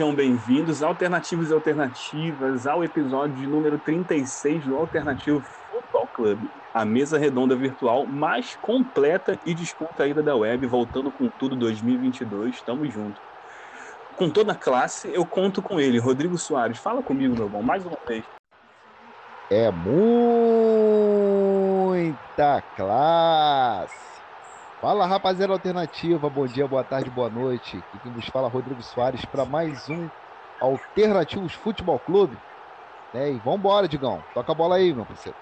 [0.00, 6.86] Sejam bem-vindos, alternativos e alternativas, ao episódio de número 36 do Alternativo Futebol Clube, a
[6.86, 13.20] mesa redonda virtual mais completa e descontraída da web, voltando com tudo 2022, tamo junto.
[14.16, 16.78] Com toda a classe, eu conto com ele, Rodrigo Soares.
[16.78, 18.24] Fala comigo, meu bom, mais uma vez.
[19.50, 20.00] É muita
[22.74, 24.09] classe.
[24.80, 27.76] Fala rapaziada alternativa, bom dia, boa tarde, boa noite.
[27.76, 30.08] Aqui quem nos fala Rodrigo Soares para mais um
[30.58, 32.34] Alternativos Futebol Clube.
[33.12, 33.34] Né?
[33.34, 34.22] E vambora, Digão.
[34.32, 35.36] Toca a bola aí, meu parceiro.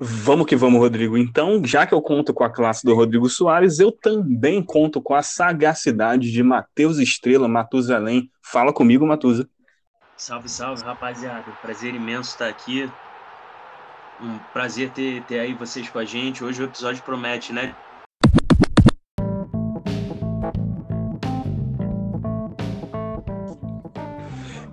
[0.00, 1.18] Vamos que vamos, Rodrigo.
[1.18, 5.14] Então, já que eu conto com a classe do Rodrigo Soares, eu também conto com
[5.16, 8.30] a sagacidade de Matheus Estrela, Matusalém.
[8.40, 9.48] Fala comigo, Matusa.
[10.16, 11.50] Salve, salve, rapaziada.
[11.60, 12.88] Prazer imenso estar aqui
[14.20, 16.42] um prazer ter, ter aí vocês com a gente.
[16.42, 17.74] Hoje o episódio promete, né?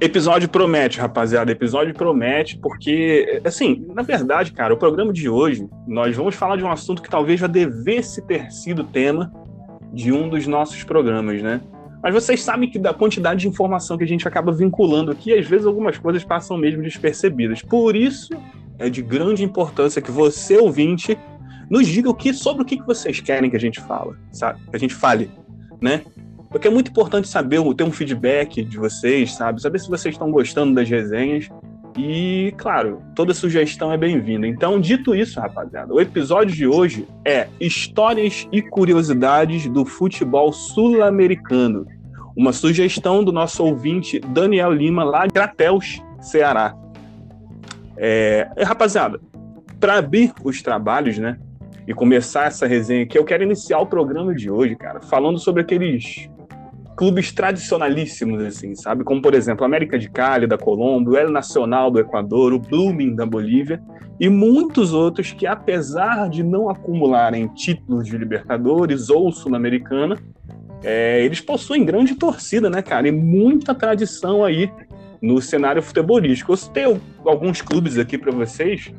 [0.01, 1.51] Episódio promete, rapaziada.
[1.51, 6.63] Episódio promete, porque, assim, na verdade, cara, o programa de hoje, nós vamos falar de
[6.63, 9.31] um assunto que talvez já devesse ter sido tema
[9.93, 11.61] de um dos nossos programas, né?
[12.03, 15.47] Mas vocês sabem que da quantidade de informação que a gente acaba vinculando aqui, às
[15.47, 17.61] vezes algumas coisas passam mesmo despercebidas.
[17.63, 18.29] Por isso,
[18.77, 21.17] é de grande importância que você, ouvinte,
[21.69, 24.59] nos diga o que, sobre o que vocês querem que a gente fala, sabe?
[24.69, 25.29] Que a gente fale,
[25.81, 26.01] né?
[26.49, 29.61] Porque é muito importante saber, ter um feedback de vocês, sabe?
[29.61, 31.49] Saber se vocês estão gostando das resenhas.
[31.97, 34.47] E, claro, toda sugestão é bem-vinda.
[34.47, 41.85] Então, dito isso, rapaziada, o episódio de hoje é Histórias e Curiosidades do Futebol Sul-Americano.
[42.35, 46.75] Uma sugestão do nosso ouvinte Daniel Lima, lá de Crateus, Ceará.
[47.97, 49.19] É, rapaziada,
[49.79, 51.37] para abrir os trabalhos, né?
[51.87, 55.61] E começar essa resenha aqui, eu quero iniciar o programa de hoje, cara, falando sobre
[55.61, 56.27] aqueles
[56.95, 59.03] clubes tradicionalíssimos, assim, sabe?
[59.03, 63.15] Como, por exemplo, América de Cali, da Colômbia, o El Nacional do Equador, o Blooming
[63.15, 63.81] da Bolívia
[64.19, 70.17] e muitos outros que, apesar de não acumularem títulos de Libertadores ou Sul-Americana,
[70.83, 73.07] é, eles possuem grande torcida, né, cara?
[73.07, 74.71] E muita tradição aí
[75.25, 76.51] no cenário futebolístico.
[76.51, 76.83] Eu citei
[77.25, 78.93] alguns clubes aqui para vocês,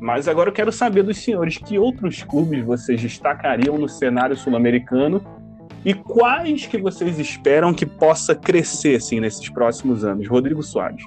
[0.00, 5.20] mas agora eu quero saber dos senhores que outros clubes vocês destacariam no cenário sul-americano
[5.84, 10.28] e quais que vocês esperam que possa crescer assim nesses próximos anos.
[10.28, 11.04] Rodrigo Soares.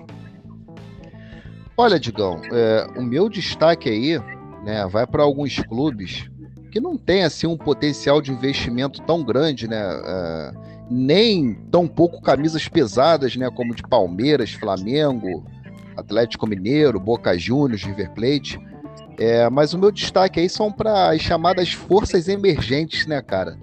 [1.77, 4.19] Olha, Digão, é, o meu destaque aí,
[4.63, 6.29] né, vai para alguns clubes
[6.69, 9.81] que não tem assim um potencial de investimento tão grande, né?
[9.81, 10.51] É,
[10.89, 15.45] nem tão pouco camisas pesadas, né, como de Palmeiras, Flamengo,
[15.97, 18.59] Atlético Mineiro, Boca Juniors, River Plate.
[19.17, 23.57] É, mas o meu destaque aí são para as chamadas forças emergentes, né, cara?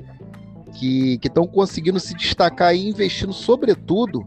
[0.75, 4.27] Que estão conseguindo se destacar e investindo, sobretudo,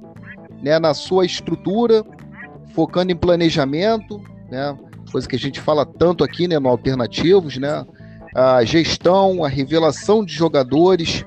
[0.61, 2.05] né, na sua estrutura,
[2.73, 4.77] focando em planejamento, né?
[5.11, 7.85] Coisa que a gente fala tanto aqui, né, no Alternativos, né?
[8.35, 11.25] A gestão, a revelação de jogadores,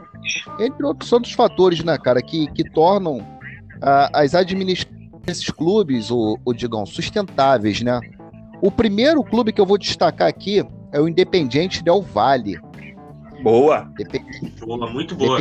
[0.59, 6.39] entre outros outros fatores, né, cara, que, que tornam uh, as administrações desses clubes, o,
[6.45, 8.01] o Digão, sustentáveis, né?
[8.63, 12.59] O primeiro clube que eu vou destacar aqui é o Independiente Del Valle.
[13.43, 13.89] Boa.
[14.67, 15.39] boa, muito boa.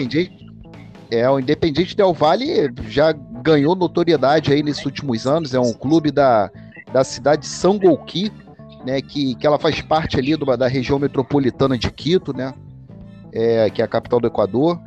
[1.09, 6.11] é, o Independiente Del Valle já ganhou notoriedade aí nesses últimos anos, é um clube
[6.11, 6.51] da,
[6.91, 8.31] da cidade de São Golqui,
[8.85, 12.53] né, que, que ela faz parte ali do, da região metropolitana de Quito, né?
[13.31, 14.79] É, que é a capital do Equador.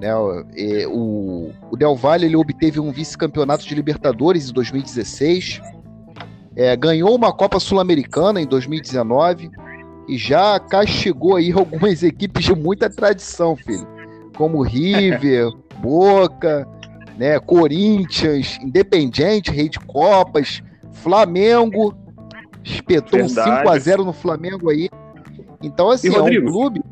[0.00, 5.62] Né, o, o Del Valle ele obteve um vice-campeonato de Libertadores em 2016,
[6.54, 9.50] é, ganhou uma Copa Sul-Americana em 2019
[10.06, 13.86] e já castigou aí algumas equipes de muita tradição, filho,
[14.36, 15.50] como River,
[15.80, 16.68] Boca,
[17.16, 20.62] né, Corinthians, Independiente, Rei de Copas,
[20.92, 21.94] Flamengo,
[22.62, 23.50] espetou Verdade.
[23.50, 24.90] um 5 a 0 no Flamengo aí.
[25.62, 26.82] Então assim, é um clube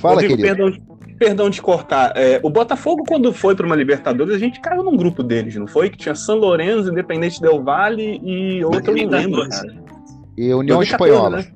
[0.00, 0.56] Fala, Rodrigo, querido.
[0.56, 2.12] Perdão, perdão de cortar.
[2.16, 5.66] É, o Botafogo, quando foi para uma Libertadores, a gente caiu num grupo deles, não
[5.66, 5.90] foi?
[5.90, 9.76] Que tinha São Lourenço, Independente Del Vale e outro eu não lembro, cara.
[10.36, 11.36] E União 2014, Espanhola.
[11.36, 11.46] Né?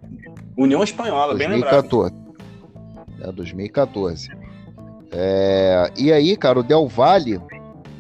[0.57, 1.39] União Espanhola, 2014.
[1.39, 2.25] bem lembrado.
[3.21, 4.29] É, 2014.
[5.11, 7.41] É, e aí, cara, o Del Valle,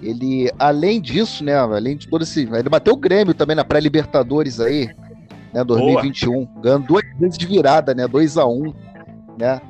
[0.02, 2.42] ele, além disso, né, além de todo esse...
[2.42, 4.90] Ele bateu o Grêmio também na pré-Libertadores aí,
[5.52, 6.44] né, 2021.
[6.44, 6.48] Boa.
[6.60, 8.74] Ganhando duas vezes de virada, né, 2 a 1
[9.38, 9.60] né?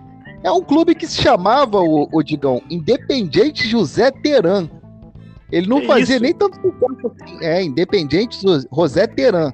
[0.44, 4.68] É um clube que se chamava, o, o Digão, Independente José Teran.
[5.50, 6.22] Ele não fazia isso?
[6.22, 7.38] nem tanto sucesso assim.
[7.42, 8.38] É, Independente
[8.70, 9.52] José Teran.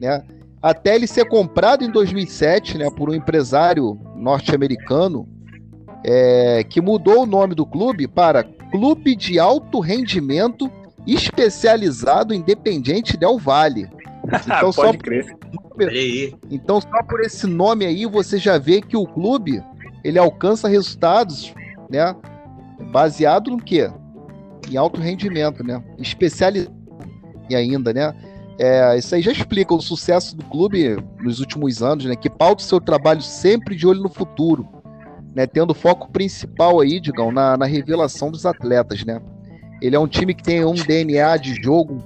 [0.00, 0.24] Né?
[0.62, 5.28] Até ele ser comprado em 2007 né, por um empresário norte-americano.
[6.02, 10.70] é, que mudou o nome do clube para Clube de Alto Rendimento
[11.06, 13.88] Especializado Independente Del Vale.
[14.46, 15.36] Então, Pode só crer.
[16.50, 19.62] Então, só por esse nome aí, você já vê que o clube
[20.04, 21.54] ele alcança resultados,
[21.90, 22.14] né?
[22.92, 23.90] Baseado no quê?
[24.70, 25.82] Em alto rendimento, né?
[25.98, 26.72] Especializado
[27.48, 28.14] e ainda, né?
[28.58, 32.14] É, isso aí já explica o sucesso do clube nos últimos anos, né?
[32.14, 34.68] Que pauta o seu trabalho sempre de olho no futuro,
[35.34, 35.46] né?
[35.46, 39.20] Tendo foco principal aí, digam, na, na revelação dos atletas, né?
[39.82, 41.98] Ele é um time que tem um DNA de jogo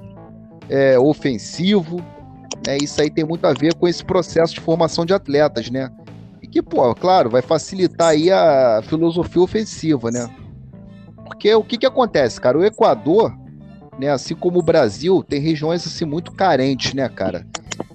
[0.68, 1.96] é, ofensivo,
[2.66, 2.78] né?
[2.82, 5.90] Isso aí tem muito a ver com esse processo de formação de atletas, né?
[6.50, 10.28] Que, pô, claro, vai facilitar aí a filosofia ofensiva, né?
[11.24, 12.58] Porque o que que acontece, cara?
[12.58, 13.36] O Equador,
[13.98, 14.10] né?
[14.10, 17.46] Assim como o Brasil, tem regiões assim muito carentes, né, cara?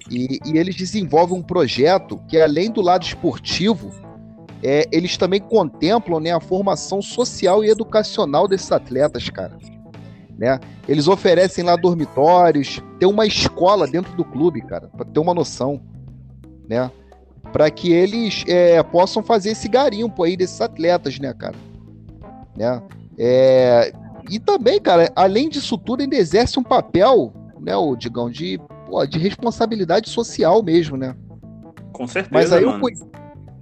[0.09, 3.89] E, e eles desenvolvem um projeto que, além do lado esportivo,
[4.61, 9.57] é, eles também contemplam né, a formação social e educacional desses atletas, cara.
[10.37, 10.59] Né?
[10.87, 15.81] Eles oferecem lá dormitórios, tem uma escola dentro do clube, cara, para ter uma noção,
[16.67, 16.89] né?
[17.51, 21.55] Para que eles é, possam fazer esse garimpo aí desses atletas, né, cara?
[22.55, 22.81] Né?
[23.17, 23.93] É,
[24.29, 29.05] e também, cara, além disso tudo, ainda exerce um papel, né, o Digão, de, pô,
[29.05, 31.15] de responsabilidade social mesmo, né?
[31.91, 32.81] Com certeza, mas aí mano.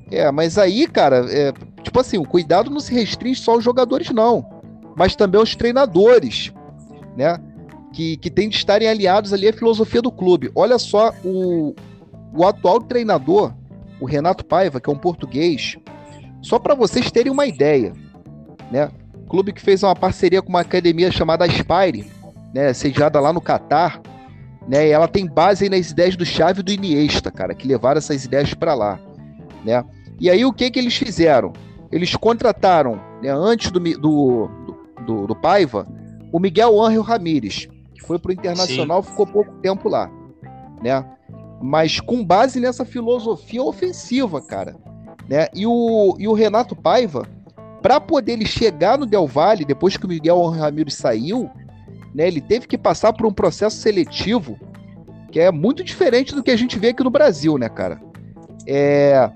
[0.10, 4.10] É, mas aí, cara, é, tipo assim, o cuidado não se restringe só aos jogadores,
[4.12, 4.46] não.
[4.96, 6.54] Mas também aos treinadores,
[7.16, 7.40] né?
[7.94, 10.52] Que, que tem de estarem aliados ali à filosofia do clube.
[10.56, 11.74] Olha só, o,
[12.34, 13.54] o atual treinador,
[14.02, 15.78] o Renato Paiva, que é um português,
[16.42, 17.94] só para vocês terem uma ideia,
[18.72, 18.90] né?
[19.32, 22.06] clube que fez uma parceria com uma academia chamada Aspire,
[22.54, 24.02] né, sediada lá no Catar,
[24.68, 28.00] né, e ela tem base nas ideias do Xavi e do Iniesta, cara, que levaram
[28.00, 29.00] essas ideias para lá,
[29.64, 29.86] né?
[30.20, 31.54] E aí o que que eles fizeram?
[31.90, 34.50] Eles contrataram, né, antes do, do,
[35.06, 35.88] do, do Paiva,
[36.30, 39.12] o Miguel Ángel Ramírez, que foi pro Internacional, Sim.
[39.12, 40.12] ficou pouco tempo lá,
[40.84, 41.06] né?
[41.62, 44.76] Mas com base nessa filosofia ofensiva, cara,
[45.30, 45.48] né?
[45.54, 47.28] E o, e o Renato Paiva,
[47.82, 51.50] para poder ele chegar no Del Valle, depois que o Miguel Ramírez saiu,
[52.14, 54.60] né, ele teve que passar por um processo seletivo
[55.32, 58.00] que é muito diferente do que a gente vê aqui no Brasil, né, cara?
[58.68, 59.32] É...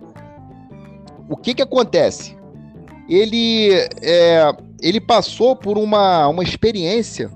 [1.29, 2.37] O que que acontece?
[3.09, 4.51] Ele, é...
[4.81, 7.31] ele passou por uma, uma experiência,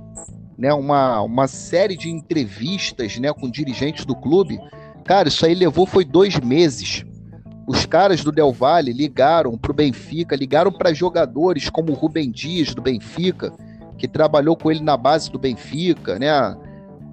[0.58, 4.60] né, uma, uma série de entrevistas né, com dirigentes do clube.
[5.10, 7.04] Cara, isso aí levou foi dois meses
[7.66, 12.30] os caras do Del Valle ligaram para o Benfica, ligaram para jogadores como o Rubem
[12.30, 13.52] Dias do Benfica,
[13.98, 16.32] que trabalhou com ele na base do Benfica, né?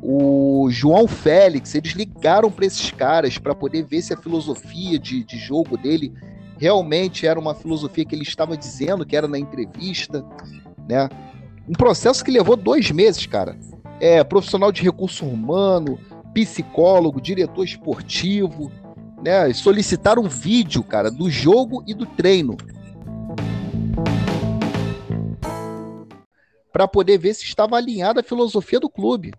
[0.03, 5.25] O João Félix, eles ligaram para esses caras para poder ver se a filosofia de,
[5.25, 6.13] de jogo dele
[6.59, 10.23] realmente era uma filosofia que ele estava dizendo que era na entrevista,
[10.87, 11.09] né?
[11.67, 13.57] Um processo que levou dois meses, cara.
[14.01, 15.99] É profissional de recurso humano,
[16.37, 18.71] psicólogo, diretor esportivo,
[19.23, 22.59] né, solicitar um vídeo, cara, do jogo e do treino.
[26.71, 29.33] Para poder ver se estava alinhada a filosofia do clube.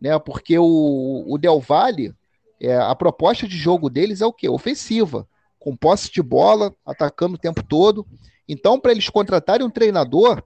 [0.00, 2.14] Né, porque o, o Del Valle,
[2.58, 4.48] é, a proposta de jogo deles é o quê?
[4.48, 8.06] Ofensiva, com posse de bola, atacando o tempo todo.
[8.48, 10.42] Então, para eles contratarem um treinador,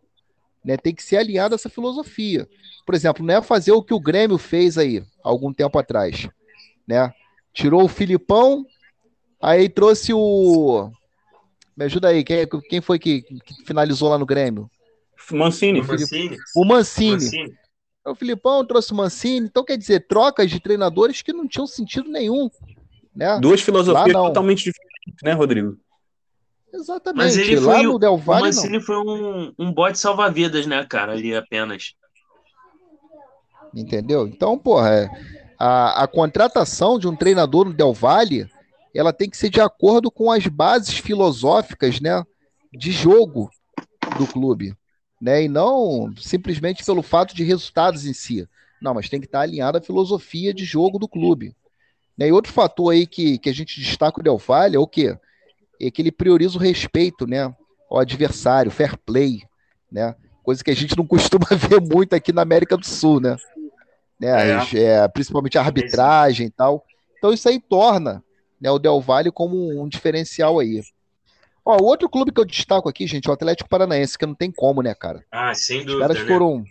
[0.65, 2.49] né, tem que ser alinhado a essa filosofia.
[2.85, 6.29] Por exemplo, não é fazer o que o Grêmio fez aí, algum tempo atrás.
[6.87, 7.13] Né?
[7.53, 8.65] Tirou o Filipão,
[9.41, 10.91] aí trouxe o.
[11.77, 14.71] Me ajuda aí, quem, quem foi que, que finalizou lá no Grêmio?
[15.33, 15.81] Mancini.
[15.81, 16.37] O Mancini.
[16.57, 17.13] O Mancini.
[17.13, 17.55] Mancini.
[18.05, 19.47] O Filipão trouxe o Mancini.
[19.47, 22.51] Então, quer dizer, trocas de treinadores que não tinham sentido nenhum.
[23.15, 23.39] Né?
[23.41, 25.77] Duas filosofias totalmente diferentes, né, Rodrigo?
[26.73, 27.25] Exatamente.
[27.25, 28.81] Mas ele lá foi, no Del Valle, o Mancini não.
[28.81, 31.95] foi um, um bote salva-vidas, né, cara, ali apenas.
[33.75, 34.27] Entendeu?
[34.27, 35.11] Então, porra, é,
[35.59, 38.49] a, a contratação de um treinador no Del Valle,
[38.95, 42.25] ela tem que ser de acordo com as bases filosóficas, né,
[42.73, 43.51] de jogo
[44.17, 44.75] do clube,
[45.21, 48.49] né, e não simplesmente pelo fato de resultados em si.
[48.81, 51.55] Não, mas tem que estar alinhada à filosofia de jogo do clube.
[52.17, 54.87] Né, e outro fator aí que, que a gente destaca o Del Valle é o
[54.87, 55.19] quê?
[55.81, 57.55] É que ele prioriza o respeito, né,
[57.91, 59.43] ao adversário, fair play,
[59.91, 63.37] né, coisa que a gente não costuma ver muito aqui na América do Sul, né
[64.21, 64.61] né?
[64.75, 64.79] É.
[64.79, 66.85] É, principalmente a arbitragem e tal.
[67.17, 68.23] Então isso aí torna
[68.61, 70.83] né, o Del Valle como um diferencial aí.
[71.65, 74.35] Ó, o outro clube que eu destaco aqui, gente, é o Atlético Paranaense, que não
[74.35, 75.25] tem como, né, cara?
[75.33, 75.95] Ah, sem dúvida.
[75.95, 76.27] Os caras né?
[76.27, 76.65] foram,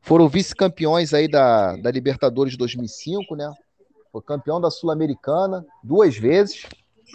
[0.00, 3.50] foram vice-campeões aí da, da Libertadores 2005, né?
[4.12, 6.66] Foi campeão da Sul-Americana duas vezes,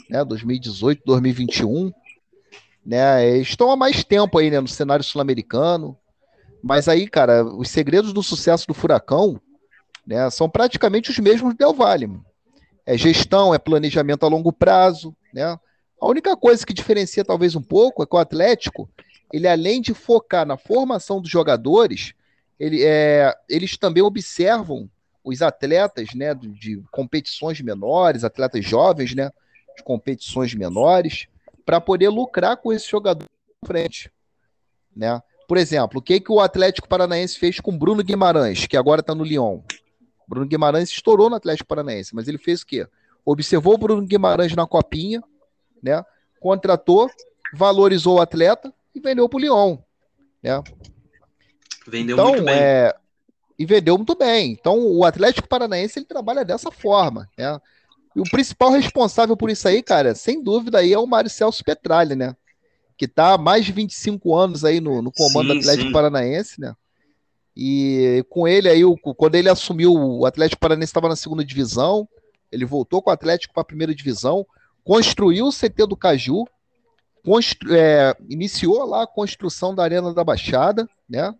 [0.09, 0.23] né?
[0.23, 1.91] 2018, 2021.
[2.85, 3.37] né?
[3.37, 5.97] Estão há mais tempo aí, né, no cenário sul-americano.
[6.61, 9.39] Mas aí, cara, os segredos do sucesso do Furacão,
[10.07, 12.09] né, são praticamente os mesmos do Del Valle.
[12.85, 15.57] É gestão, é planejamento a longo prazo, né?
[15.99, 18.89] A única coisa que diferencia talvez um pouco é que o Atlético,
[19.31, 22.13] ele além de focar na formação dos jogadores,
[22.59, 24.89] ele, é, eles também observam
[25.23, 29.31] os atletas, né, de competições menores, atletas jovens, né,
[29.75, 31.27] de competições menores,
[31.65, 33.25] para poder lucrar com esse jogador
[33.63, 34.11] à frente,
[34.95, 35.21] né?
[35.47, 39.13] Por exemplo, o que, que o Atlético Paranaense fez com Bruno Guimarães, que agora está
[39.13, 39.59] no Lyon?
[40.27, 42.87] Bruno Guimarães estourou no Atlético Paranaense, mas ele fez o quê?
[43.25, 45.21] Observou o Bruno Guimarães na copinha,
[45.81, 46.03] né?
[46.39, 47.09] Contratou,
[47.53, 49.77] valorizou o atleta e vendeu para o Lyon,
[50.41, 50.61] né?
[51.87, 52.55] Vendeu então, muito bem.
[52.55, 52.95] É...
[53.59, 54.51] E vendeu muito bem.
[54.51, 57.59] Então, o Atlético Paranaense ele trabalha dessa forma, né?
[58.15, 61.63] E o principal responsável por isso aí, cara, sem dúvida aí é o Mário Celso
[61.63, 62.35] Petralha, né?
[62.97, 65.91] Que tá há mais de 25 anos aí no, no comando sim, do Atlético sim.
[65.91, 66.75] Paranaense, né?
[67.55, 72.07] E com ele aí, o, quando ele assumiu, o Atlético Paranaense estava na segunda divisão,
[72.51, 74.45] ele voltou com o Atlético para a primeira divisão,
[74.83, 76.45] construiu o CT do Caju,
[77.23, 81.33] constru, é, iniciou lá a construção da Arena da Baixada, né?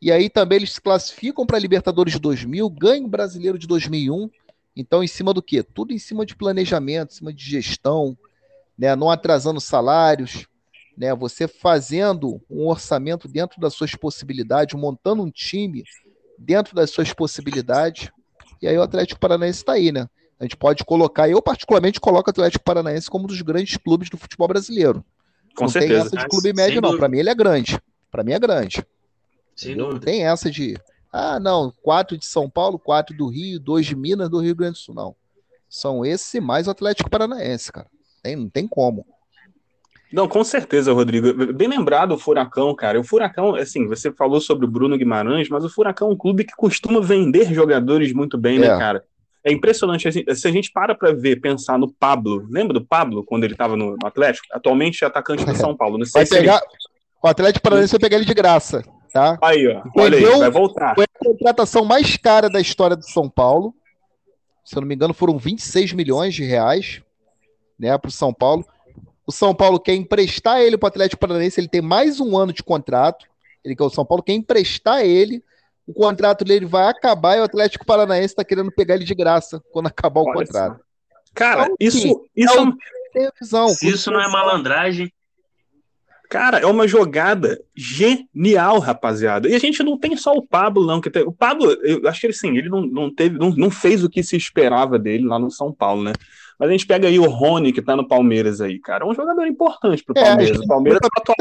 [0.00, 3.66] E aí também eles se classificam para a Libertadores de 2000, ganham o Brasileiro de
[3.66, 4.28] 2001.
[4.76, 5.62] Então, em cima do quê?
[5.62, 8.16] Tudo em cima de planejamento, em cima de gestão,
[8.76, 8.96] né?
[8.96, 10.46] não atrasando salários,
[10.96, 11.14] né?
[11.14, 15.84] Você fazendo um orçamento dentro das suas possibilidades, montando um time
[16.38, 18.10] dentro das suas possibilidades.
[18.60, 20.08] E aí o Atlético Paranaense está aí, né?
[20.38, 24.10] A gente pode colocar, eu particularmente coloco o Atlético Paranaense como um dos grandes clubes
[24.10, 25.04] do futebol brasileiro.
[25.56, 25.94] Com não certeza.
[25.94, 26.96] tem essa de clube médio, não.
[26.96, 27.80] Para mim ele é grande.
[28.10, 28.84] Para mim é grande.
[29.54, 30.76] Sem não tem essa de,
[31.16, 34.72] ah, não, quatro de São Paulo, quatro do Rio, dois de Minas, do Rio Grande
[34.72, 34.96] do Sul.
[34.96, 35.14] Não.
[35.68, 37.86] São esse mais o Atlético Paranaense, cara.
[38.20, 39.06] Tem, não tem como.
[40.12, 41.52] Não, com certeza, Rodrigo.
[41.52, 42.98] Bem lembrado o Furacão, cara.
[42.98, 46.42] O Furacão, assim, você falou sobre o Bruno Guimarães, mas o Furacão é um clube
[46.42, 48.70] que costuma vender jogadores muito bem, né, é.
[48.70, 49.04] né, cara?
[49.44, 50.10] É impressionante.
[50.34, 53.76] Se a gente para para ver, pensar no Pablo, lembra do Pablo quando ele estava
[53.76, 54.48] no, Atlético?
[54.50, 55.96] Atualmente é atacante do São Paulo.
[55.96, 56.90] Não sei vai se pegar, ele...
[57.22, 58.82] O Atlético Paranaense vai pegar ele de graça,
[59.14, 59.38] tá?
[59.40, 59.80] Aí, ó.
[59.96, 60.92] Olha aí, vai voltar.
[60.96, 63.72] Foi a contratação mais cara da história do São Paulo.
[64.64, 67.00] Se eu não me engano, foram 26 milhões de reais,
[67.78, 68.66] né, para o São Paulo.
[69.24, 72.52] O São Paulo quer emprestar ele para o Atlético Paranaense, ele tem mais um ano
[72.52, 73.24] de contrato.
[73.64, 75.42] Ele quer o São Paulo quer emprestar ele.
[75.86, 79.62] O contrato dele vai acabar e o Atlético Paranaense está querendo pegar ele de graça
[79.70, 80.80] quando acabar o Olha contrato.
[81.32, 82.76] Cara, então, isso, isso,
[83.16, 85.12] é visão, Se isso não é malandragem.
[86.34, 89.48] Cara, é uma jogada genial, rapaziada.
[89.48, 91.00] E a gente não tem só o Pablo, não.
[91.00, 91.22] Que tem...
[91.22, 94.10] O Pablo, eu acho que ele sim, ele não, não teve, não, não fez o
[94.10, 96.12] que se esperava dele lá no São Paulo, né?
[96.58, 99.04] Mas a gente pega aí o Rony, que tá no Palmeiras aí, cara.
[99.04, 100.60] É um jogador importante pro é, Palmeiras.
[100.60, 101.36] É, o Palmeiras tá atual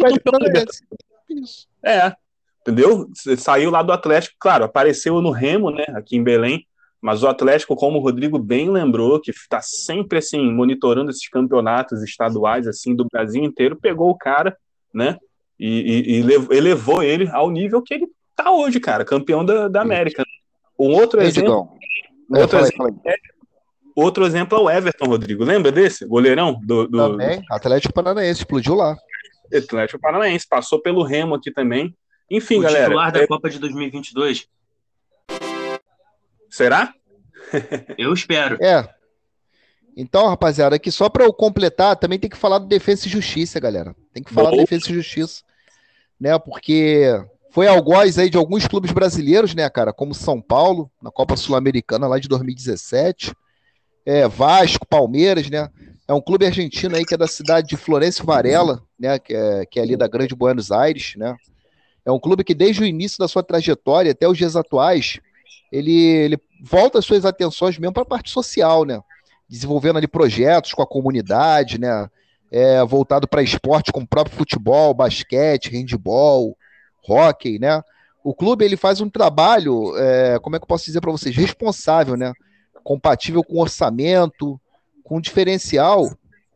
[1.28, 1.68] Isso.
[1.84, 2.14] É.
[2.62, 3.10] Entendeu?
[3.36, 5.86] Saiu lá do Atlético, claro, apareceu no Remo, né?
[5.96, 6.68] Aqui em Belém.
[7.02, 12.04] Mas o Atlético, como o Rodrigo bem lembrou, que está sempre assim monitorando esses campeonatos
[12.04, 14.56] estaduais assim do Brasil inteiro, pegou o cara,
[14.94, 15.18] né?
[15.60, 19.82] E, e, e elevou ele ao nível que ele tá hoje, cara, campeão da, da
[19.82, 20.24] América.
[20.78, 21.70] Um outro exemplo,
[22.30, 23.16] um outro, exemplo é,
[23.96, 25.44] Outro exemplo é o Everton, Rodrigo.
[25.44, 26.06] Lembra desse?
[26.06, 26.88] Goleirão do.
[26.88, 26.98] do...
[27.12, 28.96] Também, Atlético Paranaense, explodiu lá.
[29.54, 31.96] Atlético Paranaense, passou pelo Remo aqui também.
[32.30, 32.86] Enfim, o galera.
[32.86, 33.28] titular da é...
[33.28, 34.48] Copa de 2022.
[36.50, 36.94] Será?
[37.98, 38.58] Eu espero.
[38.64, 38.88] É.
[39.96, 43.60] Então, rapaziada, aqui só para eu completar, também tem que falar do Defesa e Justiça,
[43.60, 43.96] galera.
[44.14, 44.58] Tem que falar Bom.
[44.58, 45.44] do Defesa e Justiça,
[46.20, 46.38] né?
[46.40, 47.08] Porque
[47.52, 49.94] foi algoz aí de alguns clubes brasileiros, né, cara?
[49.94, 53.34] Como São Paulo, na Copa Sul-Americana lá de 2017
[54.06, 55.70] é, Vasco, Palmeiras, né?
[56.08, 59.18] É um clube argentino aí que é da cidade de Florencio Varela, né?
[59.18, 61.36] Que é, que é ali da Grande Buenos Aires, né?
[62.06, 65.20] É um clube que desde o início da sua trajetória até os dias atuais,
[65.72, 69.00] ele, ele volta as suas atenções mesmo para a parte social, né?
[69.54, 72.10] Desenvolvendo ali projetos com a comunidade, né?
[72.52, 76.58] É, voltado para esporte como o próprio futebol, basquete, handball,
[77.08, 77.82] hockey, né?
[78.24, 81.36] O clube ele faz um trabalho, é, como é que eu posso dizer para vocês,
[81.36, 82.34] responsável, né?
[82.84, 84.60] compatível com orçamento,
[85.04, 86.10] com diferencial,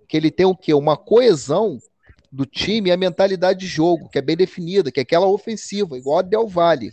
[0.07, 0.73] que ele tem o quê?
[0.73, 1.79] Uma coesão
[2.31, 5.97] do time e a mentalidade de jogo, que é bem definida, que é aquela ofensiva,
[5.97, 6.91] igual a Del Valle,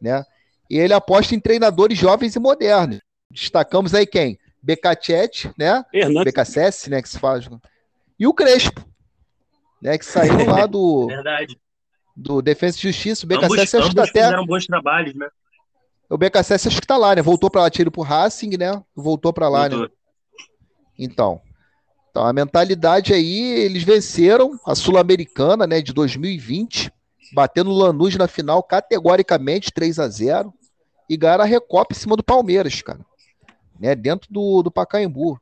[0.00, 0.24] né?
[0.68, 3.00] E ele aposta em treinadores jovens e modernos.
[3.30, 4.38] Destacamos aí quem?
[4.64, 5.84] Becacete, né?
[6.24, 7.48] Becacesse, né, que se faz.
[8.18, 8.82] E o Crespo,
[9.80, 11.58] né, que saiu lá do Verdade.
[12.16, 15.28] do Defesa e Justiça, o Becacesse acho que tá até bons trabalhos, né?
[16.08, 17.22] O BKSS acho que tá lá, né?
[17.22, 18.80] Voltou para lá, tiro pro Racing, né?
[18.94, 19.76] Voltou para lá, né?
[19.76, 19.88] Voltou.
[19.88, 19.94] né?
[20.98, 21.40] Então.
[22.10, 26.92] Então, a mentalidade aí, eles venceram a Sul-Americana, né, de 2020,
[27.32, 30.54] batendo o Lanús na final categoricamente 3 a 0
[31.10, 33.00] e ganharam a Recopa em cima do Palmeiras, cara.
[33.78, 35.40] Né, dentro do, do Pacaembu.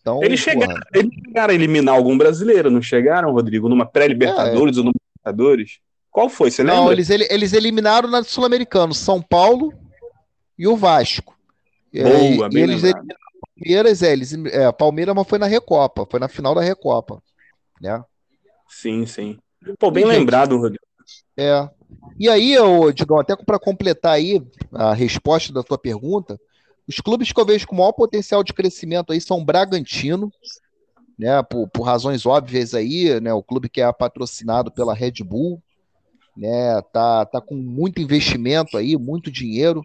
[0.00, 3.68] Então, eles, chegaram, eles chegaram a eliminar algum brasileiro, não chegaram, Rodrigo?
[3.68, 4.80] Numa pré-Libertadores é.
[4.80, 5.80] ou no Libertadores?
[6.10, 6.50] Qual foi?
[6.50, 6.80] Você lembra?
[6.80, 9.72] Não, eles, eles eliminaram na Sul-Americano São Paulo
[10.58, 11.36] e o Vasco.
[11.92, 16.06] Boa, e, bem e eles eliminaram Palmeiras, é, eles, é, Palmeiras mas foi na Recopa,
[16.08, 17.20] foi na final da Recopa,
[17.80, 18.02] né?
[18.68, 19.38] Sim, sim.
[19.78, 20.84] Pô, bem e, lembrado, Rodrigo.
[21.36, 21.68] É.
[22.18, 26.38] E aí, eu, Digão, até para completar aí a resposta da tua pergunta,
[26.88, 30.32] os clubes que eu vejo com maior potencial de crescimento aí são Bragantino,
[31.18, 35.62] né, por, por razões óbvias aí, né, o clube que é patrocinado pela Red Bull,
[36.34, 39.84] né, tá, tá com muito investimento aí, muito dinheiro.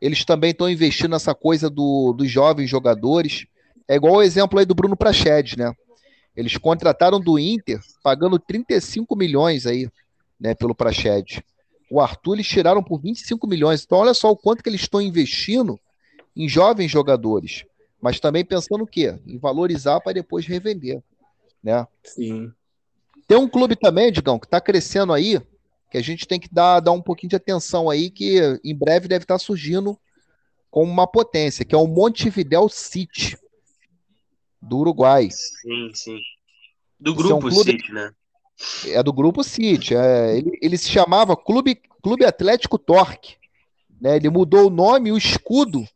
[0.00, 3.46] Eles também estão investindo nessa coisa do, dos jovens jogadores.
[3.88, 5.74] É igual o exemplo aí do Bruno Prachedes, né?
[6.36, 9.90] Eles contrataram do Inter, pagando 35 milhões aí,
[10.38, 11.42] né, pelo Prachedes.
[11.90, 13.82] O Arthur eles tiraram por 25 milhões.
[13.84, 15.78] Então, olha só o quanto que eles estão investindo
[16.36, 17.64] em jovens jogadores.
[18.00, 19.18] Mas também pensando o quê?
[19.26, 21.02] Em valorizar para depois revender.
[21.62, 21.86] Né?
[22.02, 22.52] Sim.
[23.28, 25.40] Tem um clube também, Digão, que está crescendo aí,
[25.90, 29.06] que a gente tem que dar, dar um pouquinho de atenção aí, que em breve
[29.06, 29.98] deve estar surgindo
[30.70, 33.36] como uma potência, que é o Montevideo City,
[34.60, 35.28] do Uruguai.
[35.30, 36.18] Sim, sim.
[36.98, 38.12] Do grupo é um clube, City, né?
[38.86, 39.94] É do grupo City.
[39.94, 43.36] É, ele, ele se chamava Clube, clube Atlético Torque.
[44.00, 44.16] Né?
[44.16, 45.86] Ele mudou o nome e o escudo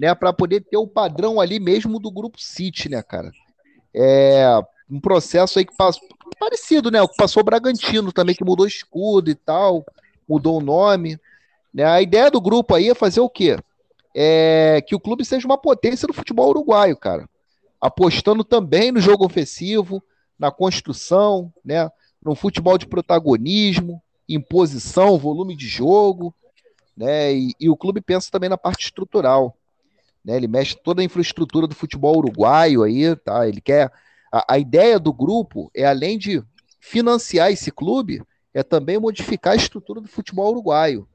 [0.00, 3.30] né, para poder ter o padrão ali mesmo do grupo City, né, cara?
[3.92, 4.46] É,
[4.90, 7.02] um processo aí que passou parecido, né?
[7.02, 9.84] O que passou o Bragantino também, que mudou escudo e tal,
[10.26, 11.20] mudou o nome.
[11.72, 11.84] Né?
[11.84, 13.58] A ideia do grupo aí é fazer o quê?
[14.16, 17.28] É que o clube seja uma potência do futebol uruguaio, cara.
[17.78, 20.02] Apostando também no jogo ofensivo,
[20.38, 21.90] na construção, né?
[22.22, 26.34] No futebol de protagonismo, imposição, volume de jogo,
[26.96, 27.34] né?
[27.34, 29.54] E, e o clube pensa também na parte estrutural.
[30.24, 30.36] Né?
[30.36, 33.48] Ele mexe toda a infraestrutura do futebol uruguaio aí, tá?
[33.48, 33.90] Ele quer
[34.32, 36.42] a, a ideia do grupo é, além de
[36.80, 38.22] financiar esse clube,
[38.54, 41.06] é também modificar a estrutura do futebol uruguaio,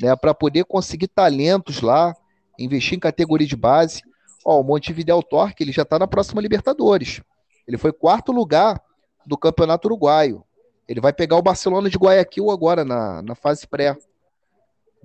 [0.00, 2.14] né, para poder conseguir talentos lá,
[2.58, 4.02] investir em categoria de base.
[4.44, 7.22] Ó, o Montevideo Torque ele já está na próxima Libertadores.
[7.66, 8.80] Ele foi quarto lugar
[9.26, 10.44] do Campeonato Uruguaio.
[10.88, 13.96] Ele vai pegar o Barcelona de Guayaquil agora na, na fase pré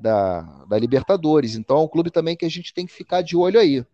[0.02, 1.56] da, da Libertadores.
[1.56, 3.86] Então é um clube também que a gente tem que ficar de olho aí.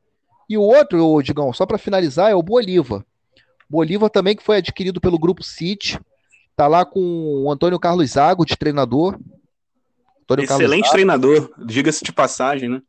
[0.49, 3.03] E o outro, Digão, só para finalizar, é o Bolívar.
[3.69, 5.99] Bolívar também, que foi adquirido pelo Grupo City.
[6.55, 7.01] Tá lá com
[7.45, 9.19] o Antônio Carlos Zago, de treinador.
[10.23, 12.81] Antônio Excelente treinador, diga-se de passagem, né?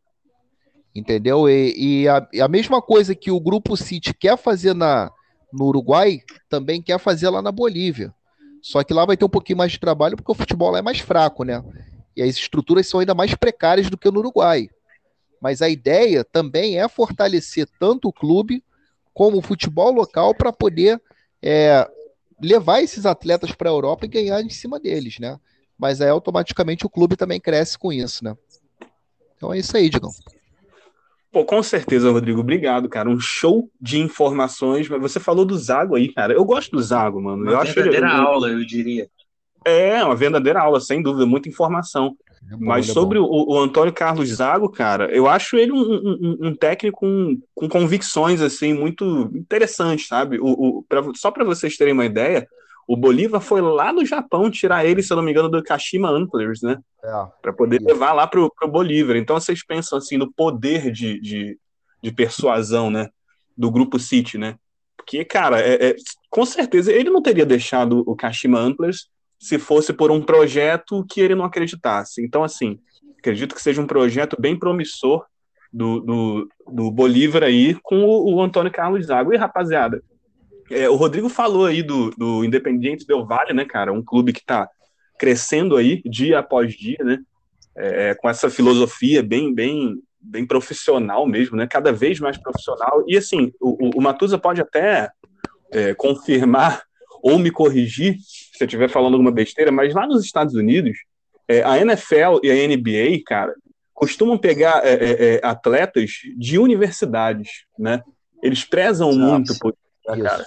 [0.95, 1.49] Entendeu?
[1.49, 5.11] E, e, a, e, a, mesma coisa que o Grupo City quer fazer na,
[5.53, 8.13] no Uruguai, também quer fazer lá na Bolívia.
[8.61, 10.83] Só que lá vai ter um pouquinho mais de trabalho, porque o futebol lá é
[10.83, 11.63] mais fraco, né?
[12.19, 14.69] E as estruturas são ainda mais precárias do que no Uruguai.
[15.41, 18.61] Mas a ideia também é fortalecer tanto o clube
[19.15, 21.01] como o futebol local para poder
[21.41, 21.89] é,
[22.43, 25.39] levar esses atletas para a Europa e ganhar em cima deles, né?
[25.79, 28.37] Mas aí automaticamente o clube também cresce com isso, né?
[29.37, 30.11] Então é isso aí, Digão.
[31.31, 32.41] Pô, com certeza, Rodrigo.
[32.41, 33.09] Obrigado, cara.
[33.09, 34.89] Um show de informações.
[34.89, 36.33] Você falou do Zago aí, cara.
[36.33, 37.45] Eu gosto do Zago, mano.
[37.45, 38.27] Uma eu verdadeira acho ele...
[38.27, 39.09] aula, eu diria.
[39.65, 41.27] É, uma verdadeira aula, sem dúvida.
[41.27, 42.17] Muita informação.
[42.51, 45.79] É bom, Mas é sobre o, o, Antônio Carlos Zago, cara, eu acho ele um,
[45.79, 50.39] um, um técnico com, com, convicções assim muito interessantes, sabe?
[50.39, 52.49] O, o pra, só para vocês terem uma ideia,
[52.87, 56.09] o Bolívar foi lá no Japão tirar ele, se eu não me engano, do Kashima
[56.09, 56.79] Antlers, né?
[57.05, 59.17] É, para poder levar lá pro, pro Bolívar.
[59.17, 61.59] Então vocês pensam assim no poder de, de,
[62.03, 63.11] de persuasão, né?
[63.55, 64.57] Do grupo City, né?
[64.97, 65.97] Porque, cara, é, é,
[66.31, 71.21] com certeza ele não teria deixado o Kashima Antlers se fosse por um projeto que
[71.21, 72.23] ele não acreditasse.
[72.23, 72.79] Então, assim,
[73.19, 75.25] acredito que seja um projeto bem promissor
[75.73, 79.33] do, do, do Bolívar aí com o, o, Antônio Carlos Zago.
[79.33, 80.03] E, rapaziada,
[80.71, 83.93] é, o Rodrigo falou aí do, do Independiente Del Valle, né, cara?
[83.93, 84.69] Um clube que está
[85.19, 87.19] crescendo aí dia após dia, né?
[87.77, 91.67] É, com essa filosofia bem, bem, bem profissional mesmo, né?
[91.67, 93.05] Cada vez mais profissional.
[93.07, 95.11] E assim, o, o Matusa pode até
[95.71, 96.83] é, confirmar
[97.23, 100.99] ou me corrigir se eu estiver falando alguma besteira, mas lá nos Estados Unidos,
[101.47, 103.55] é, a NFL e a NBA, cara,
[103.95, 108.03] costumam pegar é, é, é, atletas de universidades, né?
[108.43, 109.35] Eles prezam Nossa.
[109.35, 110.47] muito por isso, cara.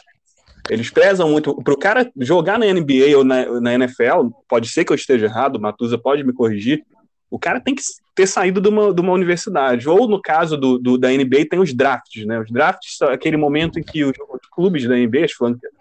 [0.69, 1.55] Eles prezam muito.
[1.63, 5.25] Para o cara jogar na NBA ou na, na, NFL, pode ser que eu esteja
[5.25, 6.85] errado, Matusa pode me corrigir.
[7.29, 7.81] O cara tem que
[8.13, 9.87] ter saído de uma, de uma universidade.
[9.87, 12.39] Ou no caso do, do, da NBA, tem os drafts, né?
[12.39, 14.13] Os drafts são aquele momento em que os,
[14.51, 15.31] clubes da NBA, as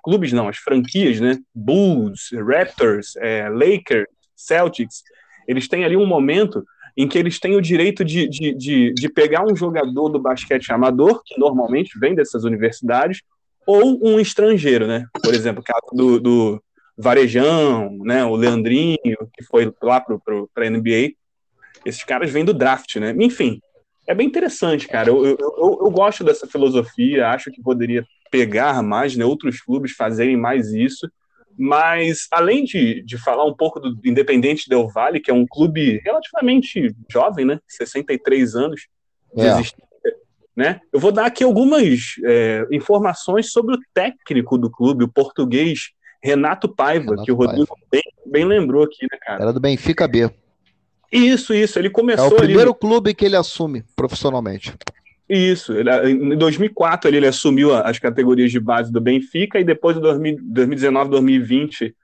[0.03, 1.39] clubes não, as franquias, né?
[1.55, 5.03] Bulls, Raptors, é, Lakers, Celtics,
[5.47, 6.65] eles têm ali um momento
[6.97, 10.73] em que eles têm o direito de, de, de, de pegar um jogador do basquete
[10.73, 13.23] amador, que normalmente vem dessas universidades,
[13.67, 15.07] ou um estrangeiro, né?
[15.23, 16.63] Por exemplo, caso do, do
[16.97, 18.25] Varejão, né?
[18.25, 18.99] O Leandrinho,
[19.33, 21.13] que foi lá para a NBA.
[21.85, 23.15] Esses caras vêm do draft, né?
[23.19, 23.61] Enfim,
[24.07, 25.09] é bem interessante, cara.
[25.09, 29.25] Eu, eu, eu, eu, gosto dessa filosofia, acho que poderia pegar mais, né?
[29.25, 31.11] Outros clubes fazerem mais isso.
[31.57, 36.01] Mas, além de, de falar um pouco do Independente Del Valle, que é um clube
[36.05, 37.61] relativamente jovem, né?
[37.69, 38.89] 63 anos
[39.35, 39.53] de é.
[39.53, 39.91] existência,
[40.57, 40.81] né?
[40.93, 45.91] Eu vou dar aqui algumas é, informações sobre o técnico do clube, o português
[46.23, 49.43] Renato Paiva, Renato que o Rodrigo bem, bem, lembrou aqui, né, cara?
[49.43, 50.31] Era do Benfica B.
[51.11, 51.79] Isso, isso.
[51.79, 52.27] Ele começou.
[52.27, 54.73] É o primeiro clube que ele assume profissionalmente.
[55.29, 55.73] Isso.
[55.73, 60.03] Ele, em 2004 ele, ele assumiu as categorias de base do Benfica e depois de
[60.03, 61.95] 2019, 2020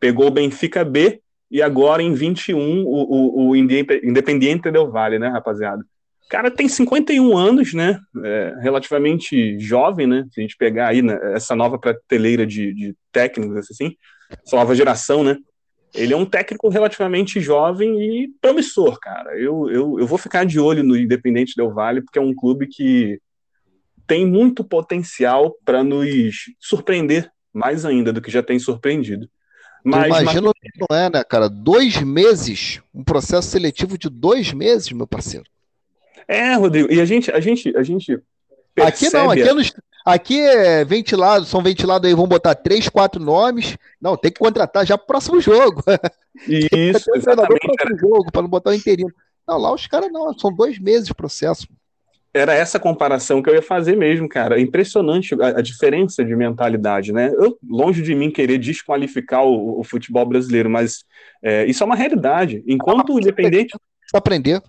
[0.00, 5.28] pegou o Benfica B e agora em 21 o, o, o Independiente Del Valle, né,
[5.28, 5.84] rapaziada?
[6.24, 8.00] O cara tem 51 anos, né?
[8.24, 10.24] É, relativamente jovem, né?
[10.32, 13.94] Se a gente pegar aí né, essa nova prateleira de, de técnicos, assim,
[14.44, 15.36] essa nova geração, né?
[15.94, 19.38] Ele é um técnico relativamente jovem e promissor, cara.
[19.38, 22.66] Eu, eu, eu vou ficar de olho no Independente Del Vale, porque é um clube
[22.66, 23.20] que
[24.06, 29.28] tem muito potencial para nos surpreender mais ainda do que já tem surpreendido.
[29.84, 30.72] Mas, imagina mas...
[30.72, 31.48] que não é, né, cara?
[31.48, 35.44] Dois meses, um processo seletivo de dois meses, meu parceiro.
[36.26, 38.18] É, Rodrigo, e a gente, a gente, a gente
[38.80, 39.60] Aqui não, aqui é, no,
[40.04, 43.76] aqui é ventilado, são ventilados aí, vão botar três, quatro nomes.
[44.00, 45.82] Não, tem que contratar já pro próximo jogo.
[46.48, 47.60] Isso, um exatamente.
[47.60, 49.12] Próximo jogo, para não botar o interino.
[49.46, 51.66] Não, lá os caras não, são dois meses de processo.
[52.34, 54.58] Era essa comparação que eu ia fazer mesmo, cara.
[54.58, 57.30] Impressionante a, a diferença de mentalidade, né?
[57.34, 61.04] Eu, longe de mim querer desqualificar o, o futebol brasileiro, mas
[61.42, 62.62] é, isso é uma realidade.
[62.66, 63.76] Enquanto o Independente.
[64.14, 64.62] Aprender.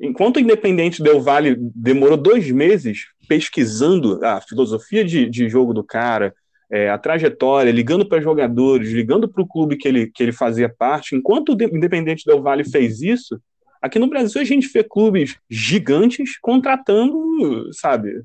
[0.00, 5.82] Enquanto o Independente Del Vale demorou dois meses pesquisando a filosofia de, de jogo do
[5.82, 6.34] cara,
[6.70, 10.68] é, a trajetória, ligando para jogadores, ligando para o clube que ele, que ele fazia
[10.68, 13.40] parte, enquanto o Independente Del Vale fez isso,
[13.80, 18.22] aqui no Brasil a gente vê clubes gigantes contratando, sabe,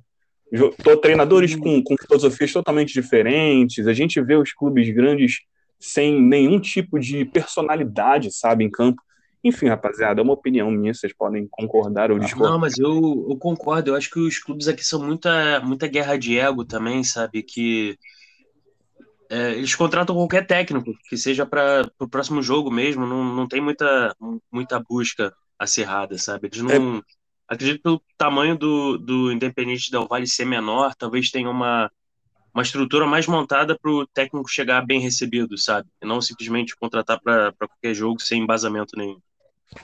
[1.02, 5.40] treinadores com, com filosofias totalmente diferentes, a gente vê os clubes grandes
[5.80, 9.02] sem nenhum tipo de personalidade, sabe, em campo.
[9.44, 12.52] Enfim, rapaziada, é uma opinião minha, vocês podem concordar ou discordar.
[12.52, 16.16] Não, mas eu, eu concordo, eu acho que os clubes aqui são muita, muita guerra
[16.16, 17.42] de ego também, sabe?
[17.42, 17.98] Que
[19.32, 23.62] é, eles contratam qualquer técnico, que seja para o próximo jogo mesmo, não, não tem
[23.62, 24.16] muita,
[24.52, 26.48] muita busca acirrada, sabe?
[26.48, 26.98] Eles não.
[27.00, 27.02] É...
[27.48, 31.92] Acredito pelo tamanho do, do Independente Del Vale ser menor, talvez tenha uma,
[32.54, 35.90] uma estrutura mais montada para o técnico chegar bem recebido, sabe?
[36.02, 39.20] E não simplesmente contratar para qualquer jogo sem embasamento nenhum.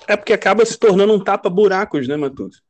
[0.08, 2.62] É porque acaba se tornando um tapa-buracos, né, Matheus?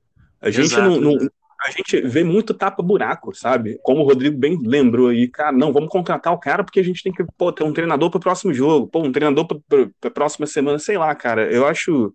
[0.41, 3.79] A gente Exato, não, não, a gente vê muito tapa-buraco, sabe?
[3.81, 7.03] Como o Rodrigo bem lembrou aí, cara, não, vamos contratar o cara porque a gente
[7.03, 10.11] tem que pô, ter um treinador para o próximo jogo, pô, um treinador para a
[10.11, 11.51] próxima semana, sei lá, cara.
[11.51, 12.13] Eu acho.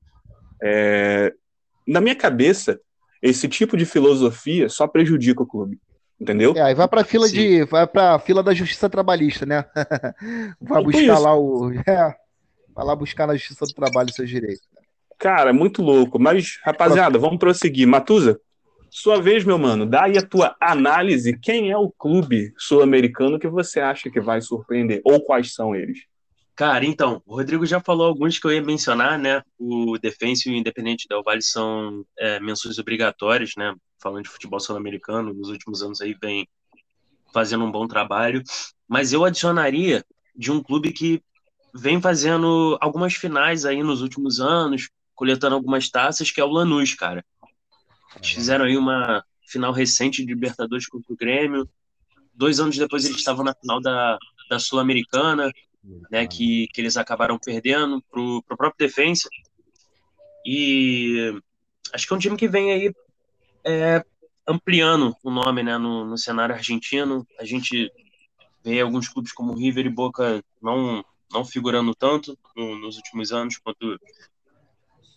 [0.62, 1.32] É...
[1.86, 2.80] Na minha cabeça,
[3.20, 5.78] esse tipo de filosofia só prejudica o clube.
[6.20, 6.54] Entendeu?
[6.56, 7.34] É, aí vai para fila Sim.
[7.34, 7.64] de.
[7.64, 9.64] Vai para fila da justiça trabalhista, né?
[10.60, 11.72] vai tipo buscar lá o.
[11.84, 12.14] É,
[12.72, 14.62] vai lá buscar na justiça do trabalho seus direitos.
[15.22, 16.18] Cara, é muito louco.
[16.18, 17.86] Mas, rapaziada, vamos prosseguir.
[17.86, 18.40] Matusa,
[18.90, 21.38] sua vez, meu mano, dá aí a tua análise.
[21.38, 25.00] Quem é o clube sul-americano que você acha que vai surpreender?
[25.04, 26.00] Ou quais são eles?
[26.56, 29.42] Cara, então, o Rodrigo já falou alguns que eu ia mencionar, né?
[29.56, 33.72] O Defensa e o Independente Del Vale são é, menções obrigatórias, né?
[34.02, 36.48] Falando de futebol sul-americano, nos últimos anos aí vem
[37.32, 38.42] fazendo um bom trabalho.
[38.88, 40.04] Mas eu adicionaria
[40.34, 41.22] de um clube que
[41.72, 46.94] vem fazendo algumas finais aí nos últimos anos, coletando algumas taças, que é o Lanús,
[46.94, 47.24] cara.
[48.16, 51.68] Eles fizeram aí uma final recente de Libertadores contra o Grêmio.
[52.34, 55.52] Dois anos depois eles estavam na final da, da Sul-Americana,
[56.10, 59.28] né, que, que eles acabaram perdendo para o próprio Defensa.
[60.44, 61.34] E
[61.92, 62.94] acho que é um time que vem aí
[63.64, 64.04] é,
[64.46, 67.26] ampliando o nome né, no, no cenário argentino.
[67.38, 67.90] A gente
[68.64, 73.58] vê alguns clubes como River e Boca não, não figurando tanto no, nos últimos anos
[73.58, 73.98] quanto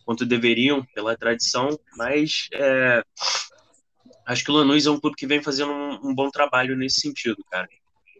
[0.05, 3.03] quanto deveriam pela tradição, mas é,
[4.25, 7.01] acho que o Lanús é um clube que vem fazendo um, um, bom trabalho nesse
[7.01, 7.67] sentido, cara.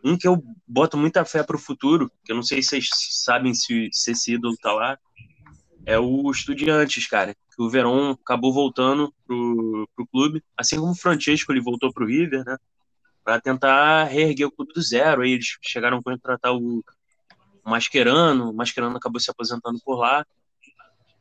[0.04, 2.90] Um que eu boto muita fé para o futuro, que eu não sei se vocês
[3.24, 4.98] sabem se, se esse ídolo tá lá,
[5.86, 7.34] é o Estudiantes, cara.
[7.34, 12.06] Que o Verón acabou voltando pro, pro clube, assim como o Francesco ele voltou pro
[12.06, 12.58] River, né?
[13.26, 15.24] para tentar reerguer o clube do zero.
[15.24, 16.84] Aí eles chegaram a contratar o
[17.66, 20.24] Mascherano, o Mascherano acabou se aposentando por lá.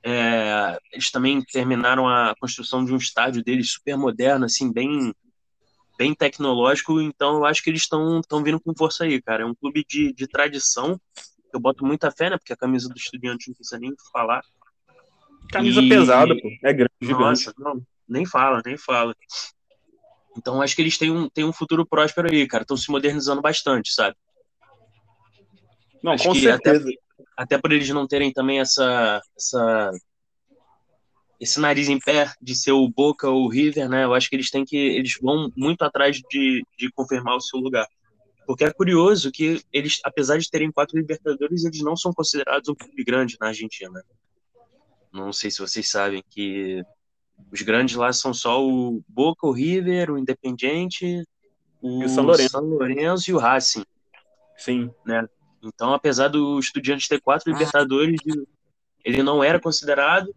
[0.06, 5.14] É, eles também terminaram a construção de um estádio deles super moderno, assim, bem,
[5.96, 7.00] bem tecnológico.
[7.00, 9.44] Então, eu acho que eles estão vindo com força aí, cara.
[9.44, 11.00] É um clube de, de tradição.
[11.52, 12.36] Eu boto muita fé, né?
[12.36, 14.42] Porque a camisa do Estudiante não precisa nem falar.
[15.50, 15.88] Camisa e...
[15.88, 16.50] pesada, pô.
[16.62, 16.90] É grande.
[17.00, 19.14] Nossa, não, nem fala, nem fala.
[20.36, 22.62] Então, acho que eles têm um, têm um futuro próspero aí, cara.
[22.62, 24.16] Estão se modernizando bastante, sabe?
[26.02, 26.90] Não, acho com certeza.
[26.90, 27.03] Até,
[27.36, 29.90] até por eles não terem também essa, essa
[31.40, 34.04] esse nariz em pé de ser o Boca ou o River, né?
[34.04, 37.60] Eu acho que eles têm que eles vão muito atrás de, de confirmar o seu
[37.60, 37.86] lugar.
[38.46, 42.74] Porque é curioso que eles, apesar de terem quatro Libertadores, eles não são considerados um
[42.74, 44.02] clube grande na Argentina.
[45.12, 46.82] Não sei se vocês sabem que
[47.50, 51.24] os grandes lá são só o Boca, o River, o Independiente,
[51.80, 52.50] o, o São, Lourenço.
[52.50, 53.84] São Lourenço e o Racing.
[54.56, 54.90] Sim.
[55.04, 55.26] Né?
[55.64, 57.52] Então, apesar do Estudiantes ter quatro ah.
[57.52, 58.20] Libertadores,
[59.04, 60.34] ele não era considerado,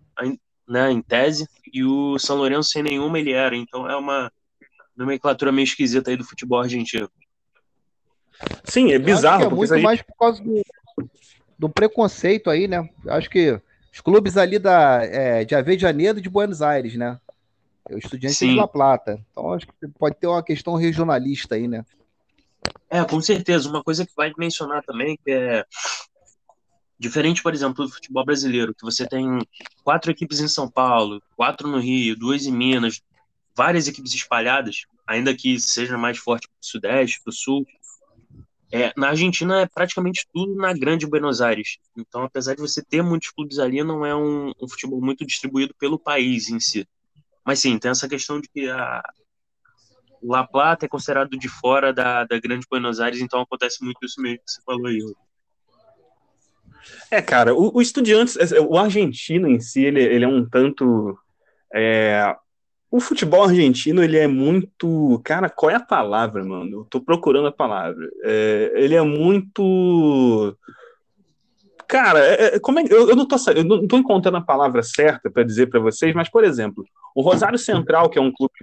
[0.68, 3.56] né, em tese, e o São Lourenço sem nenhuma ele era.
[3.56, 4.32] Então, é uma
[4.96, 7.10] nomenclatura meio esquisita aí do futebol argentino.
[8.64, 9.44] Sim, é bizarro.
[9.44, 9.84] é muito gente...
[9.84, 10.62] mais por causa do,
[11.58, 12.88] do preconceito aí, né?
[13.08, 13.60] Acho que
[13.92, 17.20] os clubes ali da, é, de Avejaneiro e de Buenos Aires, né?
[17.90, 19.20] O Estudiante de La Plata.
[19.32, 21.86] Então, acho que pode ter uma questão regionalista aí, né?
[22.90, 23.70] É, com certeza.
[23.70, 25.66] Uma coisa que vai mencionar também, que é
[27.00, 29.40] diferente, por exemplo, do futebol brasileiro, que você tem
[29.84, 33.02] quatro equipes em São Paulo, quatro no Rio, duas em Minas,
[33.56, 37.66] várias equipes espalhadas, ainda que seja mais forte para o Sudeste, para o Sul.
[38.72, 41.78] É, na Argentina é praticamente tudo na grande Buenos Aires.
[41.96, 45.74] Então, apesar de você ter muitos clubes ali, não é um, um futebol muito distribuído
[45.80, 46.86] pelo país em si.
[47.46, 49.02] Mas sim, tem essa questão de que a,
[50.28, 54.22] La Plata é considerado de fora da, da Grande Buenos Aires, então acontece muito isso
[54.22, 55.00] mesmo que você falou aí.
[57.12, 61.18] É, cara, o, o Estudiantes, é, o argentino em si, ele, ele é um tanto.
[61.74, 62.36] É,
[62.90, 65.22] o futebol argentino, ele é muito.
[65.24, 66.82] Cara, qual é a palavra, mano?
[66.82, 68.10] Eu tô procurando a palavra.
[68.24, 70.58] É, ele é muito.
[71.88, 74.84] Cara, é, é como é, eu, eu, não tô, eu não tô encontrando a palavra
[74.84, 76.86] certa para dizer para vocês, mas, por exemplo,
[77.16, 78.54] o Rosário Central, que é um clube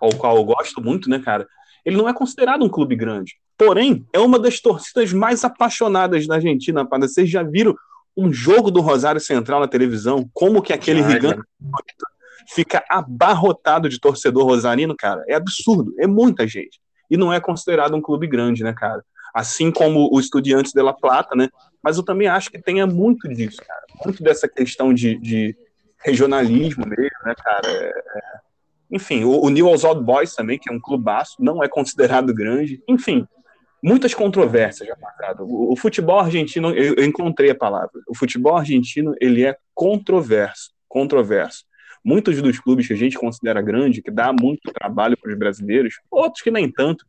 [0.00, 1.46] ao qual eu gosto muito, né, cara?
[1.84, 3.36] Ele não é considerado um clube grande.
[3.56, 7.12] Porém, é uma das torcidas mais apaixonadas da Argentina, rapaz.
[7.12, 7.74] Vocês já viram
[8.16, 10.28] um jogo do Rosário Central na televisão?
[10.32, 11.42] Como que aquele gigante
[12.48, 15.24] fica abarrotado de torcedor rosarino, cara?
[15.28, 16.80] É absurdo, é muita gente.
[17.10, 19.04] E não é considerado um clube grande, né, cara?
[19.34, 21.48] Assim como o Estudiantes de La Plata, né?
[21.82, 23.82] Mas eu também acho que tenha muito disso, cara.
[24.04, 25.56] Muito dessa questão de, de
[26.04, 27.68] regionalismo mesmo, né, cara?
[27.68, 28.22] É, é
[28.90, 32.82] enfim, o, o Newell's Old Boys também, que é um clubaço, não é considerado grande.
[32.88, 33.26] Enfim,
[33.82, 35.44] muitas controvérsias já passaram.
[35.44, 37.90] O, o, futebol argentino, eu, eu, encontrei a palavra.
[38.08, 41.64] O futebol argentino, ele é controverso, controverso.
[42.04, 45.94] Muitos dos clubes que a gente considera grande, que dá muito trabalho para os brasileiros,
[46.10, 47.04] outros que nem tanto,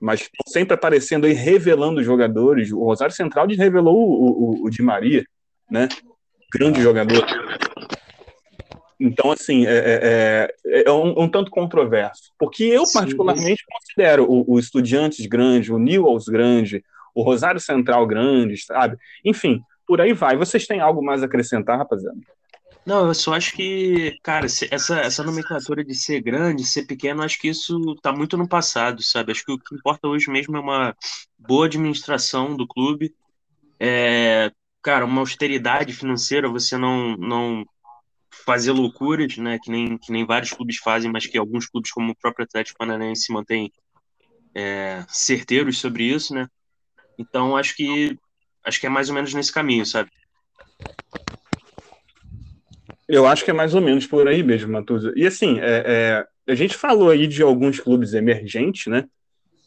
[0.00, 2.70] mas sempre aparecendo aí, revelando jogadores.
[2.70, 5.24] O Rosário Central revelou o, o, o Di Maria,
[5.68, 5.88] né?
[6.52, 7.26] Grande jogador.
[9.04, 12.32] Então, assim, é, é, é, é um, um, tanto controverso.
[12.38, 13.00] Porque eu, Sim.
[13.00, 16.82] particularmente, considero o, o Estudiantes grande, o Newells grande,
[17.14, 18.96] o Rosário Central grande, sabe?
[19.22, 20.38] Enfim, por aí vai.
[20.38, 22.16] Vocês têm algo mais a acrescentar, rapaziada?
[22.86, 27.38] Não, eu só acho que, cara, essa, essa nomenclatura de ser grande, ser pequeno, acho
[27.38, 29.32] que isso tá muito no passado, sabe?
[29.32, 30.96] Acho que o que importa hoje mesmo é uma
[31.38, 33.14] boa administração do clube.
[33.78, 34.50] É,
[34.82, 37.66] cara, uma austeridade financeira, você não, não
[38.44, 39.58] fazer loucuras, né?
[39.62, 42.78] Que nem, que nem vários clubes fazem, mas que alguns clubes, como o próprio Atlético
[42.78, 43.72] Paranaense, se mantêm
[44.54, 46.46] é, certeiros sobre isso, né?
[47.18, 48.16] Então acho que
[48.64, 50.10] acho que é mais ou menos nesse caminho, sabe?
[53.06, 55.12] Eu acho que é mais ou menos por aí mesmo, Matuza.
[55.14, 59.04] E assim, é, é, a gente falou aí de alguns clubes emergentes, né?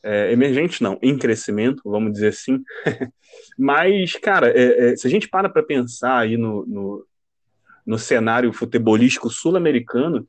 [0.04, 2.64] É, emergente não, em crescimento, vamos dizer assim.
[3.58, 7.07] Mas, cara, é, é, se a gente para para pensar aí no, no,
[7.88, 10.28] no cenário futebolístico sul-americano,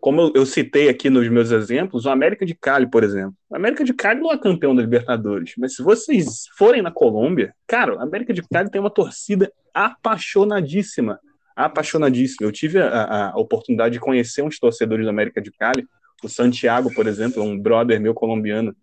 [0.00, 3.34] como eu, eu, citei aqui nos meus exemplos, o América de Cali, por exemplo.
[3.48, 7.54] O América de Cali não é campeão da Libertadores, mas se vocês forem na Colômbia,
[7.66, 11.20] cara, o América de Cali tem uma torcida apaixonadíssima,
[11.54, 12.46] apaixonadíssima.
[12.46, 15.86] Eu tive a, a oportunidade de conhecer uns torcedores do América de Cali,
[16.22, 18.74] o Santiago, por exemplo, um brother meu colombiano,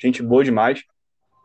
[0.00, 0.82] gente boa demais.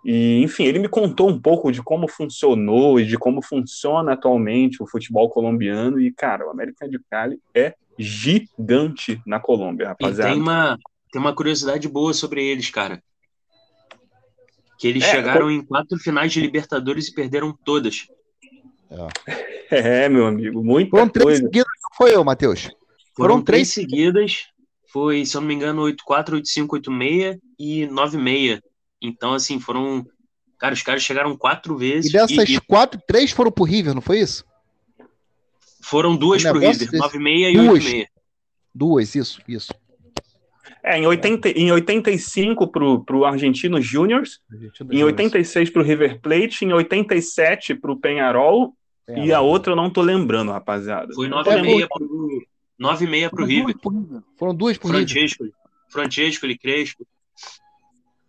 [0.04, 4.82] E, enfim, ele me contou um pouco de como funcionou e de como funciona atualmente
[4.82, 6.02] o futebol colombiano.
[6.02, 10.32] E, cara, o América de Cali é gigante na Colômbia, rapaziada.
[10.32, 10.78] E tem uma,
[11.12, 13.02] tem uma curiosidade boa sobre eles, cara.
[14.80, 15.52] Que eles é, chegaram com...
[15.52, 18.08] em quatro finais de Libertadores e perderam todas.
[19.70, 21.44] É, é meu amigo, muita Foram três coisa.
[21.44, 22.64] seguidas, não foi eu, Matheus?
[22.64, 24.48] Foram, Foram três, três seguidas.
[24.92, 28.60] Foi, se eu não me engano, 8-4, 8-5, 8-6 e 9-6.
[29.02, 30.06] Então, assim, foram.
[30.60, 32.10] Cara, os caras chegaram quatro vezes.
[32.10, 32.62] E dessas e...
[32.62, 34.46] quatro, três foram pro River, não foi isso?
[35.82, 36.98] Foram duas pro River, desse...
[36.98, 38.08] 9-6 e 8-6.
[38.74, 39.74] Duas, isso, isso.
[40.84, 46.66] É, em, 80, em 85 pro, pro Argentino Juniors, Argentino em 86 pro River Plate,
[46.66, 48.74] em 87 pro Penharol,
[49.06, 49.28] Penharol.
[49.28, 51.14] e a outra eu não tô lembrando, rapaziada.
[51.14, 52.48] Foi 9,6 pro,
[52.80, 53.76] 9,6 pro River.
[54.38, 55.60] Foram duas pro Francesco, River.
[55.90, 57.06] Francesco, ele Crespo.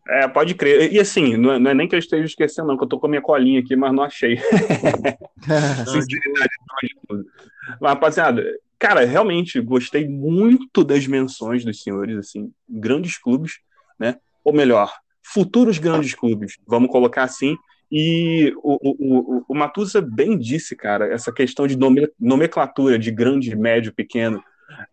[0.08, 0.92] É, pode crer.
[0.92, 2.98] E assim, não é, não é, nem que eu esteja esquecendo, não, que eu tô
[2.98, 4.36] com a minha colinha aqui, mas não achei.
[5.86, 7.24] Sinceridade tudo.
[7.80, 8.44] Mas, rapaziada,
[8.78, 13.60] cara, realmente gostei muito das menções dos senhores, assim, grandes clubes,
[13.98, 14.16] né?
[14.44, 17.56] Ou melhor, futuros grandes clubes, vamos colocar assim.
[17.90, 21.76] E o, o, o, o Matusa bem disse, cara, essa questão de
[22.18, 24.42] nomenclatura de grande, médio, pequeno.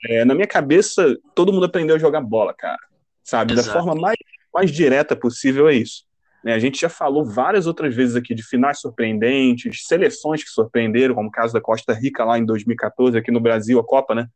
[0.05, 2.77] É, na minha cabeça, todo mundo aprendeu a jogar bola, cara.
[3.23, 3.53] Sabe?
[3.53, 3.67] Exato.
[3.67, 4.17] Da forma mais,
[4.53, 6.03] mais direta possível é isso.
[6.43, 6.53] Né?
[6.53, 11.29] A gente já falou várias outras vezes aqui de finais surpreendentes, seleções que surpreenderam, como
[11.29, 14.27] o caso da Costa Rica lá em 2014, aqui no Brasil, a Copa, né?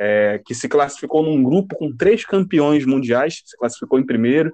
[0.00, 4.52] É, que se classificou num grupo com três campeões mundiais, se classificou em primeiro.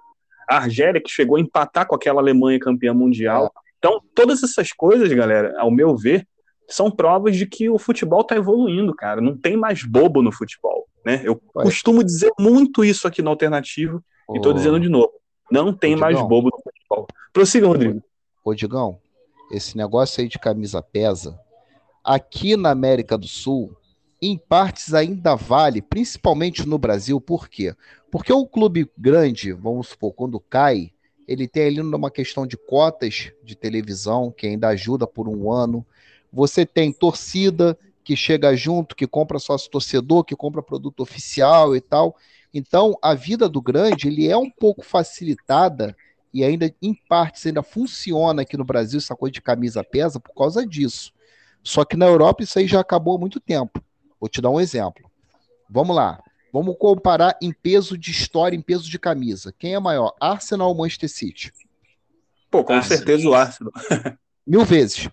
[0.48, 3.52] A Argélia, que chegou a empatar com aquela Alemanha campeã mundial.
[3.78, 6.26] Então, todas essas coisas, galera, ao meu ver,
[6.66, 9.20] são provas de que o futebol está evoluindo, cara.
[9.20, 11.20] Não tem mais bobo no futebol, né?
[11.22, 14.34] Eu costumo dizer muito isso aqui no Alternativo oh.
[14.34, 15.12] e estou dizendo de novo.
[15.50, 17.06] Não tem mais bobo no futebol.
[17.32, 18.02] Prossiga, Rodrigo.
[18.44, 18.98] Ô, Digão,
[19.50, 21.38] esse negócio aí de camisa pesa.
[22.02, 23.76] Aqui na América do Sul,
[24.20, 27.74] em partes ainda vale, principalmente no Brasil, por quê?
[28.10, 30.92] Porque o clube grande, vamos supor, quando cai,
[31.26, 35.84] ele tem ali uma questão de cotas de televisão, que ainda ajuda por um ano.
[36.32, 41.80] Você tem torcida que chega junto, que compra sócio torcedor, que compra produto oficial e
[41.80, 42.16] tal.
[42.54, 45.96] Então, a vida do grande, ele é um pouco facilitada
[46.32, 50.32] e ainda, em partes, ainda funciona aqui no Brasil, essa coisa de camisa pesa, por
[50.34, 51.12] causa disso.
[51.64, 53.82] Só que na Europa isso aí já acabou há muito tempo.
[54.20, 55.10] Vou te dar um exemplo.
[55.68, 56.22] Vamos lá.
[56.52, 59.52] Vamos comparar em peso de história, em peso de camisa.
[59.58, 61.52] Quem é maior, Arsenal ou Manchester City?
[62.48, 62.98] Pô, com Arsenal.
[62.98, 63.72] certeza o Arsenal.
[64.46, 65.08] Mil vezes.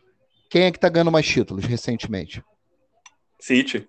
[0.49, 2.43] Quem é que tá ganhando mais títulos recentemente?
[3.39, 3.87] City.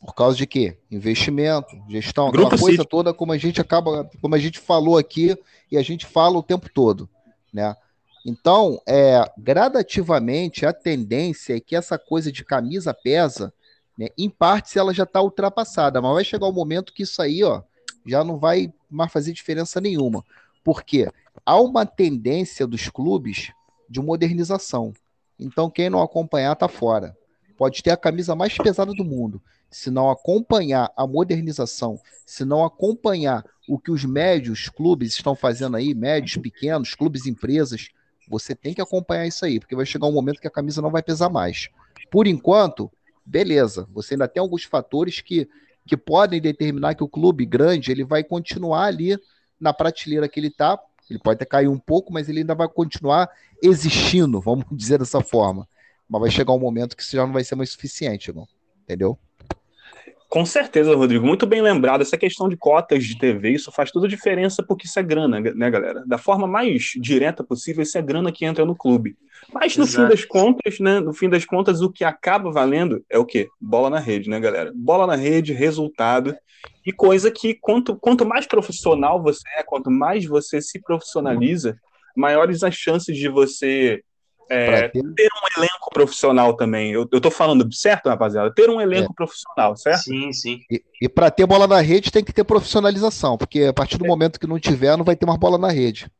[0.00, 0.78] Por causa de quê?
[0.90, 2.88] Investimento, gestão, Grupo aquela coisa City.
[2.88, 5.36] toda como a gente acaba, como a gente falou aqui
[5.70, 7.08] e a gente fala o tempo todo,
[7.52, 7.76] né?
[8.24, 13.52] Então, é, gradativamente a tendência é que essa coisa de camisa pesa,
[13.96, 14.08] né?
[14.16, 17.62] Em partes ela já está ultrapassada, mas vai chegar um momento que isso aí, ó,
[18.06, 20.24] já não vai mais fazer diferença nenhuma.
[20.64, 21.08] Porque
[21.44, 23.52] há uma tendência dos clubes
[23.88, 24.92] de modernização.
[25.38, 27.16] Então, quem não acompanhar tá fora.
[27.60, 29.38] Pode ter a camisa mais pesada do mundo
[29.70, 35.76] se não acompanhar a modernização, se não acompanhar o que os médios clubes estão fazendo
[35.76, 37.90] aí, médios, pequenos, clubes, empresas,
[38.26, 40.90] você tem que acompanhar isso aí, porque vai chegar um momento que a camisa não
[40.90, 41.68] vai pesar mais.
[42.10, 42.90] Por enquanto,
[43.26, 45.46] beleza, você ainda tem alguns fatores que,
[45.86, 49.18] que podem determinar que o clube grande ele vai continuar ali
[49.60, 50.80] na prateleira que ele está.
[51.10, 53.28] Ele pode até cair um pouco, mas ele ainda vai continuar
[53.62, 55.68] existindo, vamos dizer dessa forma.
[56.10, 58.46] Mas vai chegar um momento que isso já não vai ser mais suficiente, não?
[58.90, 59.16] entendeu?
[60.28, 61.26] Com certeza, Rodrigo.
[61.26, 62.02] Muito bem lembrado.
[62.02, 65.40] Essa questão de cotas de TV, isso faz toda a diferença porque isso é grana,
[65.40, 66.04] né, galera?
[66.06, 69.16] Da forma mais direta possível, isso é grana que entra no clube.
[69.52, 70.08] Mas no Exato.
[70.08, 71.00] fim das contas, né?
[71.00, 73.48] No fim das contas, o que acaba valendo é o quê?
[73.60, 74.72] Bola na rede, né, galera?
[74.72, 76.36] Bola na rede, resultado.
[76.86, 81.76] E coisa que quanto, quanto mais profissional você é, quanto mais você se profissionaliza,
[82.16, 84.00] maiores as chances de você
[84.50, 85.00] é, ter...
[85.00, 86.90] um elenco profissional também.
[86.92, 88.52] Eu, eu tô falando certo, rapaziada?
[88.52, 89.14] Ter um elenco é.
[89.14, 90.02] profissional, certo?
[90.02, 90.60] Sim, sim.
[90.70, 94.04] E, e para ter bola na rede tem que ter profissionalização, porque a partir do
[94.04, 94.08] é.
[94.08, 96.10] momento que não tiver, não vai ter mais bola na rede.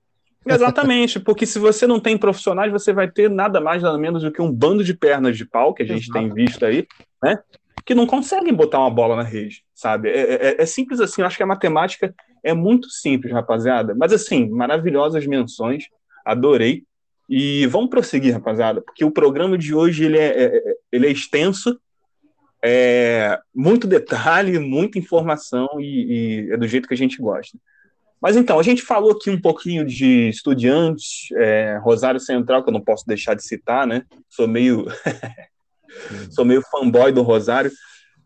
[0.46, 4.32] Exatamente, porque se você não tem profissionais, você vai ter nada mais, nada menos do
[4.32, 6.34] que um bando de pernas de pau, que a gente Exatamente.
[6.34, 6.86] tem visto aí,
[7.22, 7.38] né?
[7.84, 10.08] Que não conseguem botar uma bola na rede, sabe?
[10.08, 12.14] É, é, é simples assim, eu acho que a matemática
[12.44, 13.94] é muito simples, rapaziada.
[13.94, 15.84] Mas assim, maravilhosas menções,
[16.24, 16.84] adorei.
[17.32, 21.12] E vamos prosseguir, rapaziada, porque o programa de hoje ele é, é, é, ele é
[21.12, 21.80] extenso,
[22.60, 27.56] é muito detalhe, muita informação e, e, é do jeito que a gente gosta.
[28.20, 32.74] Mas então, a gente falou aqui um pouquinho de estudiantes, é, Rosário Central, que eu
[32.74, 34.02] não posso deixar de citar, né?
[34.28, 34.86] Sou meio,
[36.34, 37.70] sou meio fanboy do Rosário.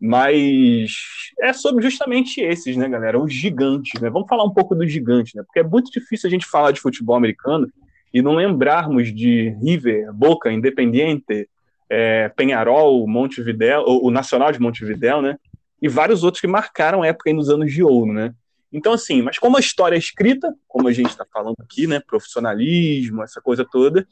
[0.01, 0.91] Mas
[1.39, 3.19] é sobre justamente esses, né, galera?
[3.19, 4.09] Os gigantes, né?
[4.09, 5.43] Vamos falar um pouco dos gigantes, né?
[5.43, 7.71] Porque é muito difícil a gente falar de futebol americano
[8.15, 11.49] e não lembrarmos de River, Boca, Independiente,
[11.89, 15.35] é, Penharol, Montevidéu, o Nacional de Montevidéu, né?
[15.81, 18.33] E vários outros que marcaram a época nos anos de ouro, né?
[18.71, 21.99] Então, assim, mas como a história é escrita, como a gente está falando aqui, né?
[21.99, 24.07] Profissionalismo, essa coisa toda,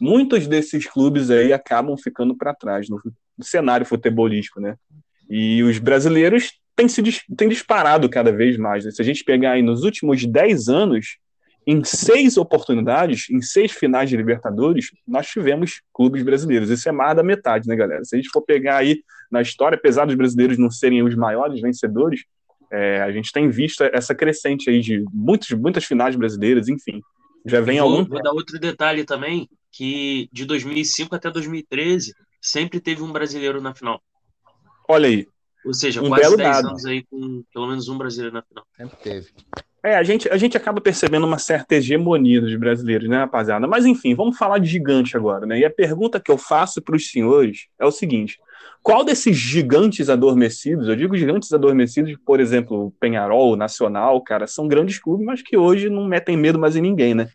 [0.00, 3.00] muitos desses clubes aí acabam ficando para trás no,
[3.38, 4.74] no, cenário futebolístico, né?
[5.30, 7.00] E os brasileiros têm, se,
[7.36, 8.84] têm disparado cada vez mais.
[8.84, 8.90] Né?
[8.90, 11.18] Se a gente pegar aí nos últimos 10 anos,
[11.66, 16.70] em seis oportunidades, em seis finais de Libertadores, nós tivemos clubes brasileiros.
[16.70, 18.04] Isso é mais da metade, né, galera?
[18.04, 21.60] Se a gente for pegar aí na história, apesar dos brasileiros não serem os maiores
[21.60, 22.24] vencedores,
[22.70, 27.00] é, a gente tem visto essa crescente aí de muitos, muitas finais brasileiras, enfim.
[27.46, 28.04] Já vem vou, algum.
[28.04, 33.74] Vou dar outro detalhe também, que de 2005 até 2013, sempre teve um brasileiro na
[33.74, 34.02] final.
[34.88, 35.26] Olha aí.
[35.64, 36.68] Ou seja, um quase 10 dado.
[36.68, 38.66] anos aí com pelo menos um brasileiro na final.
[38.76, 39.30] Sempre teve.
[39.84, 43.66] É, a gente, a gente acaba percebendo uma certa hegemonia dos brasileiros, né, rapaziada?
[43.66, 45.58] Mas enfim, vamos falar de gigante agora, né?
[45.58, 48.40] E a pergunta que eu faço para os senhores é o seguinte:
[48.82, 54.98] qual desses gigantes adormecidos, eu digo gigantes adormecidos, por exemplo, Penharol, Nacional, cara, são grandes
[54.98, 57.28] clubes, mas que hoje não metem medo mais em ninguém, né?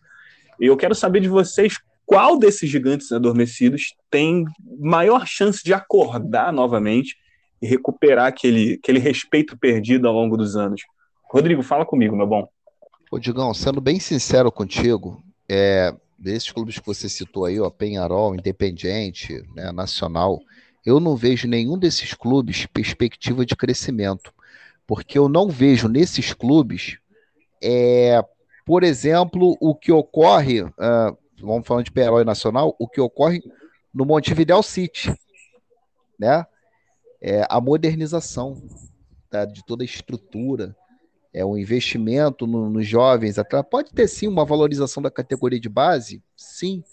[0.60, 4.44] E eu quero saber de vocês qual desses gigantes adormecidos tem
[4.80, 7.16] maior chance de acordar novamente
[7.62, 10.82] e recuperar aquele, aquele respeito perdido ao longo dos anos.
[11.30, 12.48] Rodrigo, fala comigo, meu bom.
[13.12, 18.36] Ô, Digão, sendo bem sincero contigo, é, desses clubes que você citou aí, ó, Penharol,
[18.36, 20.40] Independiente, né, Nacional,
[20.86, 24.34] eu não vejo nenhum desses clubes perspectiva de crescimento,
[24.88, 26.98] porque eu não vejo nesses clubes,
[27.64, 28.24] é,
[28.66, 33.42] por exemplo, o que ocorre, uh, vamos falando de Penharol e Nacional, o que ocorre
[33.94, 35.14] no Montevideo City,
[36.18, 36.46] né?
[37.22, 38.62] É a modernização
[39.30, 40.76] tá, de toda a estrutura,
[41.34, 43.36] é um investimento no, nos jovens
[43.70, 46.84] Pode ter sim uma valorização da categoria de base, sim,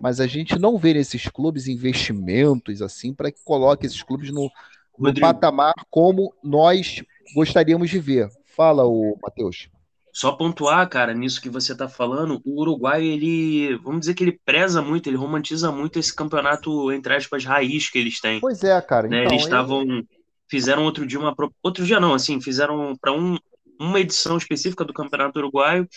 [0.00, 4.50] mas a gente não vê nesses clubes investimentos assim para que coloque esses clubes no,
[4.98, 7.02] no patamar como nós
[7.34, 8.28] gostaríamos de ver.
[8.46, 9.68] Fala, o Matheus.
[10.12, 14.40] Só pontuar, cara, nisso que você está falando, o Uruguai, ele, vamos dizer que ele
[14.44, 18.40] preza muito, ele romantiza muito esse campeonato, entre aspas, raiz que eles têm.
[18.40, 19.06] Pois é, cara.
[19.06, 19.20] Né?
[19.20, 20.02] Então, eles estavam.
[20.50, 21.32] Fizeram outro dia uma.
[21.62, 23.38] Outro dia não, assim, fizeram para um,
[23.78, 25.88] uma edição específica do Campeonato Uruguaio,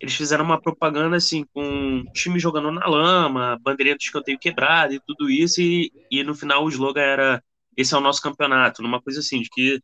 [0.00, 5.00] eles fizeram uma propaganda assim, com time jogando na lama, bandeirinha do escanteio quebrada e
[5.00, 7.42] tudo isso, e, e no final o slogan era
[7.76, 9.80] esse é o nosso campeonato, numa coisa assim, de que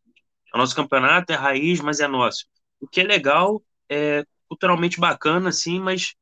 [0.52, 2.44] o nosso campeonato é raiz, mas é nosso.
[2.80, 6.14] O que é legal, é culturalmente bacana, assim, mas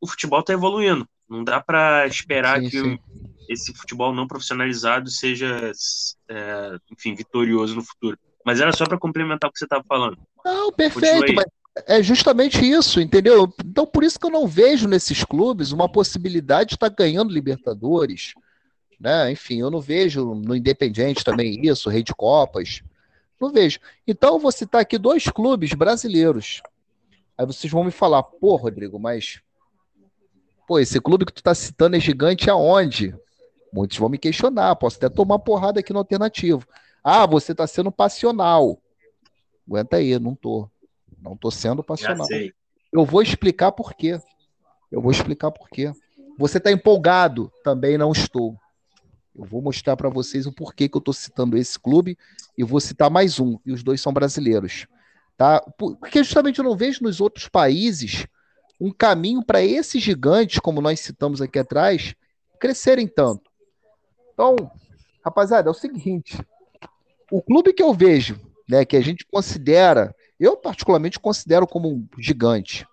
[0.00, 1.08] o futebol está evoluindo.
[1.28, 2.98] Não dá para esperar sim, que sim.
[3.48, 5.72] esse futebol não profissionalizado seja,
[6.28, 8.18] é, enfim, vitorioso no futuro.
[8.44, 10.18] Mas era só para complementar o que você estava falando.
[10.44, 11.46] Não, perfeito, mas
[11.86, 13.52] é justamente isso, entendeu?
[13.64, 17.32] Então, por isso que eu não vejo nesses clubes uma possibilidade de estar tá ganhando
[17.32, 18.34] Libertadores.
[19.00, 19.32] Né?
[19.32, 22.82] Enfim, eu não vejo no Independente também isso, Rei de Copas.
[23.40, 23.80] Não vejo.
[24.06, 26.62] Então, eu vou citar aqui dois clubes brasileiros.
[27.36, 29.40] Aí vocês vão me falar, pô, Rodrigo, mas.
[30.68, 33.14] Pô, esse clube que tu tá citando é gigante aonde?
[33.72, 36.66] Muitos vão me questionar, posso até tomar porrada aqui no alternativo.
[37.02, 38.78] Ah, você está sendo passional.
[39.66, 40.68] Aguenta aí, não tô.
[41.20, 42.26] Não tô sendo passional.
[42.92, 44.20] Eu vou explicar por quê.
[44.90, 45.92] Eu vou explicar por quê.
[46.38, 47.52] Você está empolgado?
[47.62, 48.56] Também não estou.
[49.34, 52.18] Eu vou mostrar para vocês o porquê que eu estou citando esse clube
[52.56, 54.86] e vou citar mais um, e os dois são brasileiros.
[55.36, 55.60] Tá?
[55.78, 58.26] Porque justamente eu não vejo nos outros países
[58.78, 62.14] um caminho para esses gigantes, como nós citamos aqui atrás,
[62.58, 63.50] crescerem tanto.
[64.34, 64.56] Então,
[65.24, 66.38] rapaziada, é o seguinte:
[67.30, 68.38] o clube que eu vejo,
[68.72, 72.86] né, que a gente considera, eu particularmente considero como um gigante.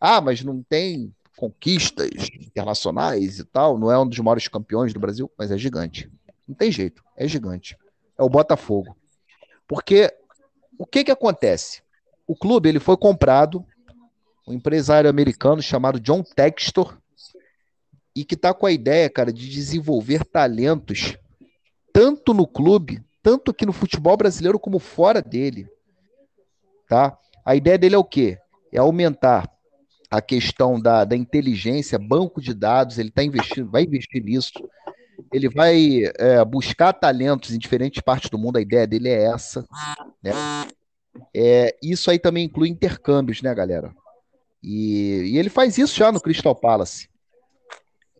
[0.00, 2.08] Ah, mas não tem conquistas
[2.40, 6.10] internacionais e tal, não é um dos maiores campeões do Brasil, mas é gigante.
[6.48, 7.76] Não tem jeito, é gigante.
[8.16, 8.96] É o Botafogo.
[9.68, 10.10] Porque
[10.78, 11.82] o que que acontece?
[12.26, 13.62] O clube ele foi comprado,
[14.48, 16.96] um empresário americano chamado John Textor,
[18.16, 21.18] e que está com a ideia, cara, de desenvolver talentos
[21.92, 25.68] tanto no clube tanto aqui no futebol brasileiro como fora dele.
[26.88, 27.16] Tá?
[27.44, 28.38] A ideia dele é o quê?
[28.72, 29.50] É aumentar
[30.10, 34.52] a questão da, da inteligência, banco de dados, ele tá investindo, vai investir nisso.
[35.32, 39.64] Ele vai é, buscar talentos em diferentes partes do mundo, a ideia dele é essa.
[40.22, 40.32] Né?
[41.34, 43.94] É, isso aí também inclui intercâmbios, né, galera?
[44.62, 47.08] E, e ele faz isso já no Crystal Palace.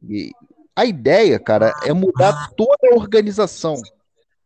[0.08, 0.30] E
[0.76, 3.74] a ideia, cara, é mudar toda a organização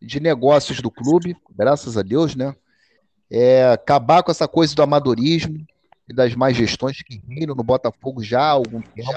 [0.04, 2.54] de negócios do clube, graças a Deus, né?
[3.30, 5.66] É, acabar com essa coisa do amadorismo
[6.08, 9.12] e das más gestões que reinam no Botafogo já há algum tempo,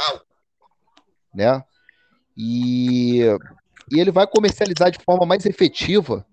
[1.34, 1.64] né?
[2.36, 3.22] E,
[3.92, 6.26] e ele vai comercializar de forma mais efetiva,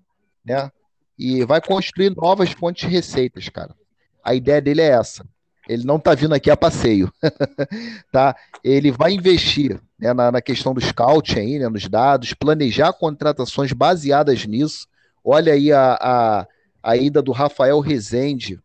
[0.44, 0.70] né?
[1.18, 3.74] E vai construir novas fontes de receitas, cara.
[4.22, 5.26] A ideia dele é essa.
[5.68, 7.12] Ele não está vindo aqui a passeio,
[8.12, 8.36] tá?
[8.62, 13.72] Ele vai investir né, na, na, questão do scout aí, né, nos dados, planejar contratações
[13.72, 14.86] baseadas nisso.
[15.24, 16.46] Olha aí a, a,
[16.82, 18.60] a ida do Rafael Rezende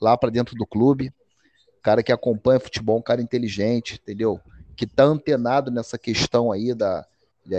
[0.00, 1.12] lá para dentro do clube,
[1.82, 4.40] cara que acompanha futebol, um cara inteligente, entendeu?
[4.76, 7.06] Que está antenado nessa questão aí da,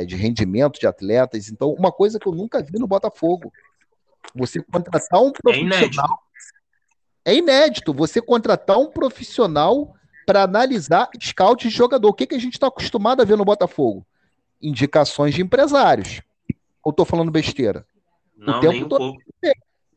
[0.06, 1.50] de rendimento de atletas.
[1.50, 3.54] Então, uma coisa que eu nunca vi no Botafogo,
[4.36, 6.20] você contratar um é profissional
[7.26, 9.93] é inédito você contratar um profissional
[10.26, 12.09] para analisar scout de jogador.
[12.09, 14.05] O que, que a gente está acostumado a ver no Botafogo?
[14.61, 16.22] Indicações de empresários.
[16.84, 17.86] Ou estou falando besteira?
[18.36, 19.17] Não, o tempo um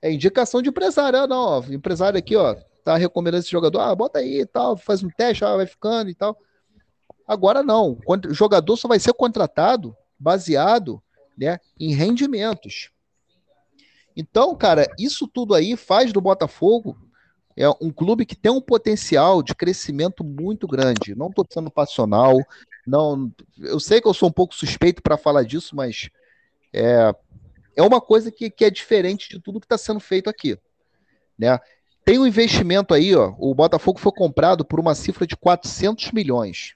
[0.03, 1.19] é indicação de empresário.
[1.19, 2.55] Ah, não, ó, empresário aqui, ó,
[2.85, 3.81] tá recomendando esse jogador.
[3.81, 6.39] Ah, bota aí e tal, faz um teste, ah, vai ficando e tal.
[7.27, 7.99] Agora não.
[8.07, 11.03] O jogador só vai ser contratado baseado
[11.39, 12.91] né, em rendimentos.
[14.15, 16.97] Então, cara, isso tudo aí faz do Botafogo
[17.57, 21.15] é um clube que tem um potencial de crescimento muito grande.
[21.15, 22.39] Não estou sendo passional,
[22.87, 23.33] não.
[23.59, 26.11] Eu sei que eu sou um pouco suspeito para falar disso, mas
[26.73, 27.15] é,
[27.77, 30.59] é uma coisa que, que é diferente de tudo que está sendo feito aqui,
[31.39, 31.59] né?
[32.05, 33.35] Tem um investimento aí, ó.
[33.39, 36.75] O Botafogo foi comprado por uma cifra de 400 milhões.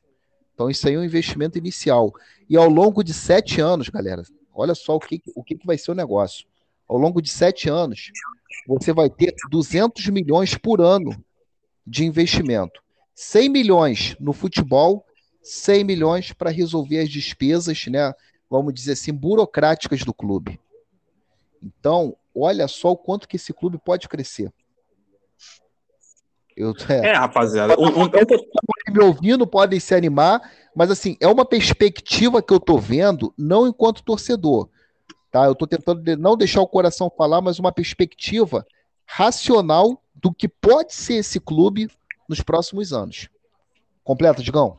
[0.54, 2.12] Então isso aí é um investimento inicial.
[2.48, 4.22] E ao longo de sete anos, galera,
[4.54, 6.46] olha só o que, o que, que vai ser o negócio.
[6.88, 8.10] Ao longo de sete anos,
[8.66, 11.22] você vai ter 200 milhões por ano
[11.86, 12.82] de investimento.
[13.14, 15.04] 100 milhões no futebol,
[15.42, 18.12] 100 milhões para resolver as despesas, né,
[18.48, 20.58] vamos dizer assim, burocráticas do clube.
[21.62, 24.52] Então, olha só o quanto que esse clube pode crescer.
[26.56, 27.78] Eu, é, é rapaziada.
[27.78, 28.10] Um, um...
[28.92, 30.40] Me ouvindo podem se animar,
[30.74, 34.68] mas assim, é uma perspectiva que eu tô vendo, não enquanto torcedor,
[35.30, 35.44] Tá?
[35.44, 38.66] Eu estou tentando não deixar o coração falar, mas uma perspectiva
[39.06, 41.88] racional do que pode ser esse clube
[42.28, 43.28] nos próximos anos.
[44.02, 44.78] Completa, Digão?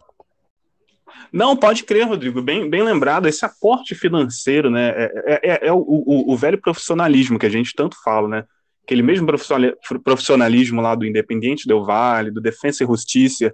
[1.32, 2.42] Não, pode crer, Rodrigo.
[2.42, 4.90] Bem, bem lembrado, esse aporte financeiro, né?
[4.90, 8.46] É, é, é, é o, o, o, velho profissionalismo que a gente tanto fala, né?
[8.84, 9.28] Aquele mesmo
[10.04, 13.54] profissionalismo lá do Independiente Del Vale, do Defensa e Justiça.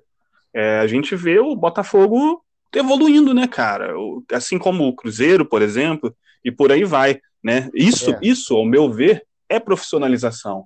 [0.53, 2.41] É, a gente vê o Botafogo
[2.73, 3.93] evoluindo, né, cara?
[4.31, 6.15] Assim como o Cruzeiro, por exemplo,
[6.45, 7.69] e por aí vai, né?
[7.73, 8.19] Isso, é.
[8.21, 10.65] isso, ao meu ver, é profissionalização,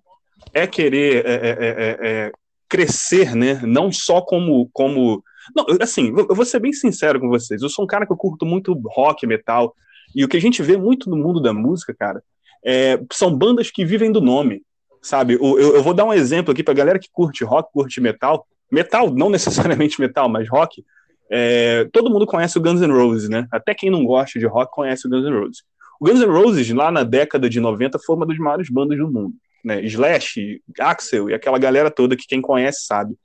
[0.54, 2.32] é querer é, é, é, é
[2.68, 3.62] crescer, né?
[3.64, 5.24] Não só como, como,
[5.56, 7.62] não, assim, eu vou ser bem sincero com vocês.
[7.62, 9.74] Eu sou um cara que eu curto muito rock, metal,
[10.16, 12.22] e o que a gente vê muito no mundo da música, cara,
[12.64, 14.64] é, são bandas que vivem do nome,
[15.02, 15.36] sabe?
[15.36, 19.10] Eu, eu vou dar um exemplo aqui para galera que curte rock, curte metal, metal,
[19.10, 20.84] não necessariamente metal, mas rock.
[21.32, 23.48] É, todo mundo conhece o Guns N' Roses, né?
[23.52, 25.64] Até quem não gosta de rock conhece o Guns N' Roses.
[26.00, 29.12] O Guns N' Roses, lá na década de 90, foi uma das maiores bandas do
[29.12, 29.34] mundo.
[29.64, 29.84] Né?
[29.86, 33.16] Slash, Axel e aquela galera toda que quem conhece sabe.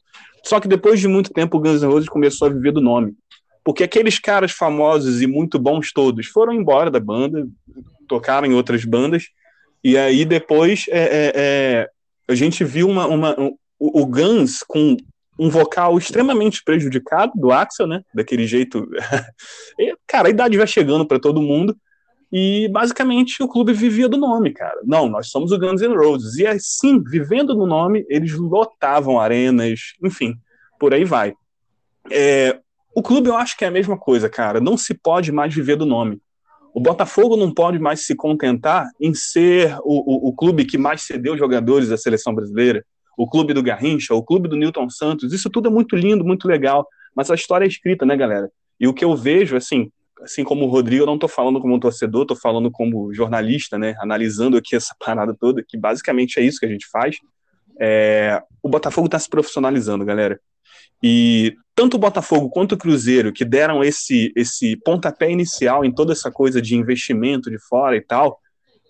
[0.44, 3.14] Só que depois de muito tempo, o Guns N' Roses começou a viver do nome.
[3.64, 7.46] Porque aqueles caras famosos e muito bons todos foram embora da banda,
[8.06, 9.24] tocaram em outras bandas,
[9.82, 11.88] e aí depois é, é, é,
[12.28, 14.96] a gente viu uma, uma, um, o Guns com
[15.38, 18.02] um vocal extremamente prejudicado do Axel, né?
[18.14, 18.86] Daquele jeito.
[20.06, 21.76] cara, a idade vai chegando para todo mundo.
[22.36, 24.80] E basicamente o clube vivia do nome, cara.
[24.82, 26.34] Não, nós somos o Guns N' Roses.
[26.36, 30.34] E assim, vivendo no nome, eles lotavam arenas, enfim,
[30.80, 31.32] por aí vai.
[32.10, 32.58] É,
[32.92, 34.60] o clube eu acho que é a mesma coisa, cara.
[34.60, 36.20] Não se pode mais viver do nome.
[36.74, 41.02] O Botafogo não pode mais se contentar em ser o, o, o clube que mais
[41.02, 42.84] cedeu jogadores à seleção brasileira
[43.16, 46.48] o clube do Garrincha, o clube do Newton Santos, isso tudo é muito lindo, muito
[46.48, 48.50] legal, mas a história é escrita, né, galera?
[48.78, 49.90] E o que eu vejo, assim,
[50.24, 53.78] assim como o Rodrigo, eu não estou falando como um torcedor, estou falando como jornalista,
[53.78, 57.16] né, analisando aqui essa parada toda, que basicamente é isso que a gente faz.
[57.80, 60.40] É, o Botafogo está se profissionalizando, galera.
[61.02, 66.12] E tanto o Botafogo quanto o Cruzeiro, que deram esse, esse pontapé inicial em toda
[66.12, 68.38] essa coisa de investimento de fora e tal,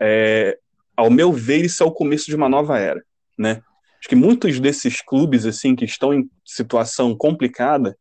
[0.00, 0.58] é,
[0.96, 3.02] ao meu ver, isso é o começo de uma nova era,
[3.38, 3.62] né?
[3.98, 7.96] Acho que muitos desses clubes assim que estão em situação complicada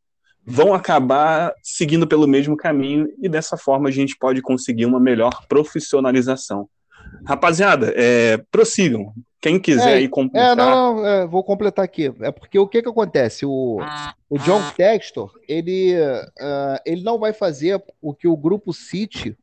[0.45, 5.45] vão acabar seguindo pelo mesmo caminho e dessa forma a gente pode conseguir uma melhor
[5.47, 6.67] profissionalização.
[7.25, 9.13] Rapaziada, é, prossigam.
[9.39, 10.51] Quem quiser é, aí completar.
[10.51, 12.13] É, não, não é, vou completar aqui.
[12.21, 13.45] É porque o que que acontece?
[13.45, 13.79] O,
[14.29, 19.37] o John Textor, ele, uh, ele não vai fazer o que o Grupo City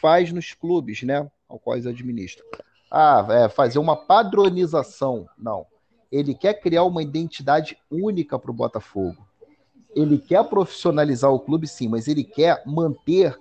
[0.00, 1.28] faz nos clubes, né?
[1.48, 2.44] ao qual eles administram.
[2.90, 5.26] Ah, é, fazer uma padronização.
[5.38, 5.66] Não.
[6.10, 9.26] Ele quer criar uma identidade única para o Botafogo.
[9.94, 13.38] Ele quer profissionalizar o clube, sim, mas ele quer manter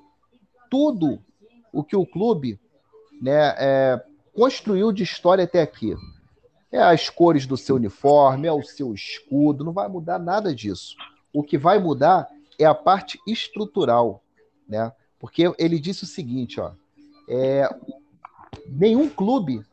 [0.70, 1.20] tudo
[1.72, 2.60] o que o clube
[3.22, 5.96] né, é, construiu de história até aqui.
[6.72, 10.96] É as cores do seu uniforme, é o seu escudo, não vai mudar nada disso.
[11.34, 12.28] O que vai mudar
[12.60, 14.24] é a parte estrutural,
[14.68, 14.92] né?
[15.20, 16.72] Porque ele disse o seguinte, ó,
[17.30, 17.70] é,
[18.68, 19.64] nenhum clube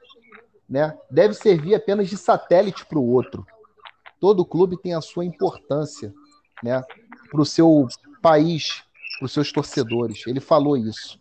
[0.68, 3.44] né, deve servir apenas de satélite para o outro.
[4.20, 6.14] Todo clube tem a sua importância
[6.62, 6.82] né,
[7.30, 7.88] para o seu
[8.22, 8.82] país,
[9.18, 10.26] para os seus torcedores.
[10.26, 11.18] Ele falou isso.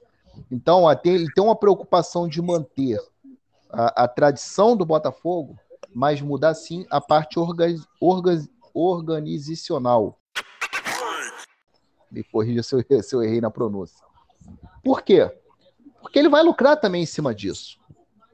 [0.51, 2.99] Então, tem, ele tem uma preocupação de manter
[3.69, 5.57] a, a, tradição do Botafogo,
[5.93, 7.65] mas mudar sim a parte orga,
[7.99, 8.41] orga,
[8.73, 10.17] organizacional.
[12.11, 14.03] Me corrija se eu, se eu errei na pronúncia.
[14.83, 15.29] Por quê?
[16.01, 17.77] Porque ele vai lucrar também em cima disso.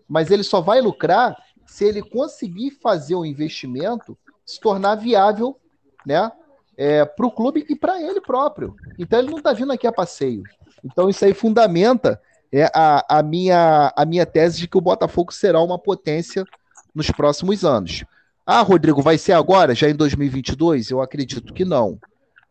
[0.07, 1.35] Mas ele só vai lucrar
[1.65, 5.59] se ele conseguir fazer o investimento se tornar viável
[6.05, 6.31] né,
[6.78, 8.76] é, para o clube e para ele próprio.
[8.97, 10.43] Então ele não está vindo aqui a passeio.
[10.84, 12.21] Então isso aí fundamenta
[12.51, 16.45] é, a, a, minha, a minha tese de que o Botafogo será uma potência
[16.93, 18.03] nos próximos anos.
[18.45, 20.91] Ah, Rodrigo, vai ser agora, já em 2022?
[20.91, 21.99] Eu acredito que não.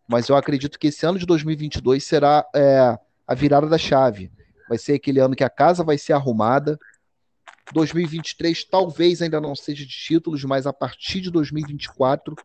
[0.08, 4.30] Mas eu acredito que esse ano de 2022 será é, a virada da chave.
[4.68, 6.78] Vai ser aquele ano que a casa vai ser arrumada.
[7.72, 12.36] 2023 talvez ainda não seja de títulos, mas a partir de 2024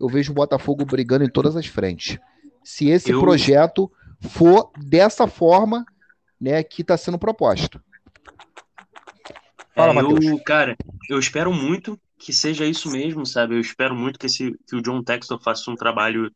[0.00, 2.18] eu vejo o Botafogo brigando em todas as frentes.
[2.62, 3.20] Se esse eu...
[3.20, 3.90] projeto
[4.20, 5.84] for dessa forma,
[6.40, 7.80] né, que está sendo proposto.
[9.74, 10.76] Fala, é, eu, cara,
[11.08, 13.54] eu espero muito que seja isso mesmo, sabe?
[13.54, 16.32] Eu espero muito que, esse, que o John Textor faça um trabalho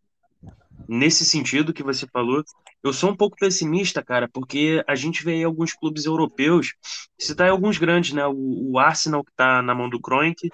[0.89, 2.45] nesse sentido que você falou.
[2.83, 6.75] Eu sou um pouco pessimista, cara, porque a gente vê aí alguns clubes europeus,
[7.19, 8.25] citar alguns grandes, né?
[8.27, 10.51] O, o Arsenal, que está na mão do Kroenke,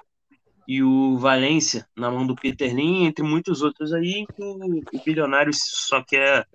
[0.69, 5.03] e o Valência na mão do Peter Lin, entre muitos outros aí, que o, o
[5.03, 6.47] bilionário só quer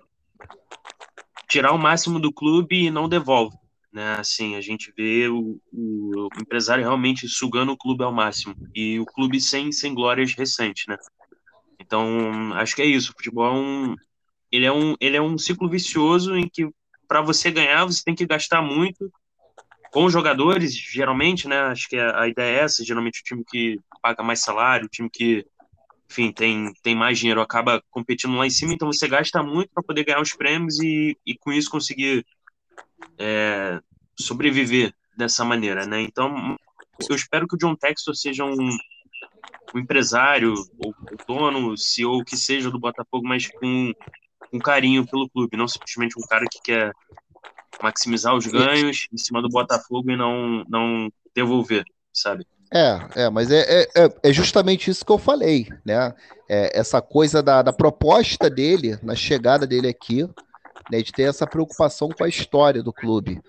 [1.48, 3.56] tirar o máximo do clube e não devolve.
[3.92, 4.14] Né?
[4.14, 9.04] Assim, a gente vê o, o, empresário realmente sugando o clube ao máximo e o
[9.04, 10.96] clube sem, sem glórias recentes, né?
[11.80, 13.10] Então, acho que é isso.
[13.10, 13.96] O futebol é um,
[14.50, 16.68] ele é um, ele é um ciclo vicioso em que
[17.08, 19.12] para você ganhar você tem que gastar muito
[19.94, 21.56] com os jogadores, geralmente, né?
[21.66, 22.84] Acho que a, ideia é essa.
[22.84, 25.46] Geralmente o time que paga mais salário, o time que,
[26.10, 28.74] enfim, tem, tem mais dinheiro acaba competindo lá em cima.
[28.74, 32.26] Então você gasta muito para poder ganhar os prêmios e, e com isso conseguir
[33.16, 33.80] é,
[34.18, 36.00] sobreviver dessa maneira, né?
[36.00, 36.56] Então
[37.08, 38.76] eu espero que o John Textor seja um,
[39.76, 40.92] um empresário, ou
[41.24, 43.92] dono, CEO, que seja do Botafogo, mas com,
[44.50, 46.92] com carinho pelo clube, não simplesmente um cara que quer
[47.82, 52.46] maximizar os ganhos em cima do Botafogo e não, não devolver, sabe?
[52.72, 56.12] É, é, mas é, é, é, é justamente isso que eu falei, né?
[56.48, 60.28] É, essa coisa da, da proposta dele, na chegada dele aqui,
[60.90, 63.40] né, de ter essa preocupação com a história do clube.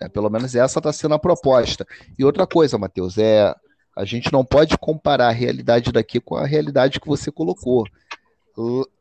[0.00, 1.86] É, pelo menos essa está sendo a proposta.
[2.18, 3.54] E outra coisa, Matheus, é
[3.96, 7.86] a gente não pode comparar a realidade daqui com a realidade que você colocou.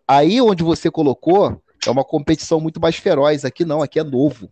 [0.07, 3.43] Aí onde você colocou é uma competição muito mais feroz.
[3.43, 4.49] Aqui não, aqui é novo.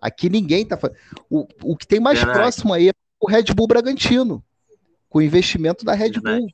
[0.00, 0.98] Aqui ninguém tá fazendo.
[1.30, 2.38] O, o que tem mais Verdade.
[2.38, 4.44] próximo aí é o Red Bull Bragantino,
[5.08, 6.40] com o investimento da Red Verdade.
[6.40, 6.48] Bull.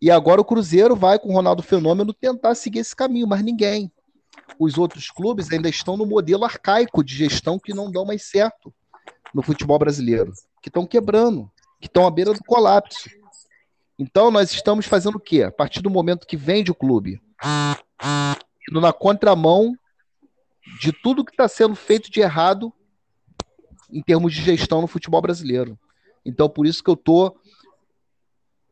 [0.00, 3.90] E agora o Cruzeiro vai com o Ronaldo Fenômeno tentar seguir esse caminho, mas ninguém.
[4.58, 8.72] Os outros clubes ainda estão no modelo arcaico de gestão que não dão mais certo
[9.34, 10.32] no futebol brasileiro,
[10.62, 11.50] que estão quebrando
[11.80, 13.08] que estão à beira do colapso.
[13.98, 15.42] Então nós estamos fazendo o quê?
[15.42, 17.20] A partir do momento que vende o clube,
[18.68, 19.74] indo na contramão
[20.80, 22.72] de tudo que está sendo feito de errado
[23.90, 25.78] em termos de gestão no futebol brasileiro.
[26.24, 27.36] Então por isso que eu tô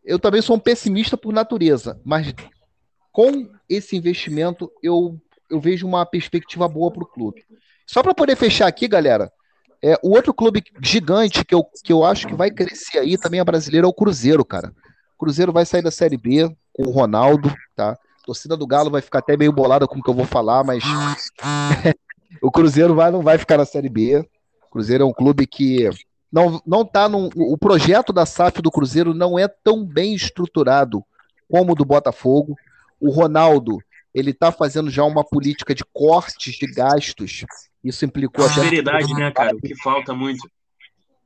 [0.04, 2.34] eu também sou um pessimista por natureza, mas
[3.10, 5.18] com esse investimento eu,
[5.48, 7.44] eu vejo uma perspectiva boa para o clube.
[7.86, 9.32] Só para poder fechar aqui, galera,
[9.82, 13.40] é, o outro clube gigante que eu, que eu acho que vai crescer aí também
[13.40, 14.74] é brasileiro é o Cruzeiro, cara.
[15.14, 17.98] O Cruzeiro vai sair da Série B com o Ronaldo, tá?
[18.24, 20.64] A torcida do Galo vai ficar até meio bolada com o que eu vou falar,
[20.64, 20.82] mas
[22.42, 24.26] o Cruzeiro vai, não vai ficar na Série B.
[24.66, 25.90] O Cruzeiro é um clube que
[26.32, 27.28] não, não tá num.
[27.36, 31.04] O projeto da SAF do Cruzeiro não é tão bem estruturado
[31.48, 32.56] como o do Botafogo.
[32.98, 33.78] O Ronaldo,
[34.14, 37.44] ele tá fazendo já uma política de cortes de gastos
[37.84, 38.48] isso implicou.
[38.48, 39.54] Sinceridade, né, cara?
[39.54, 40.50] O que falta muito.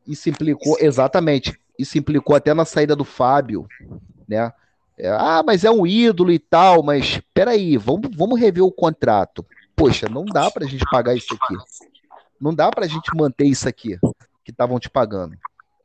[0.07, 1.59] Isso implicou, exatamente.
[1.78, 3.68] Isso implicou até na saída do Fábio,
[4.26, 4.53] né?
[5.07, 9.44] Ah, mas é um ídolo e tal, mas peraí, vamos, vamos rever o contrato.
[9.76, 11.55] Poxa, não dá pra gente pagar isso aqui.
[12.40, 13.99] Não dá para a gente manter isso aqui
[14.44, 15.36] que estavam te pagando.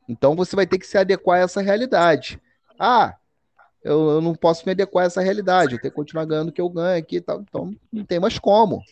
[0.08, 2.40] Então você vai ter que se adequar a essa realidade.
[2.78, 3.14] Ah,
[3.82, 6.52] eu, eu, não posso me adequar a essa realidade, eu tenho que continuar ganhando o
[6.52, 7.40] que eu ganho aqui e tal.
[7.40, 8.82] Então não tem mais como.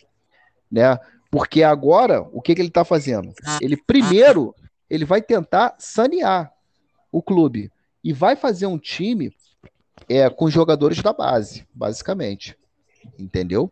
[0.71, 0.97] Né?
[1.29, 3.33] Porque agora, o que, que ele está fazendo?
[3.61, 4.55] Ele primeiro
[4.93, 6.53] ele vai tentar sanear
[7.11, 7.71] o clube
[8.03, 9.33] e vai fazer um time
[10.07, 12.57] é, com jogadores da base, basicamente.
[13.17, 13.71] Entendeu?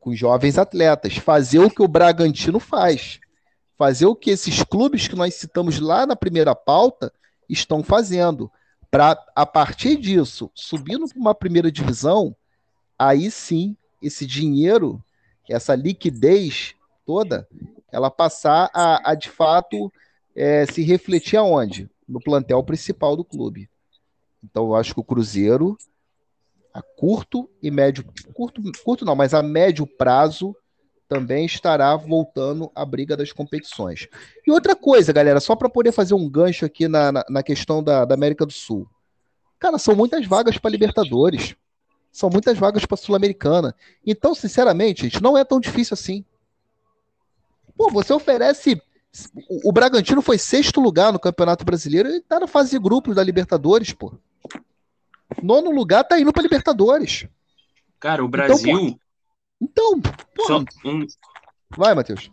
[0.00, 1.16] Com jovens atletas.
[1.16, 3.20] Fazer o que o Bragantino faz.
[3.76, 7.12] Fazer o que esses clubes que nós citamos lá na primeira pauta
[7.48, 8.50] estão fazendo.
[8.90, 12.34] Para, a partir disso, subindo para uma primeira divisão,
[12.98, 15.02] aí sim, esse dinheiro,
[15.48, 16.74] essa liquidez
[17.06, 17.46] toda,
[17.92, 19.92] ela passar a, a de fato
[20.34, 21.88] é, se refletir aonde?
[22.08, 23.68] No plantel principal do clube.
[24.42, 25.76] Então eu acho que o Cruzeiro,
[26.72, 30.54] a curto e médio, curto, curto não, mas a médio prazo,
[31.08, 34.06] também estará voltando à briga das competições.
[34.46, 37.82] E outra coisa, galera, só para poder fazer um gancho aqui na, na, na questão
[37.82, 38.86] da, da, América do Sul.
[39.58, 41.56] Cara, são muitas vagas para Libertadores.
[42.12, 43.74] São muitas vagas para Sul-Americana.
[44.06, 46.24] Então, sinceramente, gente, não é tão difícil assim.
[47.76, 48.80] Pô, você oferece.
[49.64, 53.24] O Bragantino foi sexto lugar no Campeonato Brasileiro e tá na fase de grupos da
[53.24, 54.12] Libertadores, pô.
[55.42, 57.26] Nono lugar tá indo pra Libertadores.
[58.00, 58.98] Cara, o Brasil.
[59.60, 60.46] Então, pô.
[60.46, 61.06] Só um...
[61.76, 62.30] Vai, Matheus.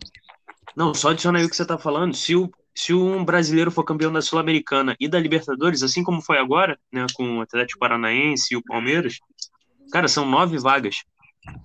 [0.76, 2.14] Não, só adicionar aí o que você tá falando.
[2.14, 6.38] Se, o, se um brasileiro for campeão da Sul-Americana e da Libertadores, assim como foi
[6.38, 9.18] agora, né, com o Atlético Paranaense e o Palmeiras,
[9.90, 11.04] cara, são nove vagas,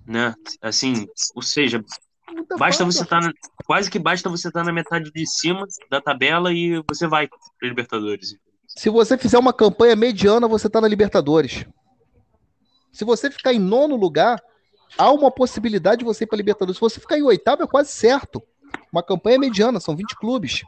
[0.05, 0.33] né?
[0.61, 1.83] Assim, ou seja,
[2.31, 3.33] Muita basta você estar tá
[3.65, 7.27] quase que basta você estar tá na metade de cima da tabela e você vai
[7.27, 8.35] para Libertadores.
[8.75, 11.65] Se você fizer uma campanha mediana, você está na Libertadores.
[12.91, 14.41] Se você ficar em nono lugar,
[14.97, 16.77] há uma possibilidade de você ir para Libertadores.
[16.77, 18.41] Se você ficar em oitavo, é quase certo.
[18.91, 20.63] Uma campanha mediana, são 20 clubes.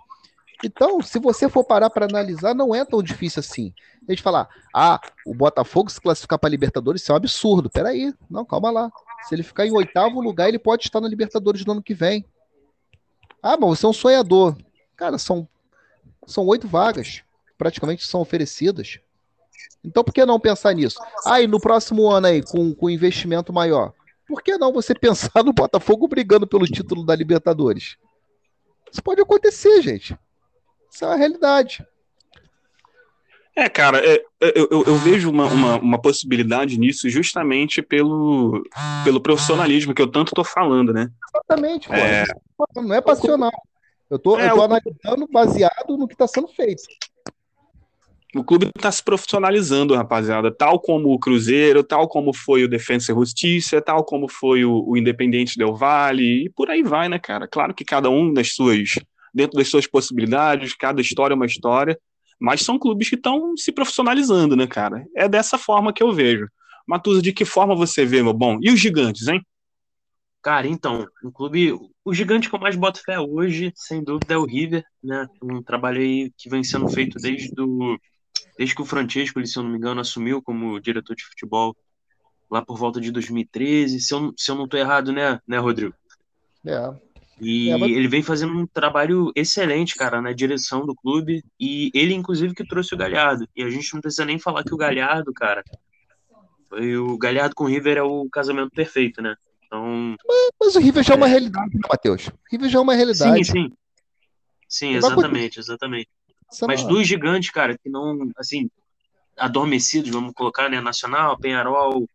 [0.64, 3.74] Então, se você for parar para analisar, não é tão difícil assim.
[4.08, 7.70] A gente falar, ah, o Botafogo se classificar para Libertadores, isso é um absurdo.
[7.70, 8.92] Peraí, não, calma lá.
[9.28, 12.26] Se ele ficar em oitavo lugar, ele pode estar na Libertadores do ano que vem.
[13.42, 14.56] Ah, mas você é um sonhador.
[14.96, 15.48] Cara, são,
[16.26, 17.24] são oito vagas
[17.64, 19.00] praticamente são oferecidas.
[19.82, 21.00] Então, por que não pensar nisso?
[21.26, 23.94] Ah, e no próximo ano aí, com, com investimento maior,
[24.28, 27.96] por que não você pensar no Botafogo brigando pelo título da Libertadores?
[28.92, 30.18] Isso pode acontecer, gente.
[30.92, 31.88] Isso é uma realidade.
[33.56, 38.64] É, cara, é, é, eu, eu, eu, vejo uma, uma, uma, possibilidade nisso justamente pelo,
[39.04, 41.10] pelo profissionalismo que eu tanto tô falando, né?
[41.30, 41.94] Exatamente, pô.
[41.94, 42.26] É...
[42.76, 43.52] Não é passional.
[44.10, 46.84] Eu tô, é, eu tô analisando baseado no que está sendo feito.
[48.36, 53.12] O clube está se profissionalizando, rapaziada, tal como o Cruzeiro, tal como foi o Defensa
[53.12, 57.20] e Justiça, tal como foi o, o Independente Del Vale, e por aí vai, né,
[57.20, 57.48] cara?
[57.48, 58.96] Claro que cada um das suas,
[59.32, 61.98] dentro das suas possibilidades, cada história é uma história,
[62.40, 65.06] mas são clubes que estão se profissionalizando, né, cara?
[65.16, 66.48] É dessa forma que eu vejo.
[66.88, 68.58] Matuza, de que forma você vê, meu bom?
[68.62, 69.42] E os gigantes, hein?
[70.42, 71.72] Cara, então, o clube,
[72.04, 75.26] o gigante que eu mais boto fé hoje, sem dúvida, é o River, né?
[75.42, 77.98] Um trabalho aí que vem sendo feito desde do
[78.64, 81.76] desde que o Francesco, se eu não me engano, assumiu como diretor de futebol
[82.50, 85.94] lá por volta de 2013, se eu, se eu não estou errado, né, né, Rodrigo?
[86.66, 86.94] É.
[87.42, 87.92] E é, mas...
[87.92, 91.44] ele vem fazendo um trabalho excelente, cara, na direção do clube.
[91.60, 93.50] E ele, inclusive, que trouxe o Galhardo.
[93.54, 95.62] E a gente não precisa nem falar que o Galhardo, cara,
[96.70, 99.36] foi o Galhardo com o River é o casamento perfeito, né?
[99.66, 100.16] Então.
[100.26, 101.32] Mas, mas o River já é uma é.
[101.32, 102.28] realidade, né, Matheus?
[102.28, 103.44] O River já é uma realidade.
[103.44, 103.72] Sim, sim.
[104.70, 106.10] Sim, exatamente, exatamente.
[106.68, 108.70] Mas dos gigantes, cara, que não, assim,
[109.38, 110.80] adormecidos, vamos colocar, né?
[110.80, 112.08] Nacional, Penharol.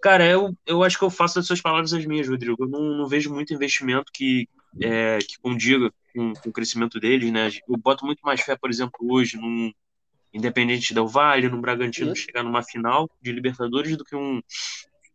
[0.00, 2.64] Cara, eu, eu acho que eu faço das suas palavras as minhas, Rodrigo.
[2.64, 4.48] Eu não, não vejo muito investimento que,
[4.80, 7.48] é, que condiga com, com, o crescimento deles, né?
[7.68, 9.72] Eu boto muito mais fé, por exemplo, hoje, num
[10.32, 14.40] Independente Del Vale, num Bragantino chegar numa final de Libertadores do que um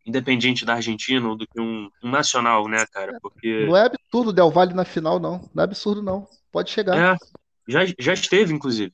[0.05, 3.17] Independente da Argentina ou do que um, um Nacional, né, cara?
[3.21, 3.65] Porque...
[3.65, 5.49] Não é absurdo Del Valle na final, não.
[5.53, 6.28] Não é absurdo, não.
[6.51, 6.97] Pode chegar.
[6.97, 7.17] É,
[7.68, 8.93] já, já esteve, inclusive.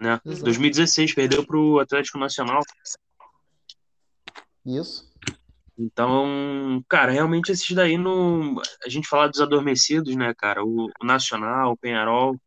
[0.00, 0.18] Né?
[0.24, 2.62] 2016, perdeu para o Atlético Nacional.
[4.64, 5.10] Isso.
[5.78, 8.60] Então, cara, realmente esses daí no.
[8.84, 10.62] A gente fala dos adormecidos, né, cara?
[10.62, 12.38] O, o Nacional, o Penharol.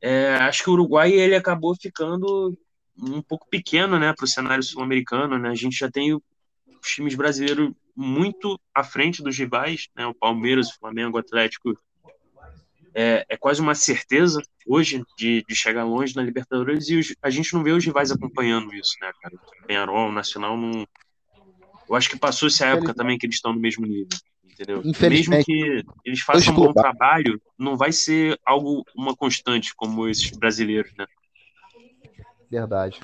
[0.00, 2.56] É, acho que o Uruguai ele acabou ficando
[2.96, 5.48] um pouco pequeno, né, para o cenário sul-americano, né?
[5.48, 6.22] A gente já tem os
[6.84, 10.06] times brasileiros muito à frente dos rivais, né?
[10.06, 11.76] O Palmeiras, o Flamengo, o Atlético
[12.94, 17.28] é, é quase uma certeza hoje de, de chegar longe na Libertadores e os, a
[17.28, 19.34] gente não vê os rivais acompanhando isso, né, cara?
[19.66, 20.86] Penharol, Nacional, não.
[21.88, 24.08] Eu acho que passou essa época também que eles estão no mesmo nível.
[24.44, 24.82] Entendeu?
[25.10, 30.30] Mesmo que eles façam um bom trabalho, não vai ser algo, uma constante como esses
[30.30, 31.06] brasileiros, né?
[32.48, 33.00] Verdade.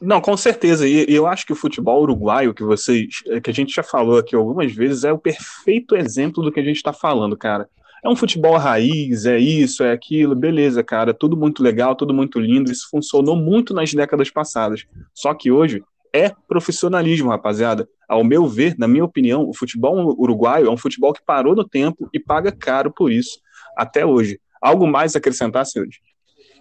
[0.00, 0.86] Não, com certeza.
[0.86, 4.36] E eu acho que o futebol uruguaio, que vocês, que a gente já falou aqui
[4.36, 7.68] algumas vezes, é o perfeito exemplo do que a gente está falando, cara.
[8.04, 12.40] É um futebol raiz, é isso, é aquilo, beleza, cara, tudo muito legal, tudo muito
[12.40, 14.84] lindo, isso funcionou muito nas décadas passadas.
[15.14, 17.88] Só que hoje é profissionalismo, rapaziada.
[18.08, 21.66] Ao meu ver, na minha opinião, o futebol uruguaio é um futebol que parou no
[21.66, 23.40] tempo e paga caro por isso
[23.76, 24.40] até hoje.
[24.60, 25.96] Algo mais a acrescentar, senhores?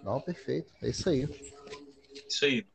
[0.03, 0.71] Não, perfeito.
[0.81, 1.27] É isso aí.
[2.29, 2.65] Isso aí.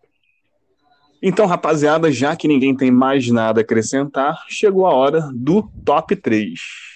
[1.23, 6.15] Então, rapaziada, já que ninguém tem mais nada a acrescentar, chegou a hora do top
[6.15, 6.96] 3.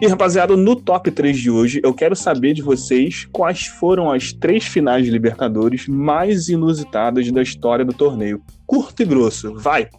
[0.00, 4.32] E, rapaziada, no top 3 de hoje, eu quero saber de vocês quais foram as
[4.32, 8.42] três finais de Libertadores mais inusitadas da história do torneio.
[8.66, 9.90] Curto e grosso, vai!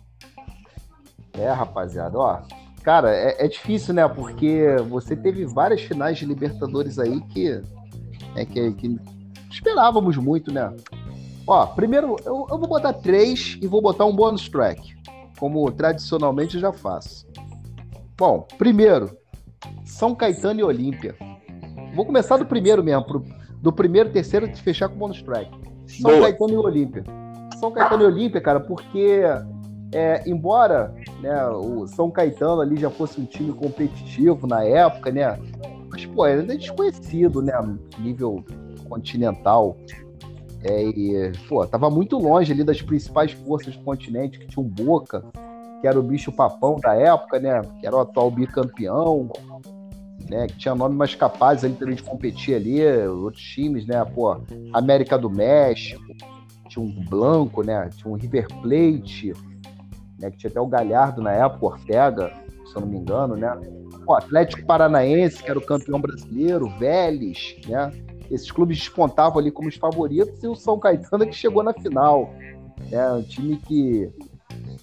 [1.34, 2.40] É, rapaziada, ó.
[2.82, 4.08] Cara, é, é difícil, né?
[4.08, 7.62] Porque você teve várias finais de Libertadores aí que,
[8.36, 9.00] é, que, que
[9.52, 10.76] esperávamos muito, né?
[11.46, 14.96] Ó, primeiro, eu, eu vou botar três e vou botar um bônus track,
[15.40, 17.28] como tradicionalmente eu já faço.
[18.18, 19.21] Bom, primeiro,
[19.86, 21.16] são Caetano e Olímpia.
[21.96, 23.26] Vou começar do primeiro mesmo, pro,
[23.62, 25.52] do primeiro, terceiro e fechar com o bonus track.
[25.88, 26.22] São Boa.
[26.24, 27.04] Caetano e Olímpia.
[27.60, 29.22] São Caetano e Olímpia, cara, porque
[29.94, 35.38] é, embora né, o São Caetano ali já fosse um time competitivo na época, né?
[35.90, 37.54] Mas, pô, ainda é desconhecido, né?
[38.00, 38.44] Nível
[38.88, 39.78] continental.
[40.64, 44.68] É, e, pô, tava muito longe ali das principais forças do continente, que tinha um
[44.68, 45.26] Boca,
[45.82, 47.62] que era o bicho papão da época, né?
[47.80, 49.30] Que era o atual bicampeão
[50.32, 54.38] né, que tinha nome mais capazes ali de competir ali, outros times, né, pô,
[54.74, 56.02] América do México,
[56.70, 59.34] tinha um Blanco, né, tinha um River Plate,
[60.18, 62.32] né, que tinha até o Galhardo na época, Ortega,
[62.66, 63.54] se eu não me engano, né,
[64.08, 67.92] o Atlético Paranaense, que era o campeão brasileiro, Vélez, né,
[68.30, 72.34] esses clubes despontavam ali como os favoritos e o São Caetano que chegou na final,
[72.90, 74.10] né, um time que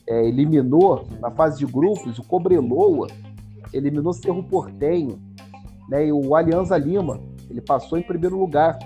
[0.09, 3.09] é, eliminou na fase de grupos o Cobreloa,
[3.73, 5.21] eliminou Cerro Portenho,
[5.89, 6.07] né?
[6.07, 8.79] E o Alianza Lima, ele passou em primeiro lugar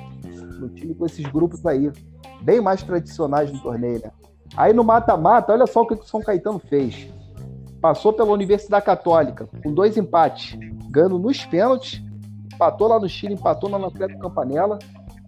[0.58, 1.90] no time com esses grupos aí,
[2.42, 4.10] bem mais tradicionais no torneio, né?
[4.56, 7.08] Aí no mata-mata, olha só o que o São Caetano fez.
[7.80, 10.58] Passou pela Universidade Católica com dois empates,
[10.90, 12.02] ganhando nos pênaltis,
[12.52, 14.78] empatou lá no Chile, empatou no Atlético Campanella.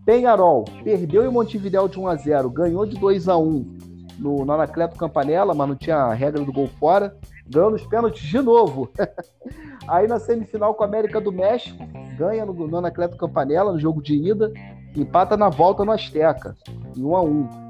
[0.05, 3.84] Penharol perdeu em Montevideo de 1 a 0, ganhou de 2 a 1
[4.19, 7.17] no, no Anacleto Campanella, mas não tinha a regra do gol fora.
[7.47, 8.91] Ganhou nos pênaltis de novo.
[9.89, 11.85] Aí na semifinal com a América do México,
[12.17, 14.53] ganha no, no Anacleto Campanella, no jogo de ida,
[14.97, 16.57] empata na volta no Azteca,
[16.97, 17.65] em 1 a 1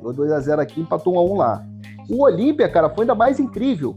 [0.00, 1.66] Deu 2 a 0 aqui, empatou 1 a 1 lá.
[2.08, 3.96] O Olímpia, cara, foi ainda mais incrível.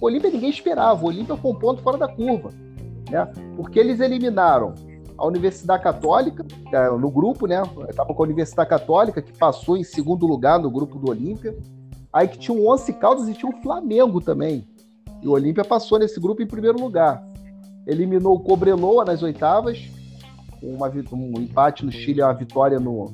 [0.00, 1.04] O Olímpia ninguém esperava.
[1.04, 2.50] O Olímpia foi um ponto fora da curva.
[3.10, 3.28] Né?
[3.56, 4.74] Porque eles eliminaram
[5.20, 7.62] a Universidade Católica, é, no grupo, né?
[7.90, 11.54] Estava com a Universidade Católica, que passou em segundo lugar no grupo do Olímpia.
[12.10, 14.66] Aí que tinha o Once Caldas e tinha o Flamengo também.
[15.22, 17.22] E o Olímpia passou nesse grupo em primeiro lugar.
[17.86, 19.78] Eliminou o Cobreloa nas oitavas,
[20.62, 23.12] uma, um empate no Chile, uma vitória no,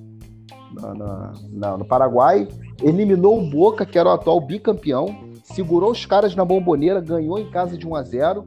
[0.73, 2.47] na, na, no Paraguai.
[2.81, 5.09] Eliminou o Boca, que era o atual bicampeão.
[5.43, 8.47] Segurou os caras na bomboneira, ganhou em casa de 1 a 0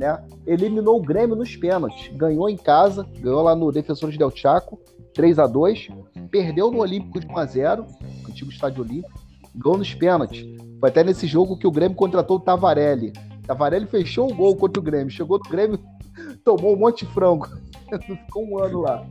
[0.00, 0.18] né?
[0.46, 2.08] Eliminou o Grêmio nos pênaltis.
[2.16, 4.80] Ganhou em casa, ganhou lá no Defensores del Chaco,
[5.14, 5.88] 3 a 2
[6.30, 7.86] Perdeu no Olímpico de 1 a 0
[8.26, 9.20] antigo estádio Olímpico.
[9.54, 10.46] Ganhou nos pênaltis.
[10.80, 13.12] Foi até nesse jogo que o Grêmio contratou o Tavarelli.
[13.46, 15.10] Tavarelli fechou o gol contra o Grêmio.
[15.10, 15.78] Chegou no Grêmio,
[16.44, 17.46] tomou um monte de frango.
[18.06, 19.06] Ficou um ano lá.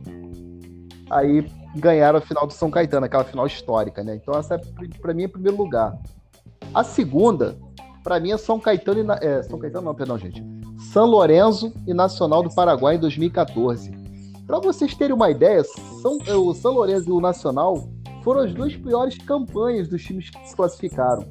[1.08, 4.16] Aí ganharam a final do São Caetano, aquela final histórica, né?
[4.16, 4.58] Então essa é,
[5.00, 5.96] para mim é primeiro lugar.
[6.74, 7.56] A segunda,
[8.02, 10.42] para mim é São Caetano e é, São Caetano não, perdão, gente.
[10.80, 13.92] São Lourenço e Nacional do Paraguai em 2014.
[14.46, 17.88] Para vocês terem uma ideia, São, o São Lourenço e o Nacional
[18.24, 21.24] foram as duas piores campanhas dos times que se classificaram.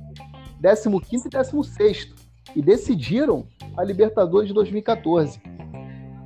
[0.61, 2.13] 15 e 16
[2.55, 3.45] e decidiram
[3.75, 5.41] a Libertadores de 2014.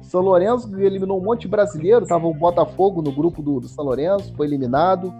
[0.01, 3.85] São Lourenço eliminou um monte de brasileiro, tava o Botafogo no grupo do, do São
[3.85, 5.11] Lourenço, foi eliminado.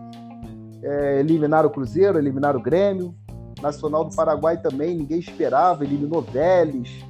[0.84, 3.16] É, eliminaram o Cruzeiro, eliminaram o Grêmio.
[3.62, 7.04] Nacional do Paraguai também, ninguém esperava, eliminou Vélez,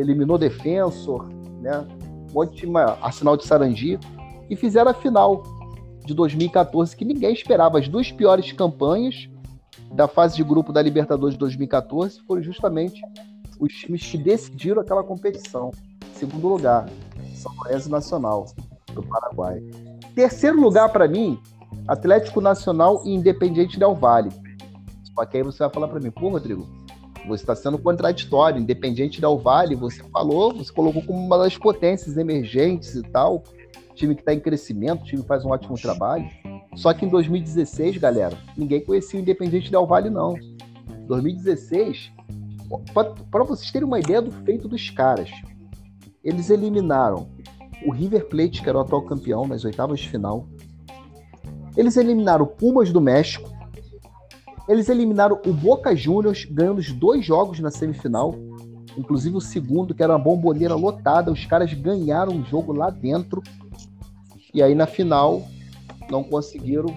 [0.00, 1.28] eliminou Defensor,
[1.60, 1.86] né?
[2.30, 3.98] Um monte de Arsenal de Sarandi.
[4.48, 5.42] E fizeram a final
[6.04, 7.78] de 2014, que ninguém esperava.
[7.78, 9.28] As duas piores campanhas
[9.92, 13.00] da fase de grupo da Libertadores de 2014 foram justamente
[13.58, 15.70] os times que decidiram aquela competição.
[16.14, 16.88] Segundo lugar,
[17.34, 18.46] São Lourenço Nacional,
[18.92, 19.62] do Paraguai.
[20.14, 21.38] terceiro lugar para mim,
[21.86, 24.30] Atlético Nacional e Independiente Del Vale.
[25.14, 26.66] Só que aí você vai falar para mim, pô, Rodrigo,
[27.26, 28.60] você está sendo contraditório.
[28.60, 33.42] Independiente Del Vale, você falou, você colocou como uma das potências emergentes e tal.
[33.94, 36.28] Time que está em crescimento, time faz um ótimo trabalho.
[36.76, 40.34] Só que em 2016, galera, ninguém conhecia o Independiente Del Vale, não.
[41.06, 42.12] 2016,
[43.32, 45.30] para vocês terem uma ideia do feito dos caras,
[46.22, 47.28] eles eliminaram
[47.84, 50.46] o River Plate, que era o atual campeão nas oitavas de final.
[51.76, 53.50] Eles eliminaram o Pumas do México.
[54.68, 58.34] Eles eliminaram o Boca Juniors, ganhando os dois jogos na semifinal.
[58.96, 61.32] Inclusive o segundo, que era uma bomboneira lotada.
[61.32, 63.42] Os caras ganharam o jogo lá dentro.
[64.52, 65.42] E aí na final
[66.10, 66.94] não conseguiram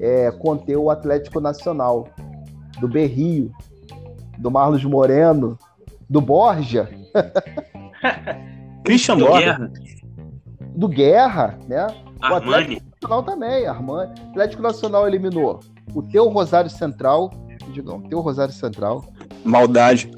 [0.00, 2.08] é, conter o Atlético Nacional.
[2.80, 3.52] Do Berrio,
[4.38, 5.58] do Marlos Moreno,
[6.08, 6.88] do Borja.
[8.82, 9.70] Christian Borja
[10.74, 11.86] do Guerra, né?
[12.20, 12.32] Armani.
[12.32, 14.14] O Atlético Nacional também, Armani.
[14.18, 15.60] O Atlético Nacional eliminou
[15.94, 17.30] o Teu Rosário Central,
[17.72, 19.04] digam, Teu Rosário Central.
[19.44, 20.10] Maldade.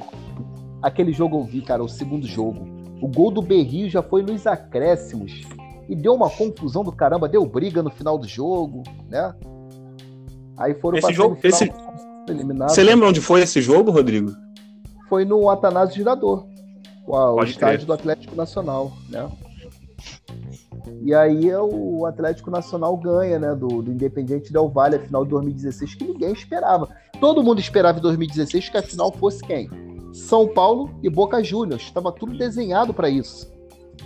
[0.83, 2.67] Aquele jogo eu vi, cara, o segundo jogo.
[3.01, 5.43] O gol do Berrio já foi nos acréscimos.
[5.89, 9.35] E deu uma confusão do caramba, deu briga no final do jogo, né?
[10.57, 11.71] Aí foram esse jogo, esse
[12.69, 14.33] Você lembra onde foi esse jogo, Rodrigo?
[15.09, 16.47] Foi no Atanásio Girador,
[17.07, 19.29] o, o estádio do Atlético Nacional, né?
[21.03, 23.55] E aí é o Atlético Nacional ganha, né?
[23.55, 26.89] Do, do Independiente Del Valle, a final de 2016, que ninguém esperava.
[27.21, 29.69] Todo mundo esperava em 2016 que a final fosse quem?
[30.13, 31.83] São Paulo e Boca Juniors.
[31.83, 33.53] Estava tudo desenhado para isso.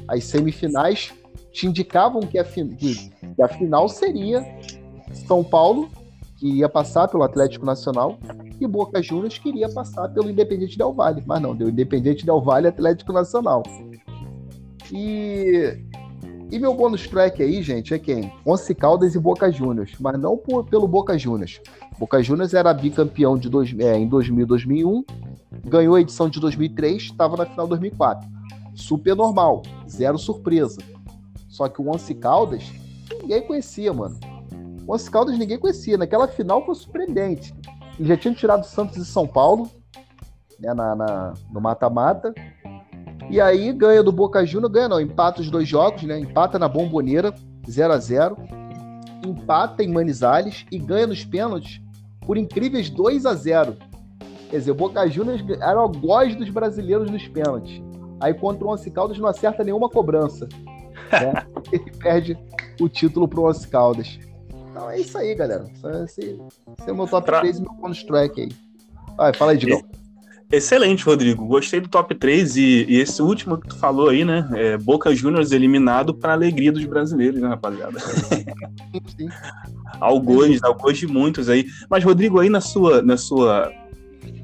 [0.06, 1.12] As semifinais
[1.52, 4.44] te indicavam que a, que a final seria
[5.26, 5.88] São Paulo,
[6.38, 8.18] que iria passar pelo Atlético Nacional,
[8.60, 11.22] e Boca Juniors que iria passar pelo Independiente Del Valle.
[11.26, 13.62] Mas não, deu Independiente Del Valle Atlético Nacional.
[14.92, 15.87] E
[16.50, 18.32] e meu bônus track aí, gente, é quem?
[18.44, 21.60] Once Caldas e Boca Juniors, mas não por, pelo Boca Juniors.
[21.98, 25.04] Boca Juniors era bicampeão de dois, é, em 2000 2001,
[25.66, 28.28] ganhou a edição de 2003, estava na final de 2004.
[28.74, 30.78] Super normal, zero surpresa.
[31.48, 32.64] Só que o Once Caldas,
[33.20, 34.18] ninguém conhecia, mano.
[34.86, 35.98] O Once Caldas ninguém conhecia.
[35.98, 37.54] Naquela final foi surpreendente.
[37.98, 39.68] Ele já tinha tirado Santos e São Paulo,
[40.58, 42.32] né, na, na no mata-mata.
[43.30, 46.18] E aí ganha do Boca Juniors, ganha não, empata os dois jogos, né?
[46.18, 47.34] Empata na Bomboneira,
[47.68, 48.36] 0 a 0
[49.26, 51.80] Empata em Manizales e ganha nos pênaltis
[52.24, 53.76] por incríveis 2 a 0
[54.50, 57.82] Quer dizer, o Boca Juniors era o voz dos brasileiros nos pênaltis.
[58.18, 60.48] Aí contra o Once Caldas não acerta nenhuma cobrança.
[61.12, 61.46] Né?
[61.70, 62.38] Ele perde
[62.80, 64.18] o título pro Once Caldas.
[64.70, 65.66] Então é isso aí, galera.
[66.04, 66.40] Esse,
[66.78, 67.40] esse é o meu top pra...
[67.40, 68.48] 3 e meu bonus track aí.
[69.16, 69.82] Vai, fala aí, Digão.
[70.50, 71.46] Excelente, Rodrigo.
[71.46, 74.48] Gostei do top 3 e, e esse último que tu falou aí, né?
[74.54, 78.00] É Boca Juniors eliminado para alegria dos brasileiros, né, rapaziada?
[78.00, 79.28] Sim.
[80.00, 81.66] algoz, algoz de muitos aí.
[81.90, 83.70] Mas, Rodrigo, aí na sua, na sua,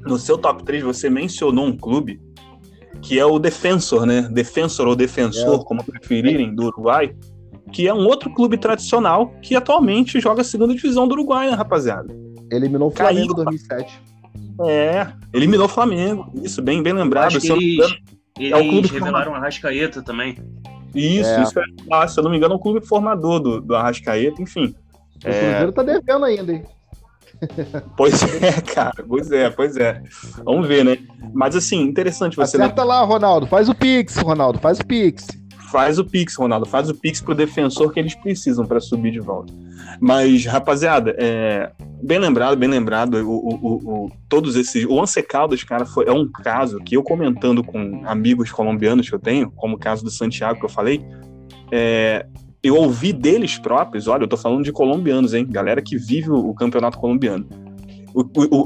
[0.05, 2.21] no seu top 3 você mencionou um clube
[3.01, 4.29] que é o Defensor, né?
[4.31, 5.63] Defensor ou Defensor, é.
[5.63, 7.15] como preferirem, do Uruguai,
[7.71, 11.55] que é um outro clube tradicional que atualmente joga a segunda divisão do Uruguai, né,
[11.55, 12.15] rapaziada?
[12.51, 14.01] Eliminou o Flamengo em 2007.
[14.61, 16.31] É, eliminou o Flamengo.
[16.41, 17.33] Isso, bem, bem lembrado.
[17.33, 17.99] Eles, eles
[18.39, 20.37] é o clube revelaram o Arrascaeta também.
[20.93, 21.43] Isso, é.
[21.43, 21.63] isso é.
[21.91, 24.75] Ah, se eu não me engano, é um clube formador do, do Arrascaeta, enfim.
[25.23, 25.31] O é...
[25.31, 26.63] Cruzeiro tá devendo ainda, hein?
[27.97, 30.01] Pois é, cara, pois é, pois é.
[30.43, 30.97] Vamos ver, né?
[31.33, 32.55] Mas assim, interessante você.
[32.55, 35.27] Acerta lá, Ronaldo, faz o Pix, Ronaldo, faz o Pix.
[35.71, 39.19] Faz o Pix, Ronaldo, faz o Pix pro defensor que eles precisam para subir de
[39.19, 39.53] volta.
[39.99, 44.85] Mas, rapaziada, é, bem lembrado, bem lembrado, o, o, o, todos esses.
[44.85, 49.15] O Once Caldas, cara, foi, é um caso que eu comentando com amigos colombianos que
[49.15, 51.05] eu tenho, como o caso do Santiago que eu falei,
[51.71, 52.25] é,
[52.63, 55.47] eu ouvi deles próprios, olha, eu tô falando de colombianos, hein?
[55.49, 57.47] Galera que vive o, o campeonato colombiano.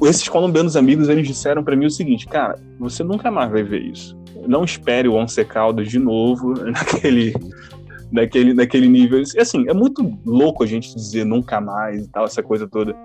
[0.07, 3.81] esses colombianos amigos, eles disseram para mim o seguinte, cara, você nunca mais vai ver
[3.81, 4.18] isso.
[4.49, 7.33] Não espere o Once Caldas de novo naquele
[8.11, 9.21] naquele, naquele nível.
[9.37, 12.95] Assim, é muito louco a gente dizer nunca mais e tal, essa coisa toda.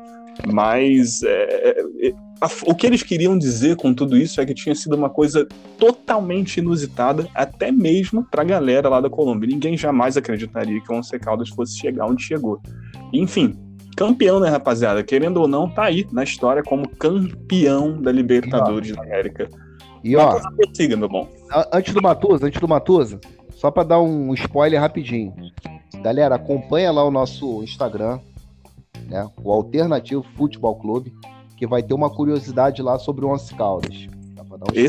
[0.50, 4.74] Mas é, é, a, o que eles queriam dizer com tudo isso é que tinha
[4.74, 5.46] sido uma coisa
[5.78, 9.48] totalmente inusitada, até mesmo para a galera lá da Colômbia.
[9.48, 12.60] Ninguém jamais acreditaria que o Once Caldas fosse chegar onde chegou.
[13.12, 13.56] Enfim,
[13.96, 15.04] campeão, né, rapaziada?
[15.04, 19.48] Querendo ou não, tá aí na história como campeão da Libertadores da América.
[20.04, 20.38] E ó,
[20.74, 21.26] siga, meu bom.
[21.72, 23.18] Antes do Matusa, antes do Matusa,
[23.54, 25.34] só para dar um spoiler rapidinho.
[26.02, 28.20] Galera, acompanha lá o nosso Instagram,
[29.08, 29.26] né?
[29.42, 31.10] O Alternativo Futebol Clube,
[31.56, 34.06] que vai ter uma curiosidade lá sobre o Once Caldas.
[34.36, 34.80] Um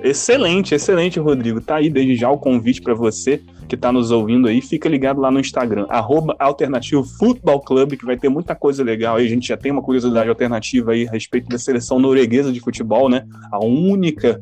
[0.00, 1.60] Excelente, excelente, Rodrigo.
[1.60, 5.20] Tá aí desde já o convite para você que está nos ouvindo aí, fica ligado
[5.20, 9.26] lá no Instagram, arroba Alternativo Futebol Clube, que vai ter muita coisa legal aí.
[9.26, 13.08] A gente já tem uma curiosidade alternativa aí a respeito da seleção norueguesa de futebol,
[13.08, 13.24] né?
[13.50, 14.40] A única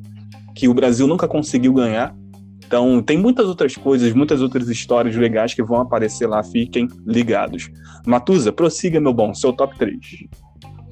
[0.54, 2.14] que o Brasil nunca conseguiu ganhar.
[2.66, 7.70] Então, tem muitas outras coisas, muitas outras histórias legais que vão aparecer lá, fiquem ligados.
[8.06, 9.98] Matusa, prossiga, meu bom, seu top 3.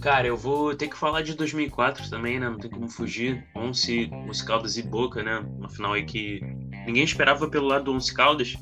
[0.00, 2.48] Cara, eu vou ter que falar de 2004 também, né?
[2.48, 3.46] Não tem como fugir.
[3.54, 5.44] Once, Once Caldas e Boca, né?
[5.58, 6.40] Uma final aí que
[6.86, 8.56] ninguém esperava pelo lado do Once Caldas,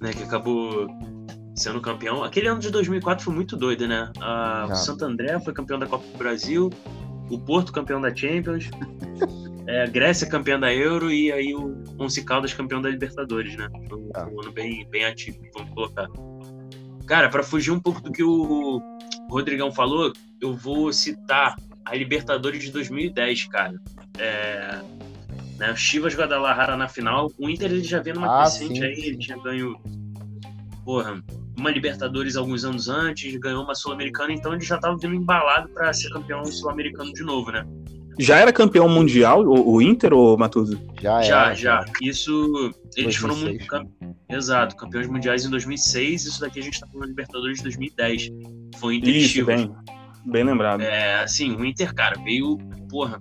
[0.00, 0.12] né?
[0.12, 0.88] Que acabou
[1.54, 2.24] sendo campeão.
[2.24, 4.10] Aquele ano de 2004 foi muito doido, né?
[4.20, 6.70] Ah, o Santo André foi campeão da Copa do Brasil,
[7.30, 8.68] o Porto campeão da Champions,
[9.68, 13.68] é, a Grécia campeã da Euro e aí o Once Caldas campeão da Libertadores, né?
[13.88, 14.26] Foi um, ah.
[14.26, 16.08] um ano bem, bem ativo, vamos colocar.
[17.06, 18.80] Cara, para fugir um pouco do que o
[19.28, 23.80] Rodrigão falou, eu vou citar a Libertadores de 2010, cara.
[24.18, 24.80] É,
[25.58, 27.30] né, Chivas Guadalajara na final.
[27.38, 29.78] O Inter ele já vendo uma ah, crescente sim, aí, ele tinha ganho
[30.84, 31.22] porra,
[31.56, 35.92] uma Libertadores alguns anos antes, ganhou uma Sul-Americana, então ele já estava vindo embalado para
[35.92, 37.66] ser campeão sul-americano de novo, né?
[38.18, 40.78] Já era campeão mundial o, o Inter ou Matuso?
[41.00, 41.84] Já, já, já.
[42.00, 43.16] Isso eles 2006.
[43.16, 43.66] foram muito
[44.34, 48.30] Exato, campeões mundiais em 2006, isso daqui a gente tá falando Libertadores de 2010.
[48.78, 49.44] Foi Inter isso.
[49.44, 49.72] Bem,
[50.24, 50.82] bem lembrado.
[50.82, 52.58] É, assim, o Inter, cara, veio,
[52.90, 53.20] porra,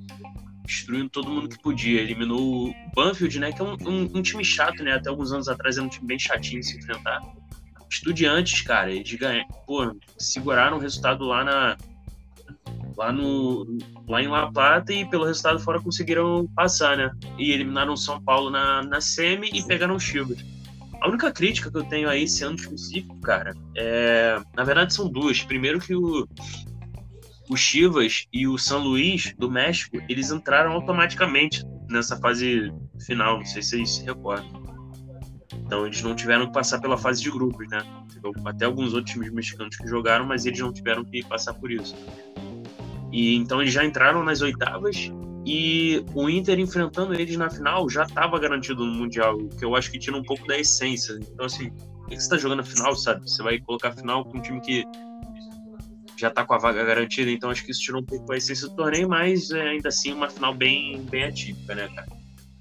[0.66, 2.02] destruindo todo mundo que podia.
[2.02, 5.48] Eliminou o Banfield, né, que é um, um, um, time chato, né, até alguns anos
[5.48, 7.22] atrás era um time bem chatinho de se enfrentar.
[7.88, 11.78] Estudiantes, cara, eles ganharam, porra, seguraram o resultado lá na
[12.98, 17.12] lá no lá em La Plata e pelo resultado fora conseguiram passar, né?
[17.38, 20.44] E eliminaram São Paulo na, na semi e pegaram o Chivas.
[21.04, 24.42] A única crítica que eu tenho aí esse ano específico, cara, é.
[24.56, 25.44] Na verdade, são duas.
[25.44, 26.26] Primeiro que o,
[27.50, 32.72] o Chivas e o São Luís do México, eles entraram automaticamente nessa fase
[33.06, 33.40] final.
[33.40, 34.64] Não sei se vocês se recordam.
[35.66, 37.84] Então eles não tiveram que passar pela fase de grupos, né?
[38.46, 41.94] Até alguns outros times mexicanos que jogaram, mas eles não tiveram que passar por isso.
[43.12, 45.12] E então eles já entraram nas oitavas
[45.46, 49.92] e o Inter enfrentando eles na final já estava garantido no Mundial, que eu acho
[49.92, 51.20] que tira um pouco da essência.
[51.22, 53.30] Então, assim, o que você está jogando a final, sabe?
[53.30, 54.86] Você vai colocar a final com um time que
[56.18, 58.68] já está com a vaga garantida, então acho que isso tirou um pouco da essência
[58.70, 62.08] do torneio, mas é, ainda assim uma final bem, bem atípica, né, cara?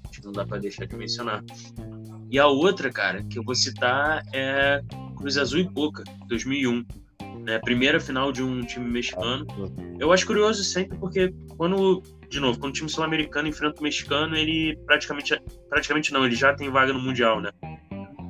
[0.09, 1.43] Acho que não dá para deixar de mencionar.
[2.29, 4.81] E a outra, cara, que eu vou citar é
[5.15, 6.83] Cruz Azul e Boca, 2001
[7.43, 7.59] né?
[7.59, 9.45] Primeira final de um time mexicano.
[9.99, 12.01] Eu acho curioso sempre porque quando,
[12.33, 16.51] de novo, quando o time sul-americano enfrenta o mexicano, ele praticamente, praticamente não, ele já
[16.55, 17.51] tem vaga no mundial, né?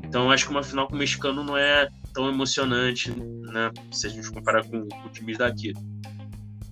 [0.03, 3.71] Então acho que uma final com o mexicano não é tão emocionante, né?
[3.93, 5.71] Se a gente comparar com, com times daqui.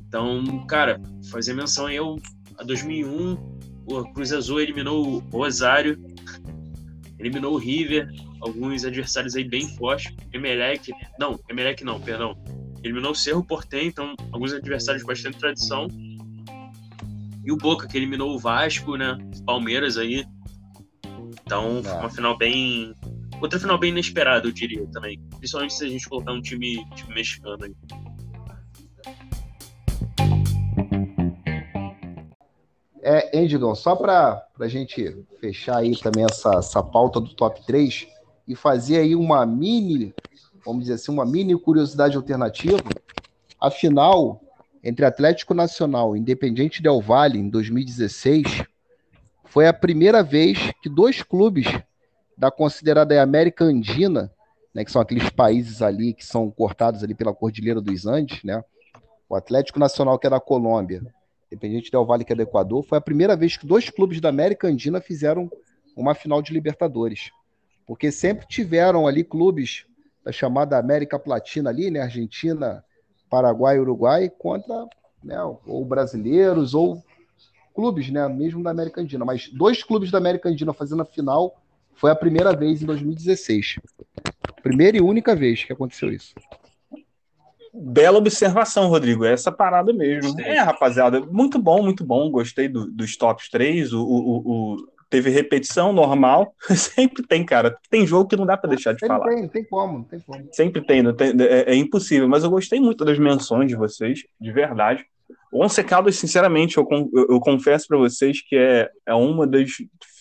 [0.06, 1.02] Então, cara,
[1.32, 1.98] fazer menção aí
[2.58, 3.38] a 2001,
[3.86, 5.98] o Cruz Azul eliminou o Rosário,
[7.18, 8.10] eliminou o River,
[8.42, 10.14] alguns adversários aí bem fortes.
[10.34, 12.36] Emelec, não, Emelec não, perdão.
[12.84, 15.88] Eliminou o Cerro Portem, então alguns adversários bastante tradição.
[17.44, 19.18] E o Boca, que eliminou o Vasco, né?
[19.46, 20.26] Palmeiras aí.
[21.46, 22.94] Então, foi uma final bem.
[23.42, 25.20] Outra final bem inesperada, eu diria também.
[25.38, 27.76] Principalmente se a gente colocar um time, time mexicano aí.
[33.04, 38.08] É, Endigão, só para a gente fechar aí também essa, essa pauta do top 3,
[38.48, 40.14] e fazer aí uma mini,
[40.66, 42.84] vamos dizer assim, uma mini curiosidade alternativa,
[43.60, 44.42] a final
[44.84, 48.64] entre Atlético Nacional e Independiente Del Valle em 2016
[49.46, 51.68] foi a primeira vez que dois clubes
[52.38, 54.32] da considerada América Andina,
[54.74, 58.64] né, que são aqueles países ali que são cortados ali pela Cordilheira dos Andes, né?
[59.30, 61.02] O Atlético Nacional que é da Colômbia,
[61.48, 64.30] Independiente Del Valle que é do Equador, foi a primeira vez que dois clubes da
[64.30, 65.52] América Andina fizeram
[65.96, 67.32] uma final de Libertadores
[67.86, 69.86] porque sempre tiveram ali clubes
[70.24, 72.84] da chamada América Latina ali, né, Argentina,
[73.32, 74.86] Paraguai, Uruguai, contra,
[75.24, 77.02] né, ou brasileiros ou
[77.74, 81.56] clubes, né, mesmo da América Andina, mas dois clubes da América Andina fazendo a final
[81.96, 83.76] foi a primeira vez em 2016.
[84.62, 86.36] Primeira e única vez que aconteceu isso.
[87.74, 89.24] Bela observação, Rodrigo.
[89.24, 90.38] É essa parada mesmo.
[90.42, 92.30] É, rapaziada, muito bom, muito bom.
[92.30, 93.94] Gostei do, dos tops 3.
[93.94, 96.56] O, o, o, teve repetição normal.
[96.74, 97.78] Sempre tem, cara.
[97.90, 99.28] Tem jogo que não dá para deixar de falar.
[99.28, 100.48] Tem, tem como, tem como.
[100.52, 102.28] Sempre tem, tem é, é, impossível.
[102.28, 105.06] Mas eu gostei muito das menções de vocês, de verdade.
[105.52, 109.70] O Once Caldas, sinceramente, eu, eu, eu confesso para vocês que é, é uma das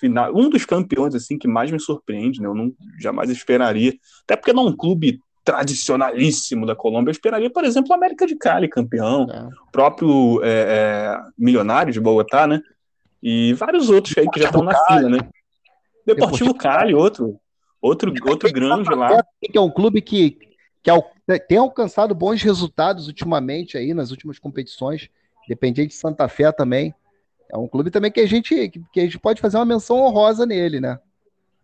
[0.01, 2.49] final, um dos campeões assim que mais me surpreende, né?
[2.49, 3.95] Eu não jamais esperaria,
[4.25, 7.11] até porque não é um clube tradicionalíssimo da Colômbia.
[7.11, 9.45] Eu esperaria, por exemplo, o América de Cali campeão, é.
[9.45, 12.61] o próprio é, é, Milionário de Bogotá, né?
[13.23, 15.19] E vários outros aí que já estão na fila, né?
[16.07, 17.39] Deportivo Cali, outro.
[17.81, 19.23] Outro, outro grande lá.
[19.41, 20.39] Que é um clube que,
[20.83, 20.91] que
[21.49, 25.09] tem alcançado bons resultados ultimamente aí, nas últimas competições.
[25.49, 26.95] Dependente de Santa Fé também.
[27.49, 30.47] É um clube também que a gente, que a gente pode fazer uma menção honrosa
[30.47, 30.99] nele, né?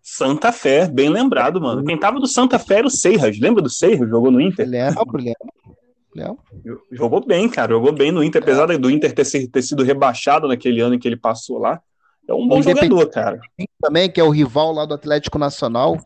[0.02, 1.84] Santa Fé, bem lembrado, mano.
[1.84, 3.38] Quem tava do Santa Fé era o Seiras.
[3.38, 4.08] Lembra do Seiras?
[4.08, 4.68] Jogou no Inter?
[4.68, 5.75] Lembro, lembro.
[6.16, 6.38] Lembro.
[6.90, 7.72] Jogou bem, cara.
[7.72, 11.06] Jogou bem no Inter, apesar do Inter ter, ter sido rebaixado naquele ano em que
[11.06, 11.80] ele passou lá.
[12.28, 13.38] É um bom jogador, cara.
[13.80, 15.96] Também, que é o rival lá do Atlético Nacional,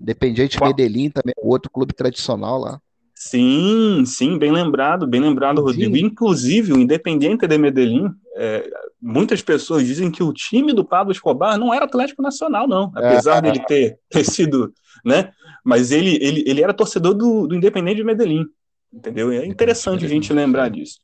[0.00, 0.68] Independiente Qual?
[0.68, 2.80] Medellín, também é outro clube tradicional lá.
[3.14, 5.94] Sim, sim, bem lembrado, bem lembrado, Rodrigo.
[5.94, 6.06] Sim.
[6.06, 8.66] Inclusive, o Independiente de Medellín, é,
[9.00, 13.38] muitas pessoas dizem que o time do Pablo Escobar não era Atlético Nacional, não, apesar
[13.38, 13.42] é.
[13.42, 14.72] dele ter, ter sido,
[15.04, 15.32] né?
[15.62, 18.46] Mas ele, ele, ele era torcedor do, do Independente de Medellín,
[18.92, 19.30] entendeu?
[19.32, 21.00] É interessante a gente lembrar disso.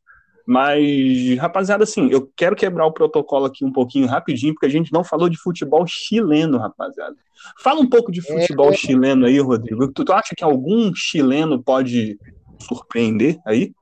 [0.47, 4.93] Mas, rapaziada, assim, eu quero quebrar o protocolo aqui um pouquinho rapidinho, porque a gente
[4.93, 7.17] não falou de futebol chileno, rapaziada.
[7.59, 8.77] Fala um pouco de futebol é...
[8.77, 9.91] chileno aí, Rodrigo.
[9.93, 12.17] Tu, tu acha que algum chileno pode
[12.61, 13.75] surpreender aí?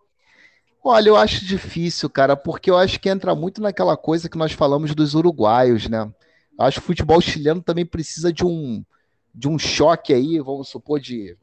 [0.83, 4.53] Olha, eu acho difícil, cara, porque eu acho que entra muito naquela coisa que nós
[4.53, 6.11] falamos dos uruguaios, né?
[6.59, 8.83] Acho que o futebol chileno também precisa de um,
[9.35, 11.37] de um choque aí, vamos supor, de,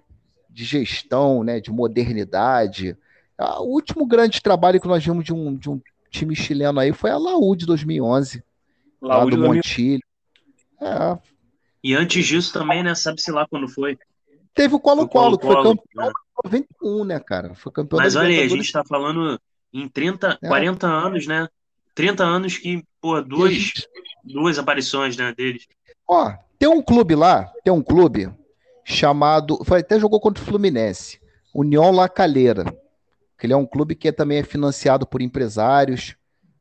[0.51, 1.59] de gestão, né?
[1.59, 2.97] De modernidade.
[3.37, 6.93] Ah, o último grande trabalho que nós vimos de um, de um time chileno aí
[6.93, 8.43] foi a Laú de 2011.
[9.01, 10.03] Laú lá do Montilho.
[10.79, 11.17] É.
[11.83, 12.93] E antes disso também, né?
[12.93, 13.97] Sabe-se lá quando foi.
[14.53, 16.11] Teve o Colo-Colo, que foi campeão né?
[16.43, 17.55] 91, né, cara?
[17.55, 19.39] Foi campeão Mas olha aí, a gente tá falando
[19.73, 20.47] em 30, é.
[20.47, 21.47] 40 anos, né?
[21.95, 23.87] 30 anos que, pô, duas, gente...
[24.23, 25.67] duas aparições, né, deles.
[26.07, 28.29] Ó, tem um clube lá, tem um clube
[28.83, 29.59] chamado.
[29.63, 31.19] Foi, até jogou contra o Fluminense.
[31.53, 32.65] União La Calera
[33.41, 36.15] que ele é um clube que também é financiado por empresários,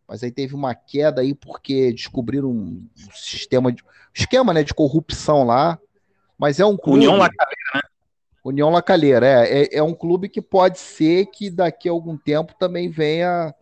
[0.08, 3.84] mas aí teve uma queda aí porque descobriram um sistema de
[4.14, 5.78] esquema, né, de corrupção lá.
[6.38, 7.80] Mas é um clube União Lacalheira, né?
[8.42, 12.54] União Lacalheira, é, é, é um clube que pode ser que daqui a algum tempo
[12.58, 13.54] também venha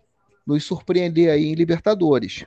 [0.47, 2.47] nos surpreender aí em Libertadores.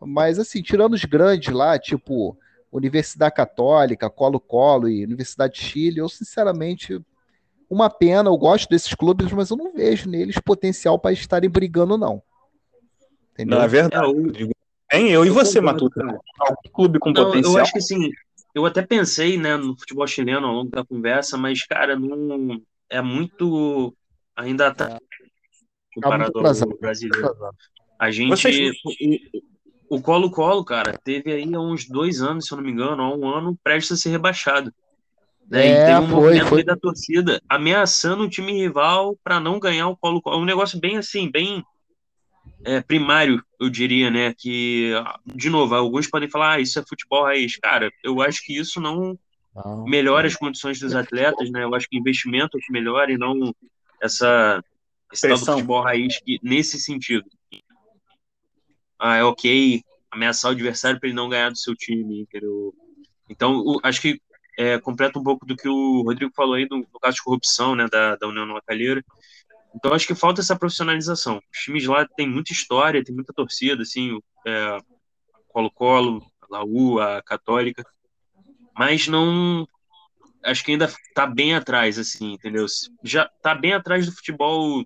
[0.00, 2.38] Mas assim, tirando os grandes lá, tipo
[2.76, 7.00] Universidade Católica, Colo-Colo e Universidade de Chile, eu sinceramente
[7.70, 11.96] uma pena, eu gosto desses clubes, mas eu não vejo neles potencial para estarem brigando,
[11.96, 12.22] não.
[13.32, 13.58] Entendeu?
[13.58, 14.04] Não, é verdade.
[14.92, 16.00] É, eu, eu e você, Matuta?
[16.38, 17.54] Algum clube com não, potencial?
[17.56, 18.10] Eu acho que sim.
[18.54, 22.60] Eu até pensei né, no futebol chileno ao longo da conversa, mas, cara, não
[22.90, 23.94] é muito.
[24.36, 24.98] Ainda tá, tá
[25.94, 27.34] comparado ao brasileiro.
[27.98, 28.30] A gente.
[29.88, 33.14] O Colo-Colo, cara, teve aí há uns dois anos, se eu não me engano, há
[33.14, 34.72] um ano, prestes a ser rebaixado.
[35.48, 35.66] Né?
[35.66, 36.64] É, e teve um foi, movimento foi.
[36.64, 40.38] da torcida ameaçando o time rival para não ganhar o Colo-Colo.
[40.38, 41.62] Um negócio bem assim, bem
[42.64, 44.34] é, primário, eu diria, né?
[44.36, 44.92] Que,
[45.26, 47.56] de novo, alguns podem falar, ah, isso é futebol raiz.
[47.56, 49.18] Cara, eu acho que isso não,
[49.54, 51.64] não melhora as condições dos atletas, né?
[51.64, 53.54] Eu acho que investimento é que melhora e não
[54.02, 54.62] essa
[55.12, 57.24] esse tal do futebol raiz que, nesse sentido.
[59.06, 62.72] Ah, é ok ameaçar o adversário para ele não ganhar do seu time, entendeu?
[63.28, 64.18] Então, o, acho que
[64.56, 67.74] é, completa um pouco do que o Rodrigo falou aí do, do caso de corrupção
[67.74, 69.04] né, da, da União Lacalheira.
[69.74, 71.38] Então acho que falta essa profissionalização.
[71.52, 74.78] Os times lá têm muita história, tem muita torcida, assim, é,
[75.48, 77.84] Colo-Colo, a Laú, a Católica,
[78.74, 79.68] mas não
[80.42, 82.64] acho que ainda está bem atrás, assim, entendeu?
[83.02, 84.82] Já está bem atrás do futebol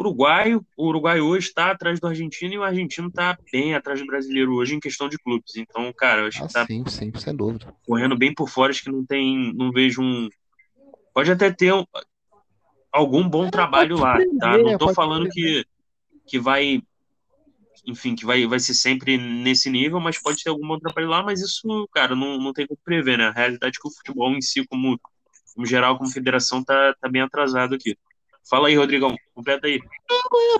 [0.00, 0.64] uruguaio.
[0.76, 4.54] O Uruguai hoje está atrás do argentino e o argentino está bem atrás do brasileiro
[4.54, 5.56] hoje em questão de clubes.
[5.56, 7.74] Então, cara, eu acho ah, que tá sim, sim, sem dúvida.
[7.86, 10.28] correndo bem por fora, acho que não tem, não vejo um.
[11.12, 11.84] Pode até ter um,
[12.92, 14.58] algum bom é, trabalho lá, tá?
[14.58, 15.64] Não estou falando que,
[16.26, 16.82] que vai,
[17.86, 21.22] enfim, que vai, vai ser sempre nesse nível, mas pode ter algum bom trabalho lá,
[21.22, 23.28] mas isso, cara, não, não tem como prever, né?
[23.28, 24.98] A realidade é que o futebol em si, como,
[25.54, 27.96] como geral, como federação, tá, tá bem atrasado aqui.
[28.50, 29.80] Fala aí, Rodrigão, completa aí.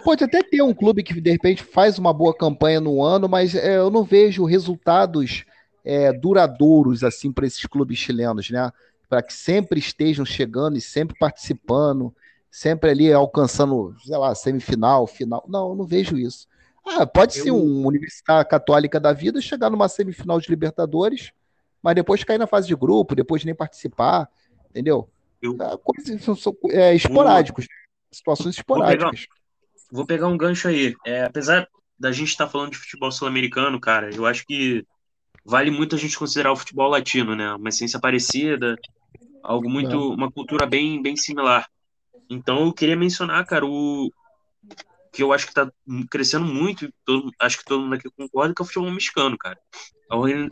[0.04, 3.52] Pode até ter um clube que de repente faz uma boa campanha no ano, mas
[3.52, 5.44] é, eu não vejo resultados
[5.84, 8.70] é, duradouros assim para esses clubes chilenos, né?
[9.08, 12.14] Para que sempre estejam chegando e sempre participando,
[12.48, 15.44] sempre ali alcançando, sei lá, semifinal, final.
[15.48, 16.46] Não, eu não vejo isso.
[16.86, 17.44] Ah, pode eu...
[17.44, 21.32] ser um Universidade Católica da vida chegar numa semifinal de Libertadores,
[21.82, 24.28] mas depois cair na fase de grupo, depois nem participar,
[24.70, 25.08] entendeu?
[25.42, 25.56] Eu...
[25.60, 27.66] É, coisas são, são é, esporádicos.
[28.12, 29.02] Situações esporádicas.
[29.02, 29.26] Vou pegar,
[29.92, 30.94] vou pegar um gancho aí.
[31.06, 31.68] É, apesar
[31.98, 34.84] da gente estar tá falando de futebol sul-americano, cara, eu acho que
[35.44, 37.52] vale muito a gente considerar o futebol latino, né?
[37.54, 38.76] Uma essência parecida,
[39.42, 40.14] algo muito, é.
[40.14, 41.68] uma cultura bem, bem similar.
[42.28, 44.10] Então eu queria mencionar, cara, o
[45.12, 45.70] que eu acho que está
[46.10, 49.58] crescendo muito, todo, acho que todo mundo aqui concorda, que é o futebol mexicano, cara.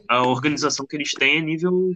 [0.08, 1.92] A, organização que eles têm é nível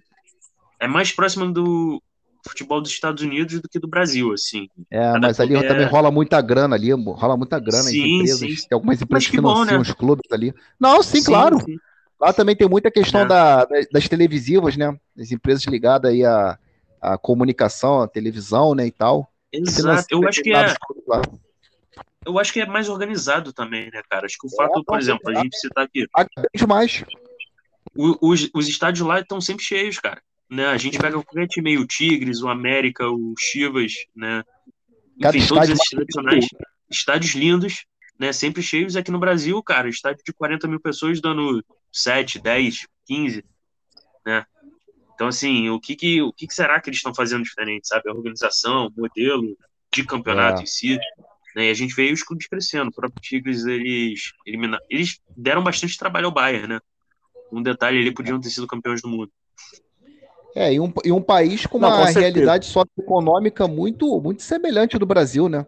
[0.81, 2.03] é mais próximo do
[2.47, 4.69] futebol dos Estados Unidos do que do Brasil, assim.
[4.91, 5.63] É, mas ali é...
[5.63, 8.69] também rola muita grana ali, rola muita grana sim, em empresas, sim.
[8.69, 9.79] tem algumas empresas que financiam bom, né?
[9.79, 10.55] os clubes ali.
[10.79, 11.61] Não, sim, sim claro.
[11.61, 11.77] Sim.
[12.21, 13.27] Lá também tem muita questão é.
[13.27, 14.97] da, das televisivas, né?
[15.19, 16.59] As empresas ligadas aí à,
[17.01, 19.29] à comunicação, à televisão, né, e tal.
[19.53, 20.75] Exato, eu acho que é...
[22.25, 24.27] Eu acho que é mais organizado também, né, cara?
[24.27, 26.07] Acho que o fato, é, por exemplo, a gente citar aqui...
[26.55, 27.05] Demais.
[27.95, 30.23] Os, os estádios lá estão sempre cheios, cara.
[30.53, 30.67] Né?
[30.67, 34.45] A gente pega qualquer time o Tigres, o América, o Chivas, né?
[35.17, 36.47] Enfim, todos esses tradicionais
[36.91, 37.87] estádios lindos,
[38.21, 38.35] né?
[38.35, 39.89] Sempre cheios aqui no Brasil, cara.
[39.89, 43.43] Estádio de 40 mil pessoas dando 7, 10, 15,
[44.27, 44.45] né?
[45.15, 48.11] Então, assim, o que, que, o que, que será que eles estão fazendo diferente, sabe?
[48.11, 49.57] A organização, o modelo
[49.91, 50.65] de campeonato é.
[50.65, 50.99] em si.
[51.57, 51.69] Né?
[51.69, 52.91] E a gente veio os clubes crescendo.
[52.91, 54.35] O próprio Tigres, eles,
[54.91, 56.81] eles deram bastante trabalho ao Bayern, né?
[57.51, 59.33] Um detalhe, eles podiam ter sido campeões do mundo.
[60.55, 65.07] É, e um, e um país com uma com realidade socioeconômica muito, muito semelhante do
[65.07, 65.67] Brasil, né?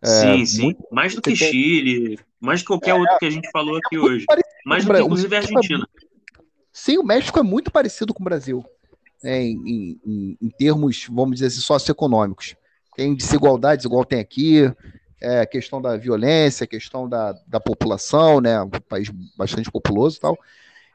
[0.00, 0.62] É, sim, sim.
[0.62, 0.86] Muito...
[0.90, 3.96] Mais do que Chile, mais do que qualquer é, outro que a gente falou aqui
[3.96, 4.26] é hoje.
[4.64, 5.88] Mais do que, inclusive, a é Argentina.
[6.72, 8.64] Sim, o México é muito parecido com o Brasil,
[9.22, 12.56] né, em, em, em, termos, vamos dizer assim, socioeconômicos.
[12.96, 14.72] Tem desigualdades, igual tem aqui,
[15.20, 18.60] é, questão da violência, questão da, da população, né?
[18.60, 20.38] Um país bastante populoso e tal.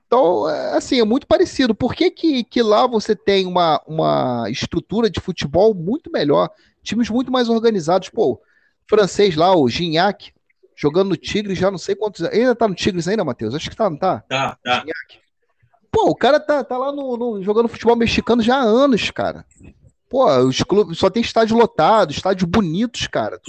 [0.07, 1.75] Então, é, assim, é muito parecido.
[1.75, 6.49] Por que, que, que lá você tem uma, uma estrutura de futebol muito melhor,
[6.81, 8.09] times muito mais organizados?
[8.09, 8.41] Pô,
[8.89, 10.33] francês lá, o Gignac,
[10.75, 12.33] jogando no Tigres já não sei quantos anos.
[12.33, 13.53] Ainda tá no Tigres ainda, Matheus?
[13.53, 14.23] Acho que tá, não tá?
[14.29, 14.79] Tá, tá.
[14.79, 15.19] Gignac.
[15.91, 19.45] Pô, o cara tá, tá lá no, no, jogando futebol mexicano já há anos, cara.
[20.09, 23.41] Pô, os clubes só tem estádio lotado, estádios bonitos, cara.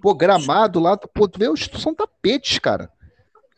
[0.00, 1.46] Pô, gramado lá, pô, tu vê,
[1.78, 2.88] são tapetes, cara.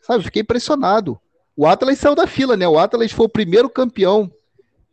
[0.01, 1.19] Sabe, fiquei impressionado.
[1.57, 2.67] O Atlas saiu da fila, né?
[2.67, 4.31] O Atlas foi o primeiro campeão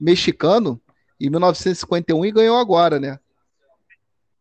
[0.01, 0.81] mexicano
[1.21, 3.19] em 1951 e ganhou agora, né?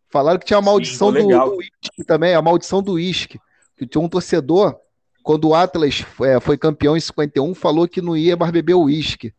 [0.09, 3.41] Falaram que tinha a maldição Sim, do, do uísque também, a maldição do uísque.
[3.75, 4.79] Que tinha um torcedor,
[5.21, 9.33] quando o Atlas é, foi campeão em 51, falou que não ia mais beber uísque.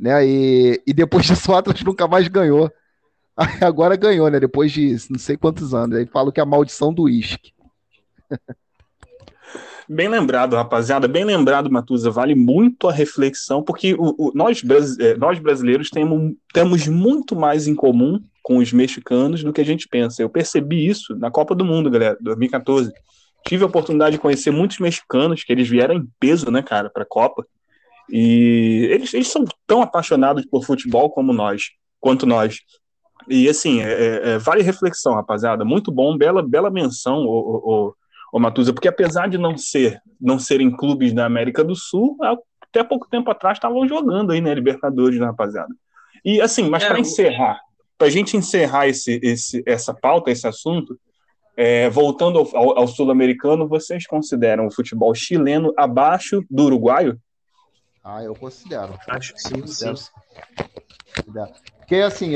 [0.00, 0.26] Né?
[0.26, 2.72] E, e depois disso o Atlas nunca mais ganhou.
[3.60, 4.40] Agora ganhou, né?
[4.40, 5.98] Depois de não sei quantos anos.
[5.98, 7.52] Aí falam que é a maldição do uísque.
[9.88, 12.10] Bem lembrado, rapaziada, bem lembrado, Matusa.
[12.10, 14.62] Vale muito a reflexão, porque o, o, nós,
[14.98, 19.64] é, nós brasileiros temos, temos muito mais em comum com os mexicanos do que a
[19.64, 20.22] gente pensa.
[20.22, 22.92] Eu percebi isso na Copa do Mundo, galera, 2014.
[23.46, 27.02] Tive a oportunidade de conhecer muitos mexicanos, que eles vieram em peso, né, cara, para
[27.02, 27.46] a Copa.
[28.10, 31.70] E eles, eles são tão apaixonados por futebol como nós,
[32.00, 32.58] quanto nós.
[33.28, 35.64] E assim, é, é, é vale reflexão, rapaziada.
[35.64, 37.94] Muito bom, bela, bela menção, o, o,
[38.34, 42.18] ô Matuza, porque apesar de não ser não serem clubes da América do Sul,
[42.60, 45.72] até pouco tempo atrás estavam jogando aí, né, Libertadores, né, rapaziada.
[46.24, 47.60] E assim, mas é, para encerrar,
[47.96, 50.98] para a gente encerrar esse, esse, essa pauta, esse assunto,
[51.56, 57.16] é, voltando ao, ao, ao sul-americano, vocês consideram o futebol chileno abaixo do uruguaio?
[58.02, 58.98] Ah, eu considero.
[59.10, 59.94] Acho que sim, sim.
[61.78, 62.32] Porque assim,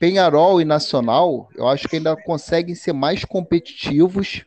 [0.00, 4.44] Penharol e Nacional, eu acho que ainda conseguem ser mais competitivos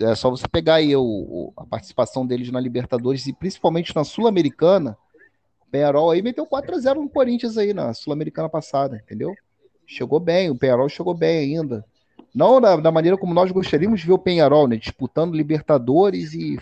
[0.00, 4.04] é só você pegar aí o, o, a participação deles na Libertadores e principalmente na
[4.04, 4.96] Sul-Americana.
[5.60, 9.34] O Penharol aí meteu 4 a 0 no Corinthians aí na Sul-Americana passada, entendeu?
[9.86, 11.84] Chegou bem, o Penharol chegou bem ainda.
[12.34, 14.76] Não da, da, maneira como nós gostaríamos de ver o Penharol, né?
[14.76, 16.58] Disputando Libertadores e,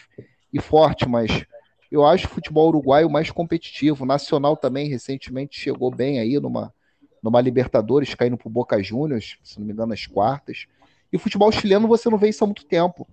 [0.53, 1.45] e forte, mas
[1.91, 4.03] eu acho o futebol uruguaio mais competitivo.
[4.03, 6.75] O Nacional também recentemente chegou bem aí numa,
[7.23, 10.67] numa Libertadores, caindo pro Boca Juniors, se não me engano, nas quartas.
[11.13, 13.07] E o futebol chileno você não vê isso há muito tempo.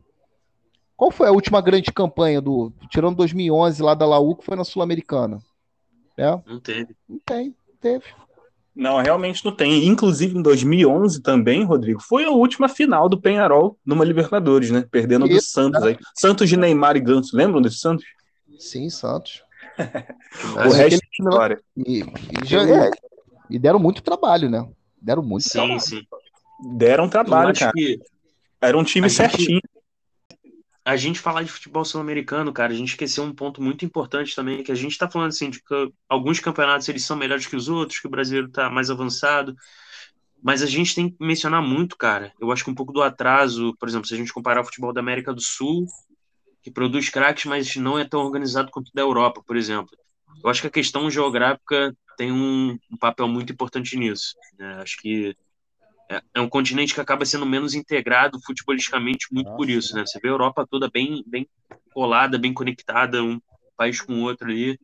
[0.98, 2.74] Qual foi a última grande campanha do.
[2.90, 5.40] Tirando 2011 lá da Laú, que foi na Sul-Americana?
[6.18, 6.32] É?
[6.48, 6.96] Não teve.
[7.08, 8.06] Não tem, não teve.
[8.76, 9.86] Não, realmente não tem.
[9.86, 14.88] Inclusive em 2011 também, Rodrigo, foi a última final do Penharol numa Libertadores, né?
[14.90, 15.98] Perdendo Isso, do Santos aí.
[16.16, 18.06] Santos de Neymar e Ganso, lembram desse Santos?
[18.58, 19.44] Sim, Santos.
[20.66, 21.62] o resto é história.
[21.76, 22.90] E, e, já, é,
[23.50, 24.68] e, deram muito trabalho, né?
[25.00, 25.80] Deram muito sim, trabalho.
[25.80, 26.08] Sim, sim.
[26.76, 27.72] Deram trabalho, cara.
[27.72, 28.00] Que...
[28.60, 29.62] Era um time certinho.
[30.88, 34.64] A gente falar de futebol sul-americano, cara, a gente esqueceu um ponto muito importante também,
[34.64, 37.68] que a gente está falando assim de que alguns campeonatos eles são melhores que os
[37.68, 39.54] outros, que o brasileiro está mais avançado,
[40.42, 42.32] mas a gente tem que mencionar muito, cara.
[42.40, 44.94] Eu acho que um pouco do atraso, por exemplo, se a gente comparar o futebol
[44.94, 45.86] da América do Sul,
[46.64, 49.92] que produz craques, mas não é tão organizado quanto o da Europa, por exemplo.
[50.42, 54.36] Eu acho que a questão geográfica tem um, um papel muito importante nisso.
[54.58, 54.80] Né?
[54.82, 55.36] Acho que
[56.10, 59.58] é, é, um continente que acaba sendo menos integrado futebolisticamente muito Nossa.
[59.58, 60.06] por isso, né?
[60.06, 61.48] Você vê a Europa toda bem, bem
[61.94, 63.42] colada, bem conectada, um
[63.76, 64.80] país com o outro ali.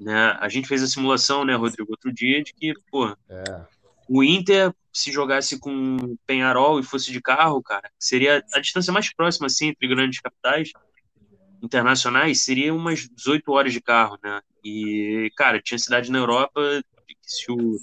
[0.00, 0.36] Né?
[0.40, 3.66] A gente fez a simulação, né, Rodrigo, outro dia, de que, pô, é.
[4.08, 9.12] o Inter, se jogasse com Penharol e fosse de carro, cara, seria a distância mais
[9.12, 10.70] próxima, assim, entre grandes capitais
[11.62, 14.40] internacionais, seria umas 18 horas de carro, né?
[14.64, 16.60] E, cara, tinha cidade na Europa
[17.06, 17.78] que se o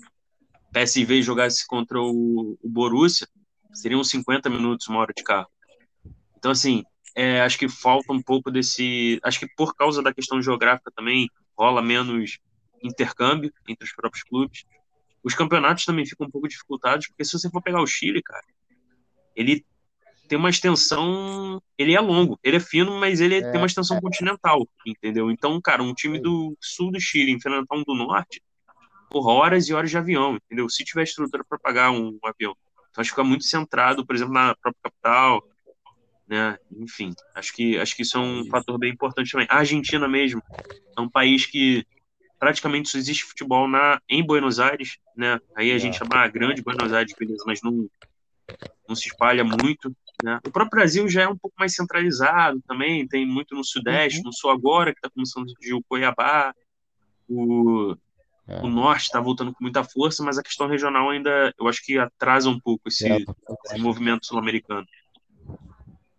[0.74, 3.28] PSV jogasse contra o, o Borussia,
[3.74, 5.48] seriam 50 minutos, uma hora de carro.
[6.38, 6.84] Então, assim,
[7.16, 9.20] é, acho que falta um pouco desse.
[9.24, 12.40] Acho que por causa da questão geográfica também rola menos
[12.84, 14.64] intercâmbio entre os próprios clubes.
[15.24, 18.44] Os campeonatos também ficam um pouco dificultados, porque se você for pegar o Chile, cara,
[19.36, 19.64] ele
[20.28, 21.62] tem uma extensão.
[21.78, 24.02] Ele é longo, ele é fino, mas ele é, tem uma extensão é.
[24.02, 25.30] continental, entendeu?
[25.30, 28.42] Então, cara, um time do sul do Chile enfrentar um do norte,
[29.12, 30.70] por horas e horas de avião, entendeu?
[30.70, 32.56] Se tiver estrutura para pagar um, um avião.
[32.90, 35.44] Então, acho que fica muito centrado, por exemplo, na própria capital,
[36.28, 36.58] né?
[36.72, 39.48] Enfim, acho que, acho que isso é um fator bem importante também.
[39.50, 40.42] A Argentina mesmo
[40.98, 41.86] é um país que
[42.40, 45.40] praticamente só existe futebol na, em Buenos Aires, né?
[45.56, 47.88] Aí a gente chama a grande Buenos Aires, beleza, mas não,
[48.88, 50.40] não se espalha muito, né?
[50.46, 54.26] O próprio Brasil já é um pouco mais centralizado também, tem muito no Sudeste, uhum.
[54.26, 56.54] no Sul agora, que está começando a surgir o Cuiabá,
[57.30, 57.96] o,
[58.48, 58.60] é.
[58.62, 61.98] o Norte está voltando com muita força, mas a questão regional ainda, eu acho que
[61.98, 63.18] atrasa um pouco esse, é,
[63.66, 64.86] esse movimento sul-americano.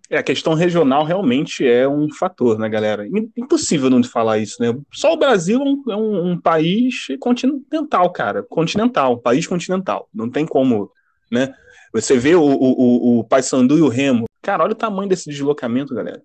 [0.09, 3.07] É, a questão regional realmente é um fator, né, galera?
[3.35, 4.69] Impossível não falar isso, né?
[4.93, 8.43] Só o Brasil é um, é um, um país continental, cara.
[8.43, 10.09] Continental, país continental.
[10.12, 10.90] Não tem como,
[11.31, 11.55] né?
[11.94, 14.27] Você vê o, o, o Paysandu e o Remo.
[14.43, 16.23] Cara, olha o tamanho desse deslocamento, galera.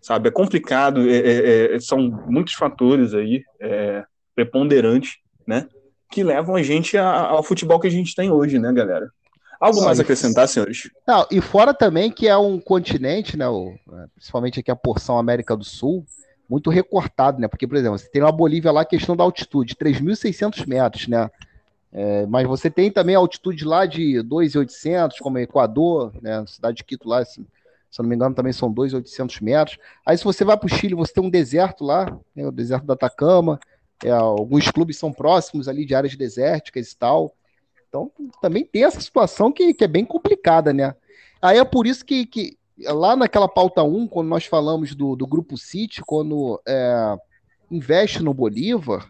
[0.00, 4.04] Sabe, é complicado, é, é, é são muitos fatores aí é,
[4.36, 5.68] preponderantes, né?
[6.10, 9.10] Que levam a gente a, ao futebol que a gente tem hoje, né, galera?
[9.60, 10.90] Algo mais a acrescentar, senhores?
[11.06, 13.74] Não, e fora também que é um continente, né, o,
[14.14, 16.04] principalmente aqui a porção América do Sul,
[16.48, 17.48] muito recortado, né?
[17.48, 21.28] Porque, por exemplo, você tem uma Bolívia lá, questão da altitude, 3.600 metros, né?
[21.92, 26.44] É, mas você tem também a altitude lá de 2.800, como Equador, né?
[26.46, 27.46] Cidade de Quito lá, assim,
[27.90, 29.78] se eu não me engano, também são 2.800 metros.
[30.04, 32.46] Aí, se você vai para o Chile, você tem um deserto lá, né?
[32.46, 33.58] o deserto da Atacama.
[34.04, 37.34] É, alguns clubes são próximos ali de áreas desérticas e tal.
[37.88, 38.10] Então,
[38.42, 40.94] também tem essa situação que, que é bem complicada, né?
[41.40, 45.26] Aí é por isso que, que lá naquela pauta 1, quando nós falamos do, do
[45.26, 47.16] Grupo City, quando é,
[47.70, 49.08] investe no Bolívar,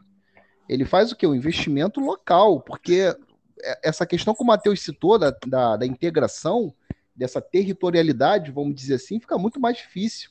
[0.68, 1.26] ele faz o que?
[1.26, 3.14] O investimento local, porque
[3.62, 6.72] é, essa questão que o Matheus citou da, da, da, integração,
[7.14, 10.30] dessa territorialidade, vamos dizer assim, fica muito mais difícil.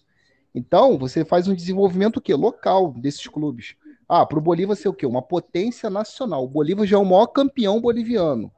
[0.53, 2.33] Então, você faz um desenvolvimento o quê?
[2.33, 3.75] local desses clubes.
[4.07, 5.05] Ah, para o Bolívar ser o quê?
[5.05, 6.43] Uma potência nacional.
[6.43, 8.51] O Bolívar já é o maior campeão boliviano.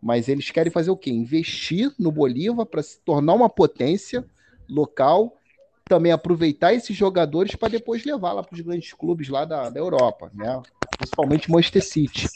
[0.00, 1.10] Mas eles querem fazer o quê?
[1.10, 4.24] Investir no Bolívar para se tornar uma potência
[4.68, 5.38] local,
[5.86, 9.80] também aproveitar esses jogadores para depois levar lá para os grandes clubes lá da, da
[9.80, 10.62] Europa, né?
[10.98, 12.28] Principalmente Manchester City.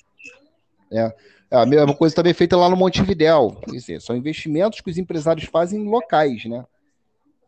[0.91, 1.13] Né?
[1.51, 3.59] A mesma coisa também é feita lá no Montevidéu.
[3.65, 6.65] Quer dizer, são investimentos que os empresários fazem locais, né?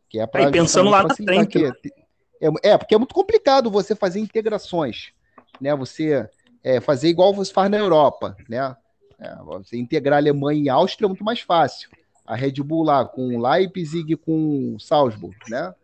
[0.08, 1.62] Que é para pensando lá na frente.
[1.62, 1.72] Né?
[2.40, 5.12] É, é, porque é muito complicado você fazer integrações,
[5.60, 5.74] né?
[5.76, 6.28] Você
[6.64, 8.74] é, fazer igual você faz na Europa, né?
[9.18, 11.90] É, você integrar Alemanha e Áustria é muito mais fácil.
[12.26, 15.74] A Red Bull lá com Leipzig com Salzburg, né?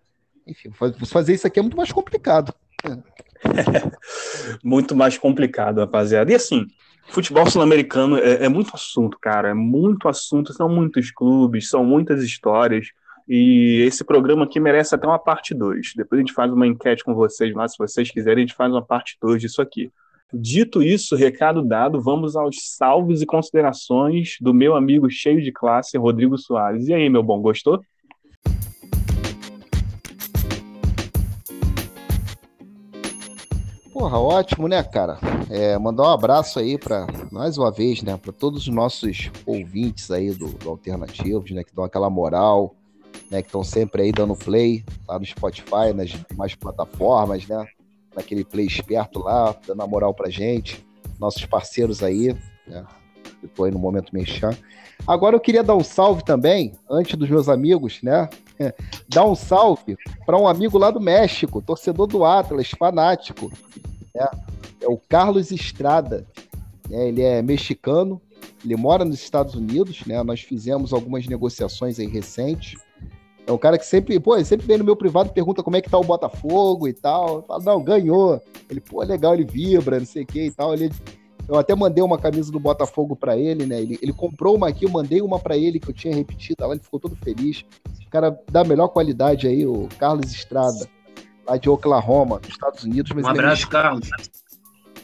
[0.46, 0.70] Enfim,
[1.06, 2.54] fazer isso aqui é muito mais complicado.
[4.62, 6.30] muito mais complicado, rapaziada.
[6.30, 6.66] E assim,
[7.08, 9.50] futebol sul-americano é, é, muito assunto, cara.
[9.50, 10.52] É muito assunto.
[10.52, 12.88] São muitos clubes, são muitas histórias.
[13.28, 15.94] E esse programa aqui merece até uma parte 2.
[15.96, 18.72] Depois a gente faz uma enquete com vocês lá, se vocês quiserem, a gente faz
[18.72, 19.90] uma parte 2 disso aqui.
[20.32, 25.98] Dito isso, recado dado, vamos aos salves e considerações do meu amigo cheio de classe,
[25.98, 26.86] Rodrigo Soares.
[26.86, 27.80] E aí, meu bom, gostou?
[33.92, 35.18] Porra, ótimo, né, cara?
[35.50, 40.10] É, mandar um abraço aí para mais uma vez, né, para todos os nossos ouvintes
[40.10, 42.76] aí do, do Alternativos, né, que dão aquela moral,
[43.30, 47.66] né, que estão sempre aí dando play lá no Spotify, nas demais plataformas, né?
[48.14, 50.84] Naquele play esperto lá, dando a moral pra gente,
[51.18, 52.34] nossos parceiros aí,
[52.66, 52.84] né?
[53.42, 54.56] Eu tô aí no momento mexendo.
[55.06, 58.28] Agora eu queria dar um salve também, antes dos meus amigos, né?
[59.08, 63.52] dar um salve para um amigo lá do México, torcedor do Atlas, fanático.
[64.14, 64.26] Né?
[64.80, 66.26] É o Carlos Estrada.
[66.88, 67.08] Né?
[67.08, 68.20] Ele é mexicano,
[68.64, 70.22] ele mora nos Estados Unidos, né?
[70.22, 72.80] Nós fizemos algumas negociações aí recentes.
[73.46, 75.76] É um cara que sempre, pô, ele sempre vem no meu privado e pergunta como
[75.76, 77.36] é que tá o Botafogo e tal.
[77.36, 78.42] Eu falo, não, ganhou.
[78.68, 80.74] Ele, pô, legal, ele vibra, não sei o que e tal.
[80.74, 80.90] Ele,
[81.48, 83.80] eu até mandei uma camisa do Botafogo para ele, né?
[83.80, 86.72] Ele, ele comprou uma aqui, eu mandei uma para ele que eu tinha repetido, lá
[86.72, 87.64] ele ficou todo feliz.
[88.04, 90.88] O cara da melhor qualidade aí, o Carlos Estrada,
[91.46, 93.12] lá de Oklahoma, nos Estados Unidos.
[93.12, 94.10] um é abraço, é Carlos.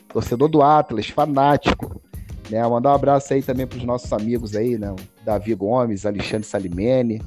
[0.08, 2.02] torcedor do Atlas, fanático.
[2.50, 2.66] Né?
[2.66, 4.94] Mandar um abraço aí também para os nossos amigos aí, né?
[5.24, 7.22] Davi Gomes, Alexandre Salimene,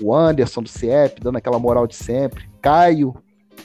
[0.00, 2.48] o Anderson do CIEP, dando aquela moral de sempre.
[2.62, 3.14] Caio,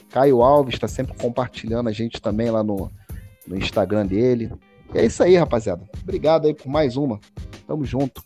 [0.10, 2.92] Caio Alves está sempre compartilhando a gente também lá no,
[3.48, 4.52] no Instagram dele.
[4.94, 5.84] E é isso aí, rapaziada.
[6.02, 7.20] Obrigado aí por mais uma.
[7.68, 8.24] Tamo junto.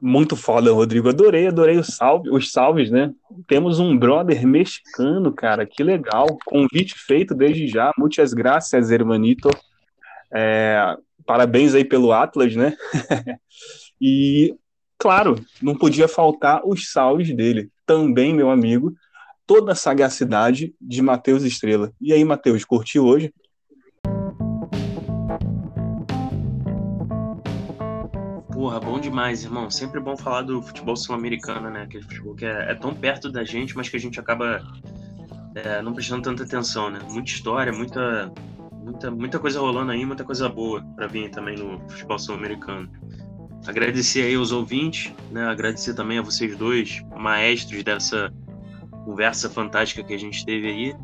[0.00, 1.08] Muito foda, Rodrigo.
[1.08, 3.12] Adorei, adorei o salve, os salves, né?
[3.46, 5.66] Temos um brother mexicano, cara.
[5.66, 6.26] Que legal.
[6.44, 7.92] Convite feito desde já.
[7.98, 9.50] Muitas graças, hermanito.
[10.32, 10.96] É,
[11.26, 12.76] parabéns aí pelo Atlas, né?
[14.00, 14.54] e,
[14.96, 17.70] claro, não podia faltar os salves dele.
[17.84, 18.94] Também, meu amigo,
[19.46, 21.92] toda a sagacidade de Matheus Estrela.
[22.00, 23.32] E aí, Matheus, curtiu hoje?
[28.58, 29.70] Porra, bom demais, irmão.
[29.70, 31.82] Sempre bom falar do futebol sul-americano, né?
[31.82, 34.60] Aquele futebol que é, é, tão perto da gente, mas que a gente acaba
[35.54, 36.98] é, não prestando tanta atenção, né?
[37.08, 38.32] Muita história, muita,
[38.72, 42.90] muita, muita coisa rolando aí, muita coisa boa para vir também no futebol sul-americano.
[43.64, 45.46] Agradecer aí aos ouvintes, né?
[45.46, 48.34] Agradecer também a vocês dois, maestros dessa
[49.04, 50.96] conversa fantástica que a gente teve aí.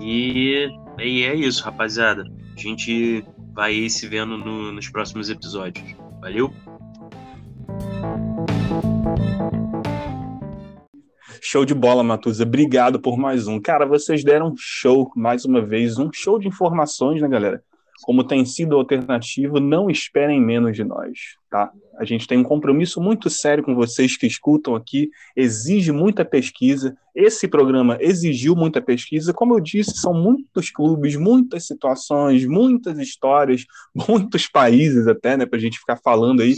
[0.00, 2.24] E, e é isso, rapaziada.
[2.56, 5.94] A gente vai se vendo no, nos próximos episódios.
[6.22, 6.50] Valeu!
[11.40, 12.42] Show de bola, Matuza.
[12.42, 13.58] Obrigado por mais um.
[13.58, 17.62] Cara, vocês deram um show, mais uma vez, um show de informações, né, galera?
[18.02, 21.18] Como tem sido alternativo, não esperem menos de nós,
[21.50, 21.72] tá?
[21.98, 26.96] A gente tem um compromisso muito sério com vocês que escutam aqui, exige muita pesquisa.
[27.14, 29.32] Esse programa exigiu muita pesquisa.
[29.32, 33.64] Como eu disse, são muitos clubes, muitas situações, muitas histórias,
[34.08, 36.54] muitos países até, né, pra gente ficar falando aí.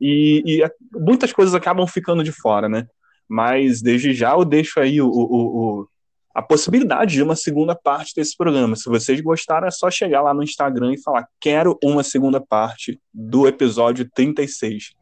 [0.00, 2.86] E, e muitas coisas acabam ficando de fora, né?
[3.28, 5.88] Mas desde já eu deixo aí o, o, o,
[6.34, 8.74] a possibilidade de uma segunda parte desse programa.
[8.76, 12.98] Se vocês gostaram, é só chegar lá no Instagram e falar: quero uma segunda parte
[13.12, 14.94] do episódio 36.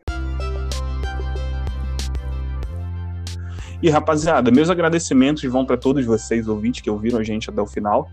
[3.81, 7.67] E rapaziada, meus agradecimentos vão para todos vocês, ouvintes que ouviram a gente até o
[7.67, 8.11] final.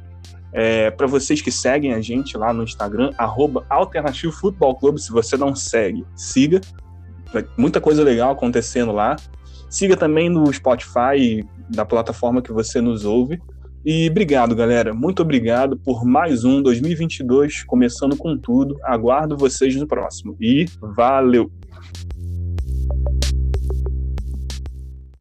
[0.57, 5.01] É, para vocês que seguem a gente lá no Instagram, arroba Alternativo Futebol Clube.
[5.01, 6.61] Se você não segue, siga.
[7.57, 9.17] Muita coisa legal acontecendo lá.
[9.69, 13.37] Siga também no Spotify, da plataforma que você nos ouve.
[13.85, 14.93] E obrigado, galera.
[14.93, 18.77] Muito obrigado por mais um 2022 começando com tudo.
[18.81, 20.37] Aguardo vocês no próximo.
[20.39, 20.65] E
[20.95, 21.51] valeu!